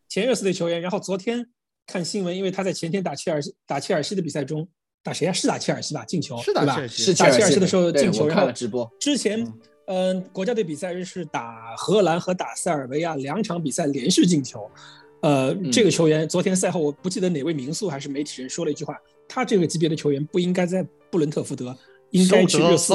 [0.07, 0.81] 前热刺队球员。
[0.81, 1.45] 然后昨天
[1.87, 4.67] 看新闻，因为他在前天打切尔西打切尔西的比赛中
[5.03, 5.33] 打谁啊？
[5.33, 6.05] 是打切尔西吧？
[6.05, 6.87] 进球是打切尔？
[6.87, 9.53] 西是打切尔西的时候进球，我看然后了直播，之前嗯
[9.91, 14.69] 嗯、国家队比赛是打荷兰和打塞尔维亚两场比赛连续进球。
[15.21, 18.95] 呃，嗯这个球员昨天赛后，我不记得哪位民宿还是媒体人说了一句话，
[19.27, 21.75] 他这个级别的球员不应该在布伦特福德，
[22.11, 22.93] 应该去热刺。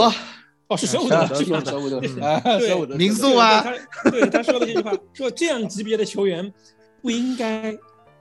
[0.67, 1.63] 哦，是舍伍德，啊是吧？
[1.63, 2.09] 舍伍德对
[2.67, 3.61] 舍伍德民宿啊。
[3.61, 6.51] 对他对他说了这句话，说这样级别的球员
[7.03, 7.71] 不应该，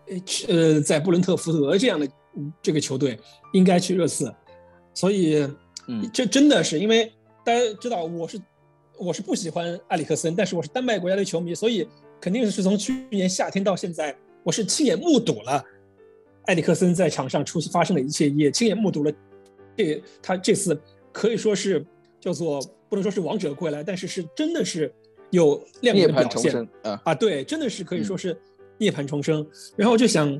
[0.09, 2.05] 呃去呃，在布伦特福德这样的
[2.35, 3.17] 嗯这个球队
[3.53, 4.29] 应该去热刺，
[4.93, 5.47] 所以，
[5.87, 6.09] 嗯。
[6.13, 7.09] 这真的是因为
[7.45, 8.37] 大家知道我是
[8.99, 11.87] 我是不喜欢埃里克森，但是我是丹麦国家队球迷，所以
[12.23, 15.61] 肯定是从去年夏天到现在，我是亲眼目睹了
[16.45, 19.11] 埃里克森在场上出席发生的一切，也亲眼目睹了
[19.75, 20.81] 这他这次
[21.11, 21.85] 可以说是
[22.21, 24.89] 叫做不能说是王者归来，但是是真的是
[25.31, 27.13] 有亮眼的表现啊啊！
[27.13, 28.33] 对，真的是可以说是
[28.77, 29.45] 涅槃重生。
[29.75, 30.39] 然后我就想，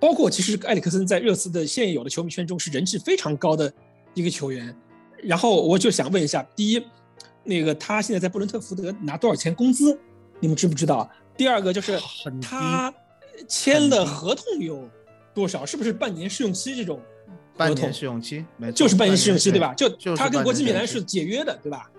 [0.00, 3.72] 包括其实埃里克森在热刺的现有的球迷圈中是人气非常高的
[4.14, 4.76] 一个球员。
[5.22, 6.82] 然后我就想问一下，第一，
[7.44, 9.96] 那个他现在在布伦特福德拿多少钱工资？
[10.40, 11.08] 你们知不知道？
[11.36, 11.98] 第二个就是
[12.42, 12.92] 他
[13.46, 14.88] 签的合同有
[15.32, 15.64] 多少？
[15.64, 17.00] 是不是半年试用期这种？
[17.56, 19.74] 半年试用期，没错，就是半年试用期，对吧？
[19.74, 21.90] 就他跟国际米兰是解约的，对吧？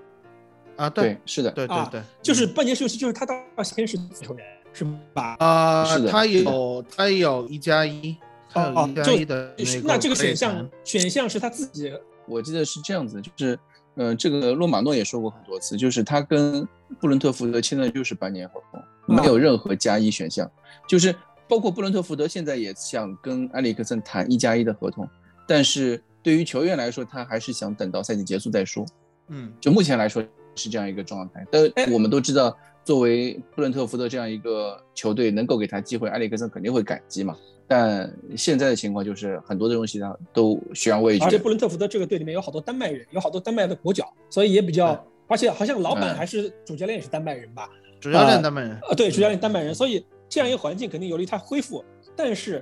[0.76, 5.35] 啊，对，是的，对对对，就是半年试用期，就是他到先是球员，是吧？
[5.38, 8.18] 啊，是的，他有他有一加一，
[8.53, 9.53] 哦一加一的
[9.84, 11.93] 那这个选项选项是他自己。
[12.27, 13.59] 我记得是这样子，就是，
[13.95, 16.68] 呃，这个洛马诺也说过很多次，就是他跟
[16.99, 18.81] 布伦特福德签的就是半年合同，
[19.15, 20.49] 没有任何加一选项，
[20.88, 21.13] 就是
[21.47, 25.07] 包括布伦特福德现在也想跟埃里克森谈一加一的合同，
[25.47, 28.85] 但是对于球员来说，他还是想等到赛季结束再说。
[29.27, 30.23] 嗯，就目前来说
[30.55, 37.35] 是这样一个状态，但我们都知道，作为布伦特福德这样一个球队，能够给他机会，埃里克森肯定会感激嘛。
[37.73, 47.69] 但现在的情况就是很多的东西呢都悬而未决，而且布伦特福德这个队里面有好多丹麦人，有好多丹麦的国脚，所以也比较，而且好像老板还是主教练也是丹麦人吧？
[48.02, 51.81] 主教练丹麦人啊，对，主教练丹麦人，所以这样一个环境肯定有利于他恢复。
[52.14, 52.61] 但是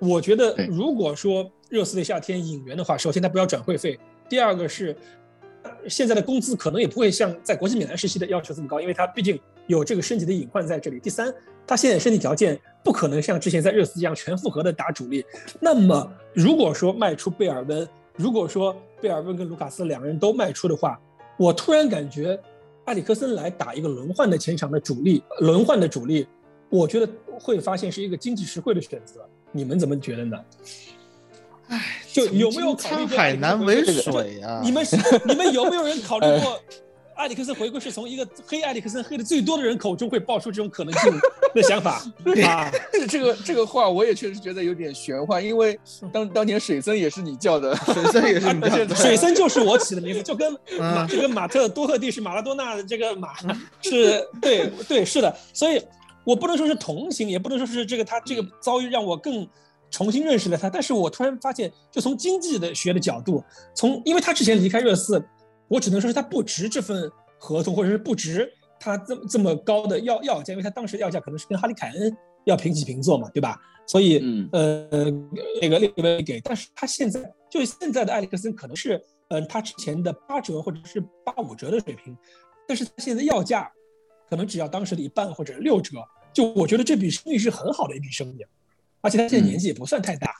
[0.00, 3.96] 我觉得，如果说热刺的夏天引援的话，首先他不要转会费，
[4.28, 4.96] 第二个是
[5.86, 10.98] 现在的工资可能也不会像在国际米兰时期的要求这么高，因为他毕竟有这个身体的隐患在这里。
[10.98, 11.32] 第三。
[11.68, 12.58] 他现在身体条件
[12.88, 15.22] 不可能像之前在热刺一样全复合的打主力。
[15.60, 17.86] 那么，如果说卖出贝尔温，
[18.16, 20.98] 如果说贝尔温跟卢卡斯两个人都卖出的话，
[21.36, 22.40] 我突然感觉
[22.86, 26.26] 埃里克森来打一个轮换的前场的主力，轮换的主力，
[26.70, 27.06] 我觉得
[27.38, 29.20] 会发现是一个经济实惠的选择。
[29.52, 30.38] 你们怎么觉得呢？
[31.68, 34.62] 唉，就有没有考虑过海南为水啊？
[34.64, 34.82] 你们
[35.26, 36.58] 你们有没有人考虑过？
[37.18, 41.12] 埃里克森回归是从一个黑埃里克森黑的最多的人口中会爆出这种可能性
[41.52, 42.00] 的 想法。
[42.46, 42.70] 啊！
[43.08, 45.78] 这个这个话我也确实觉得有点玄幻，因为
[46.12, 53.34] 当当年水森也是你叫的，水森也是你叫的， 水森就是我起的名字，就跟马这个马特多赫蒂是马拉多纳的这个马
[53.82, 55.82] 是对对是的，所以
[56.24, 59.46] 我不能说是同情，也不能说是这个他这个遭遇让我更
[59.90, 63.42] 重新认识了他，但是我突然发现，就从经济的学的角度，
[63.74, 65.20] 从因为他之前离开热刺。
[65.68, 68.50] 我只能说是他不值这份合同，或者是不值
[68.80, 73.60] 他这么这么高的要要价，因为他当时要价可能是跟哈利凯恩要平起平坐嘛，对吧？
[73.86, 75.10] 所以，嗯，呃，
[75.62, 77.20] 那个列维给，但是他现在
[77.50, 82.14] 就现在的埃里克森可能是，嗯，他之前的八折或者是八五折的水平，
[82.66, 83.70] 但是他现在要价
[84.28, 85.96] 可能只要当时的一半或者六折，
[86.34, 88.44] 就我觉得这笔生意是很好的一笔生意，
[89.00, 90.34] 而且他现在年纪也不算太大，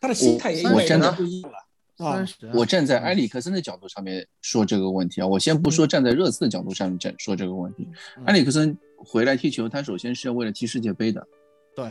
[0.00, 0.86] 他的心态也因为
[1.16, 1.65] 不一样了。
[1.98, 7.88] 啊，我站在埃里克森的角度上面说这个问题啊，我先不说站在热刺的角度上面讲说这个问题。
[8.26, 11.26] 埃里克森回来踢球，他首先是要为了踢世界杯的，
[11.74, 11.90] 对，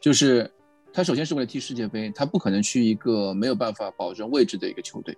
[0.00, 0.50] 就是
[0.90, 5.14] 他首先是为了踢世界杯，他不可能去一个没有办法保证位置的一个球队，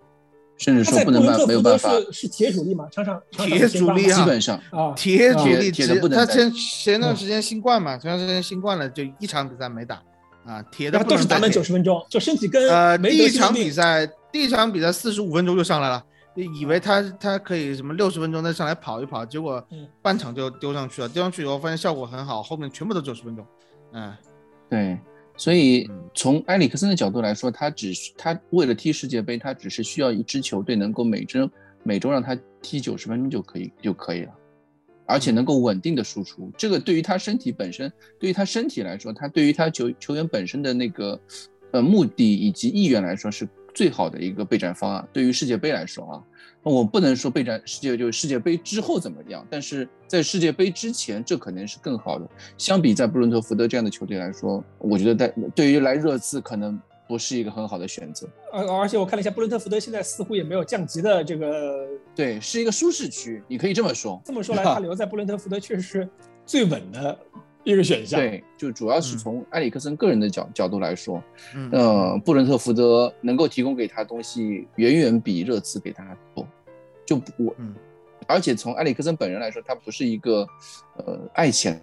[0.58, 6.18] 甚至说不能办没有办法是铁主力嘛，场场铁主力啊，基本上啊，铁主力铁的不能。
[6.18, 10.02] 他前前段时间新冠嘛，前段时间新冠了，就一场比赛没打
[10.44, 14.10] 啊，铁的都是打满九十分钟，就身体跟呃第一场比赛。
[14.34, 16.04] 第一场比赛四十五分钟就上来了，
[16.34, 19.64] 以为他他可以什么六十分钟再上来跑一跑，结果
[20.02, 21.08] 半场就丢上去了。
[21.08, 23.46] 丢上去以后发现效果很好，后面全部都九十分钟。
[23.92, 24.12] 嗯，
[24.68, 24.98] 对，
[25.36, 31.48] 所以从埃里克森的角度来说，他只他为了踢世界杯，他只是需要一支球队能够每周
[31.84, 34.32] 每周让他踢九十分钟就可以就可以了，
[35.06, 36.50] 而且能够稳定的输出。
[36.58, 41.20] 这个对于他身体本身，对于他身体来说，他对于他球球员本身的那个
[41.70, 43.48] 呃目的以及意愿来说是。
[43.74, 46.22] 最好的一个备战方案，对于世界杯来说啊，
[46.62, 52.26] 那我不能说备战世界就是世界杯之后怎么样，但是在世界杯之前，这可能是更好的。
[52.56, 58.28] 相比在布伦特福德这样的球队来说，我觉得在对于来热刺可能不是一个很好的选择。
[58.52, 64.22] 而而且我看了一下，布伦特福德现在似乎也没有降级的这个，对，是一个舒适区，你可以这么说。
[64.24, 66.08] 这么说来，他留在布伦特福德确实是
[66.46, 67.18] 最稳的。
[67.64, 68.20] 一个选项。
[68.20, 71.22] 对，就主要是从埃里克森个人的角角度来说，
[71.54, 76.46] 嗯，布伦特福德能够提供给他东西远远比热刺给他多，
[77.04, 77.74] 就我，嗯。
[78.26, 80.46] 而且从埃里克森本人来说，他不是一个
[80.98, 81.82] 呃爱钱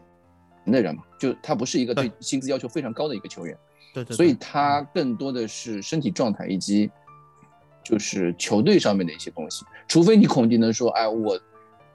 [0.68, 3.58] 的人嘛，就他不是一个对薪资要求非常高的一个球员，
[3.94, 6.90] 对对，所以他更多的是身体状态以及
[7.84, 11.40] 就是球队上面的一些东西，除非你孔蒂能说，哎，我，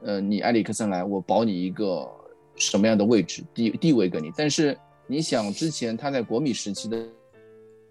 [0.02, 2.08] 呃，你埃里克森来，我保你一个。
[2.56, 4.32] 什么样的位置地地位给你。
[4.36, 4.76] 但是
[5.06, 7.06] 你想，之前他在国米时期的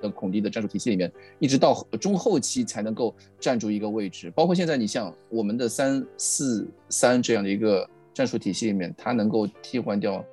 [0.01, 10.23] 的孔蒂的战术体系里面，一直到中后期才能够站住一个位置，包括现在你像我们的三四三这样的一个战术体系里面，他能够替换掉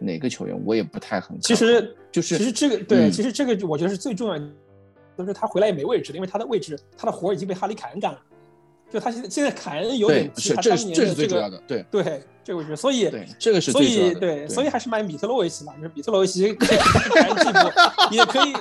[0.00, 1.38] 哪个球员，我也不太很。
[1.40, 4.50] 其实就是其实这个对，嗯其实这个我觉得是最重要的，
[5.18, 8.18] 就是他回来也没位置了，因为他的位置他的活已经被哈里凯恩干了。
[8.92, 15.72] 就他现在现在凯恩有对点，是这他当年的这是最这个对对这个位置，所以对，这个是所以对，所以还是买米特洛维奇吧。
[15.76, 18.52] 就是米特洛维奇可以凯恩替补，也可以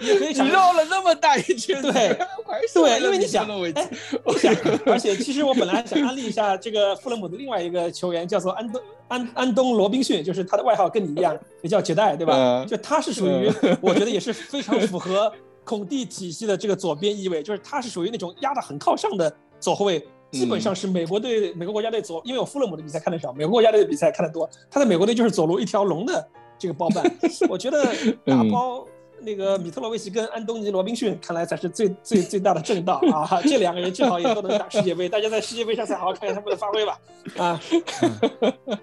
[0.00, 3.90] 也可以你绕了那么大一圈，对对，因为你想，特洛维奇哎，
[4.26, 4.54] 你想，
[4.86, 12.34] 而且其实我本来想安利一下这个富勒姆的另外一个球员，叫做安东安安东罗宾逊，就是他的外号跟你一样，也叫杰代，对吧？
[12.34, 15.30] 嗯就他是属于，我觉得也是非常符合
[15.62, 19.30] 孔蒂体系的这个左边翼位，就是他是属于那种压得很靠上的
[19.60, 20.06] 左后卫。
[20.32, 24.46] 基本上是美国队、美国国家队左，因为我富勒姆的比赛看得少，美国国家队的比赛看得多。
[24.68, 26.28] 他在美国队就是走路一条龙的
[26.58, 27.02] 这个包办，
[27.48, 27.86] 我觉得
[28.26, 28.84] 打包
[29.20, 33.40] 那个米特罗维奇跟安东尼罗宾逊，看来才是最最最大的正道啊！
[33.42, 36.98] 这两个人正好也都能打世界杯，大家在世界杯上再好好看看他们的发挥吧。
[37.38, 37.60] 啊，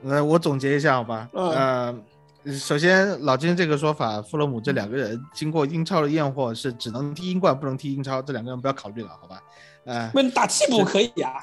[0.03, 2.01] 呃，我总结一下好吧，嗯
[2.45, 9.39] 呃，首先老金这个说法，富勒姆这两个人经过英超的验货是只能踢英冠不能踢英超，这两个人不要考虑了好吧？
[9.85, 11.34] 呃，那打替补可以啊，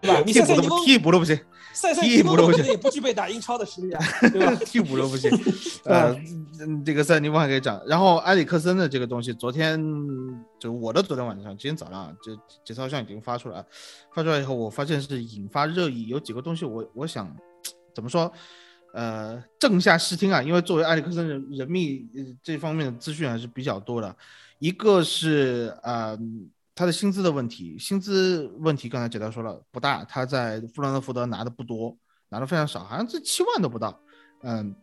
[0.00, 0.22] 对吧？
[0.26, 1.38] 你替补都不替补都不行，
[2.00, 4.54] 替补都不行也不具备打英超的实力啊， 对吧？
[4.64, 5.30] 替补都不行。
[5.84, 6.12] 呃，
[6.60, 7.80] 嗯这个塞尼翁还可以讲。
[7.86, 9.80] 然后埃里克森的这个东西，昨天
[10.58, 13.64] 就我的昨天晚上，今天早上啊这节操上已经发出来，
[14.14, 17.34] 发出来以后，我发现是引发热议，有几个东西我我想
[17.94, 18.30] 怎么说？
[18.92, 24.16] 呃，正下视听啊，因为作为埃里克森人人密呃这方面的资讯还是比较多的。
[24.58, 26.18] 一个是呃
[26.74, 31.96] 他的薪资的问题，薪资问题刚才解答说了不大，他在富兰德福德拿的不多，
[32.28, 34.00] 拿的非常少，好像这七万都不到。
[34.42, 34.74] 嗯，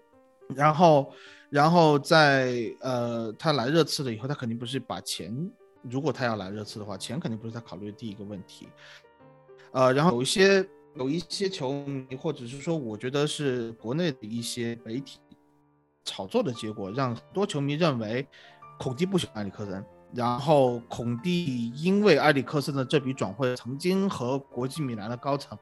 [0.55, 1.11] 然后
[1.49, 5.33] 然后在呃他来热刺了以后，他肯定不是把钱，
[5.81, 8.67] 如果他要来热刺的话，钱肯定不是他考虑的第一个问题。
[9.71, 15.19] 呃，然后有一些有一些球迷，或者是说，我觉得是国内的一些媒体
[16.03, 18.27] 炒作的结果，让很多球迷认为
[18.79, 25.57] 孔蒂不喜欢埃里克森，然后孔蒂因为埃里克森的这笔转会曾经和国际米兰的高层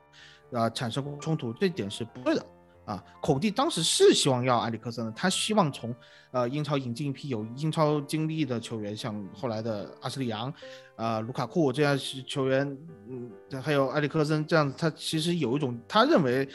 [0.51, 2.45] 啊、产生过冲突，这点是不对的。
[2.85, 5.93] 啊，孔蒂当时是希望要埃里克森的，他希望从
[6.29, 10.53] 呃英超引进一批有英超经历的球员，像后来的阿什利杨、
[10.95, 11.97] 啊卢卡库这样
[12.27, 12.77] 球员，
[13.09, 16.47] 嗯，还有埃里克森这样子，他其实有一种他认为，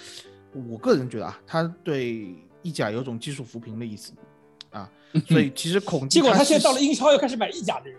[0.71, 4.13] 我个人觉得啊，他对意甲有种技术扶贫的意思，
[5.29, 7.99] 所以其实孔蒂结果他现在到了英超又开始买意甲的人，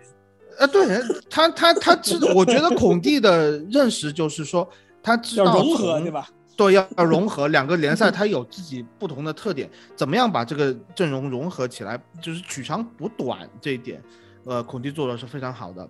[0.57, 0.85] 啊，对
[1.29, 4.69] 他他他知，我觉得孔蒂的认识就是说，
[5.03, 6.29] 他知道要融合，对吧？
[6.55, 14.01] 对，要要融合两个联赛，它有自己不同的特点，怎么样把这个阵容融合起来，就是取长补短这一点，
[14.45, 15.89] 呃，孔蒂做的是非常好的。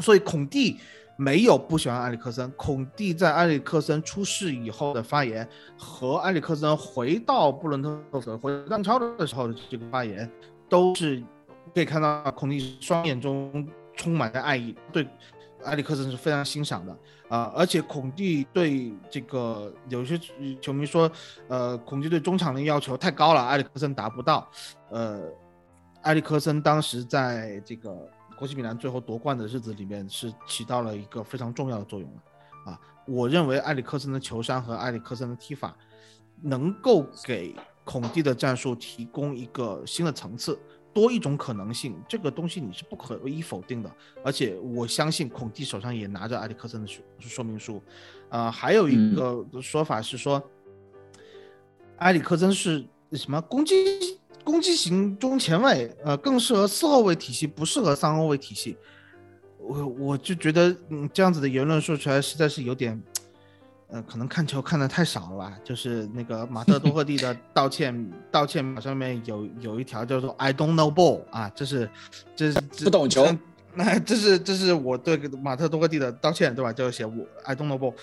[0.00, 0.78] 所以孔蒂
[1.16, 10.30] 没有不喜欢埃里克森，孔蒂在埃里克森出事以后的发言和埃里克森回到布伦特福德、回到英超的时候的这个发言，
[10.68, 11.22] 都是
[11.74, 15.06] 可以看到孔蒂双眼中充满着爱意，对
[15.64, 16.96] 埃里克森是非常欣赏的。
[17.28, 20.16] 啊、而且孔蒂对这个有些
[20.60, 21.10] 球迷说，
[21.48, 24.48] 呃，孔蒂对中场的要求太高了，埃里克森达不到。
[24.90, 25.20] 呃，
[26.02, 32.70] 埃里克森当时在这个国际米兰最后夺冠的日子里面是起到了一个非常重要的作用的。
[32.70, 35.76] 啊，我认为埃里克森的球商和埃里克森的踢法
[36.40, 37.54] 能够给
[37.84, 40.58] 孔蒂的战术提供一个新的层次。
[40.92, 43.90] 多一种可能性，这个东西你是不可以否定的。
[44.24, 47.82] 而且我相信孔蒂手上也拿着埃里克森的说说明书，
[48.28, 50.40] 呃，还有一个说法是说，
[51.96, 53.74] 埃里克森是什么攻击
[54.44, 58.76] 攻击型中前卫，呃，更适合四后卫体系，不适合三后卫体系。
[59.58, 63.02] 我我就觉得，嗯，这样子的言论说出来实在是有点，
[63.88, 65.58] 呃，可能看球看的太少了吧。
[65.64, 71.88] 就是那个马特多赫蒂的 道歉道歉码上面有有一条叫做 “I don't know ball” 啊，这是
[72.36, 73.26] 这是不懂球
[73.74, 76.72] 那这是这是我对马特多赫蒂的道歉，对吧？
[76.72, 77.94] 就写我 I don't know ball。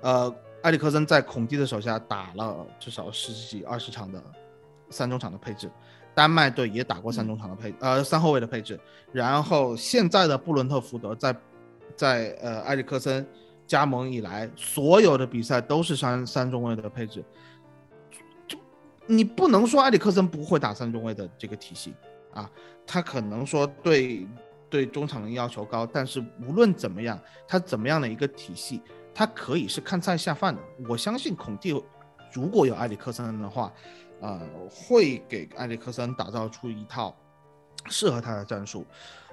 [0.00, 4.20] 呃，埃里克森在孔蒂的手下打了至少十几二十场的
[4.88, 5.70] 三中场的配置，
[6.14, 8.78] 丹麦队也打过三中场的配呃三后卫的配置，
[9.12, 11.34] 然后现在的布伦特福德在
[11.96, 13.26] 在呃埃里克森
[13.66, 17.24] 加盟以来，所有的比赛都是三三中卫的配置，
[18.46, 18.58] 就
[19.06, 21.94] 你不能说埃里克森不会打三中卫的这个体系
[22.32, 22.50] 啊，
[22.86, 24.26] 他可能说对
[24.68, 28.82] 对中场的要求高，但是无论怎么样，他怎么样的一个体系，
[29.14, 30.60] 他可以是看菜下饭的。
[30.88, 31.70] 我相信孔蒂
[32.32, 33.72] 如果有埃里克森的话，
[34.20, 34.40] 呃，
[34.70, 37.16] 会给埃里克森打造出一套
[37.86, 38.86] 适合他的战术。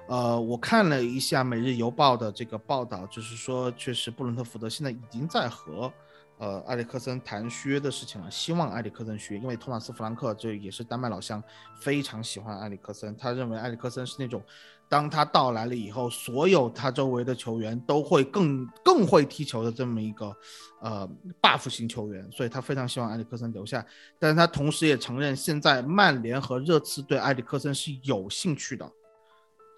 [0.08, 5.92] 呃，我看了一下《每日邮报》的这个报道，就是说，确实布伦特福德现在已经在和
[6.38, 11.42] 呃埃里克森谈续约的事情了，希望埃里克森续约，因为托马斯·弗兰克这也是丹麦老乡，
[11.80, 14.42] 非常喜欢埃里克森，他认为埃里克森是那种。
[14.88, 20.34] 当他到来了以后，所有他周围的球员都会更更会踢球的这么一个
[20.80, 21.08] 呃
[21.42, 23.84] buff 型球员，所以他非常希望埃里克森留下。
[24.18, 28.90] 但是他同时也承认，现在曼联和热刺对埃里克森是有兴趣的。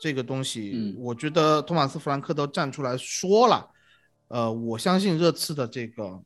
[0.01, 3.69] 这个东西，我觉得托马斯·弗兰克都站出来说了，
[4.28, 6.23] 呃，我相信热刺的这个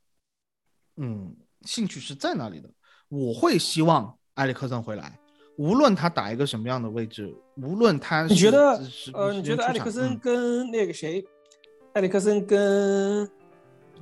[0.97, 2.69] 嗯兴趣是在那里的。
[3.09, 5.19] 我会希望埃里克森回来。
[5.57, 8.79] 无论他打一个什么样的位置，无论他你觉得
[9.13, 11.23] 呃，你觉得埃里克森跟那个谁，
[11.93, 13.29] 埃里克森跟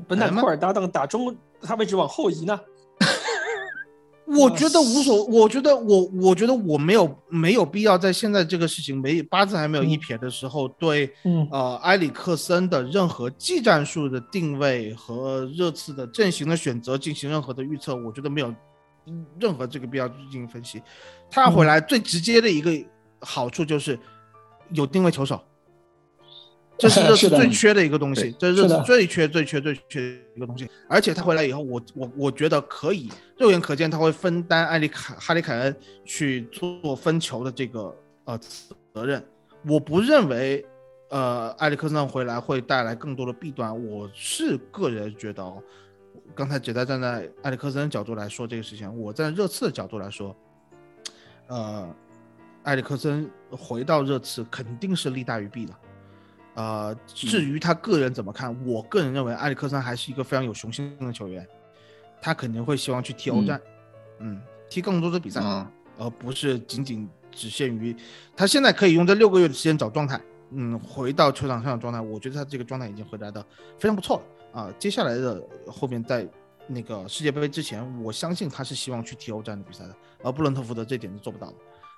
[0.08, 2.60] 本坦库尔搭档打中，他位置往后移呢？
[4.26, 11.14] 我觉得无所，我觉得我我觉得我没有没有必要在现在这个事情没八字还没有一撇的时候，对
[11.52, 18.52] 呃埃里克森的任何技战术的定位和热刺的阵型的选择进行任何的预测，我觉得没有。
[19.40, 20.82] 任何这个必要进行分析，
[21.30, 22.72] 他回来最直接的一个
[23.20, 23.98] 好处就是
[24.70, 25.42] 有定位球手，
[26.78, 30.02] 这是热刺最缺的一个东西，这是热刺最缺最缺最缺
[30.36, 30.70] 一个东西。
[30.90, 35.76] 而且他回来以后，我我我觉得可以肉眼可见他会分担埃里卡哈里凯恩
[36.06, 38.40] 去做分球的这个呃
[38.94, 39.24] 责任。
[39.66, 40.66] 我不认为
[41.10, 45.62] 呃埃里克森回来会带来更多的弊端，我是个人觉得哦。
[46.36, 50.36] 刚才只在站在埃里克森角度来说这个事情，我在热刺的角度来说，
[51.48, 51.96] 呃，
[52.64, 55.74] 埃里克森回到热刺肯定是利大于弊的。
[56.56, 61.48] 呃，至于他个人怎么看，我个人认为埃里克森还是一个非常有雄心的球员，
[62.22, 63.60] 他肯定会希望去踢欧战，
[64.20, 65.42] 嗯，踢更多的比赛，
[65.98, 67.96] 而不是仅仅只限于
[68.36, 70.22] 他现在可以用这六个月的时间找状态，
[70.52, 73.44] 嗯，回到球场上的状态，我觉得他这个状态已经回来的
[73.80, 74.24] 非常不错了。
[74.54, 76.28] 啊，接下来的后面在
[76.68, 81.56] 那个世界杯之前，我相信他是希望去踢欧战的比赛的，而布伦特福德这点是做不到的。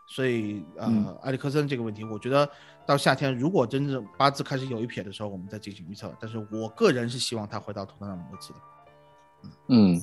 [0.07, 2.47] 所以，呃，埃里克森这个问题，我觉得
[2.85, 6.15] 到夏天如果真正八字开始有一撇的时候，我们再进行预测。
[6.19, 8.59] 但是我个人是希望他回到图特纳姆热刺的。
[9.69, 9.99] 嗯。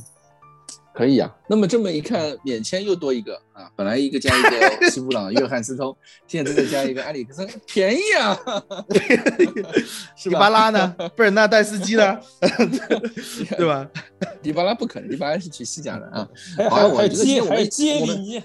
[0.94, 3.70] 可以啊，那么这么一看，免签又多一个啊！
[3.74, 5.97] 本来一个加一个西布朗、约翰斯通，
[6.27, 8.39] 现在再加一个埃里克森， 便宜啊！
[10.23, 10.94] 迪巴拉呢？
[11.16, 12.19] 贝尔纳代斯基呢？
[13.56, 13.89] 对吧？
[14.43, 16.28] 迪巴拉不可能，迪巴拉是去西甲的啊！
[16.70, 18.43] 还有基，还有基耶里尼。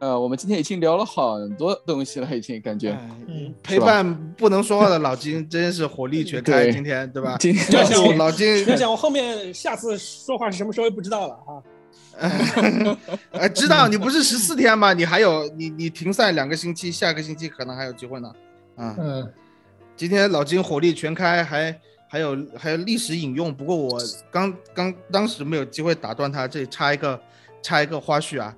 [0.00, 2.98] 呃，我们今天已经聊了很多东西了，已经感觉，
[3.28, 7.36] 嗯，陪伴不能说话的老金真是火力全开，今天对吧？
[7.38, 11.60] 今天老金，要想我后面下次说话是什么时候也不知道了啊。
[13.32, 14.94] 哎，知道你不是十四天吗？
[14.94, 18.32] 你还有你你停赛两个星期，下个星期可能还有机会呢。
[18.76, 19.30] 啊，嗯，
[19.94, 21.78] 今天老金火力全开，还
[22.08, 24.00] 还有还有历史引用，不过我
[24.30, 27.20] 刚刚当时没有机会打断他，这里插一个
[27.62, 28.56] 插一个花絮啊。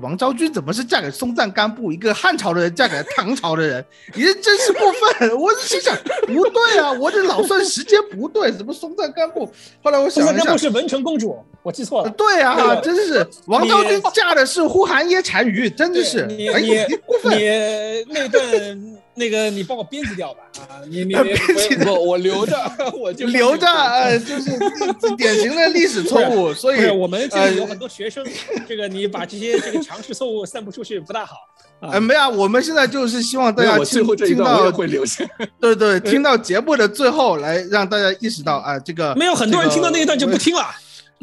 [0.00, 1.92] 王昭君怎么是嫁给松赞干布？
[1.92, 3.84] 一个汉朝的人嫁给唐朝的人，
[4.14, 5.38] 你这真是过分！
[5.38, 5.96] 我心想
[6.26, 9.50] 不对啊，我这老算时间不对，怎么松赞干布？
[9.82, 12.10] 后来我想一下，松赞干布是文成公主，我记错了。
[12.10, 16.26] 对啊，真是王昭君嫁的是呼韩耶单于，真的是。
[16.26, 16.72] 你你
[17.24, 18.42] 你那段。
[19.18, 21.14] 那个你帮我编辑掉吧，啊，你你
[21.84, 22.56] 不，我留着，
[22.96, 24.50] 我就留着，呃，就是
[25.18, 28.24] 典型的历史错误，所以我们这里有很多学生，
[28.68, 31.34] 这个你把这些这个常识错误散布出去不大好。
[31.80, 35.24] 哎，没有，我们现在就是希望大家听听到会留下，
[35.60, 40.64] 对对，听到节目的最后来让大家意识到啊，这个没有很多人听到那一段就不听了。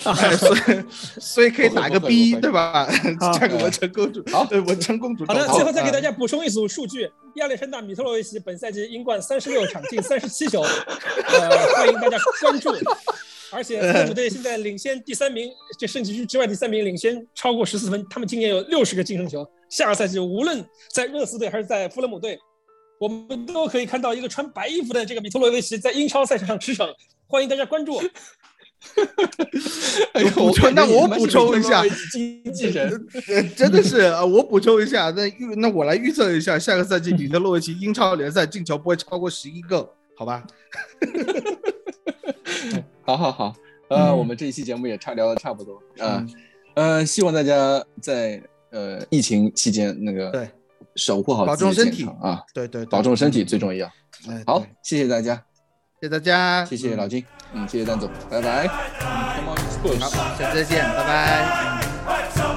[0.03, 0.85] 啊， 所以
[1.19, 2.87] 所以可以打个 B，对吧？
[3.33, 4.23] 嫁给文成公主。
[4.29, 5.25] 好，文成公主。
[5.25, 12.75] 好的，最后再给大家补充一组数据：亚历山大·米特洛维奇本赛季英冠三十六场进三十七球，呃，欢迎大家关注。
[13.51, 15.49] 而且利物浦队现在领先第三名，
[15.79, 18.05] 就胜区之外第三名领先超过十四分。
[18.09, 19.47] 他们今年有六十个净胜球。
[19.69, 22.37] 下个赛季无论在热刺队还是在富勒姆队，
[22.99, 26.93] 我们都可以看到一个穿白衣服的这个米特洛维奇在英超赛场上驰骋。
[27.27, 28.01] 欢迎大家关注。
[30.13, 33.07] 哎呦，那我补充一下，经纪人
[33.55, 40.43] 真的是啊，我补充一下，那预那我来预测一下，下个赛季彼得洛维奇英超联赛进球不会超过十一个，好吧？
[43.03, 43.55] 好好好，
[43.89, 46.25] 呃，我们这一期节目也差聊的差不多啊，
[46.75, 48.41] 呃，希望大家在
[48.71, 50.49] 呃疫情期间那个对
[50.95, 53.89] 守护好保重身体啊，对对，保重身体最重要。
[54.45, 55.35] 好，谢谢大家，
[55.99, 57.21] 谢谢大家，谢谢老金。
[57.21, 58.67] 嗯，嗯，谢谢张总，拜拜。
[59.01, 59.99] 嗯。
[59.99, 62.54] 好，下次再见，拜拜。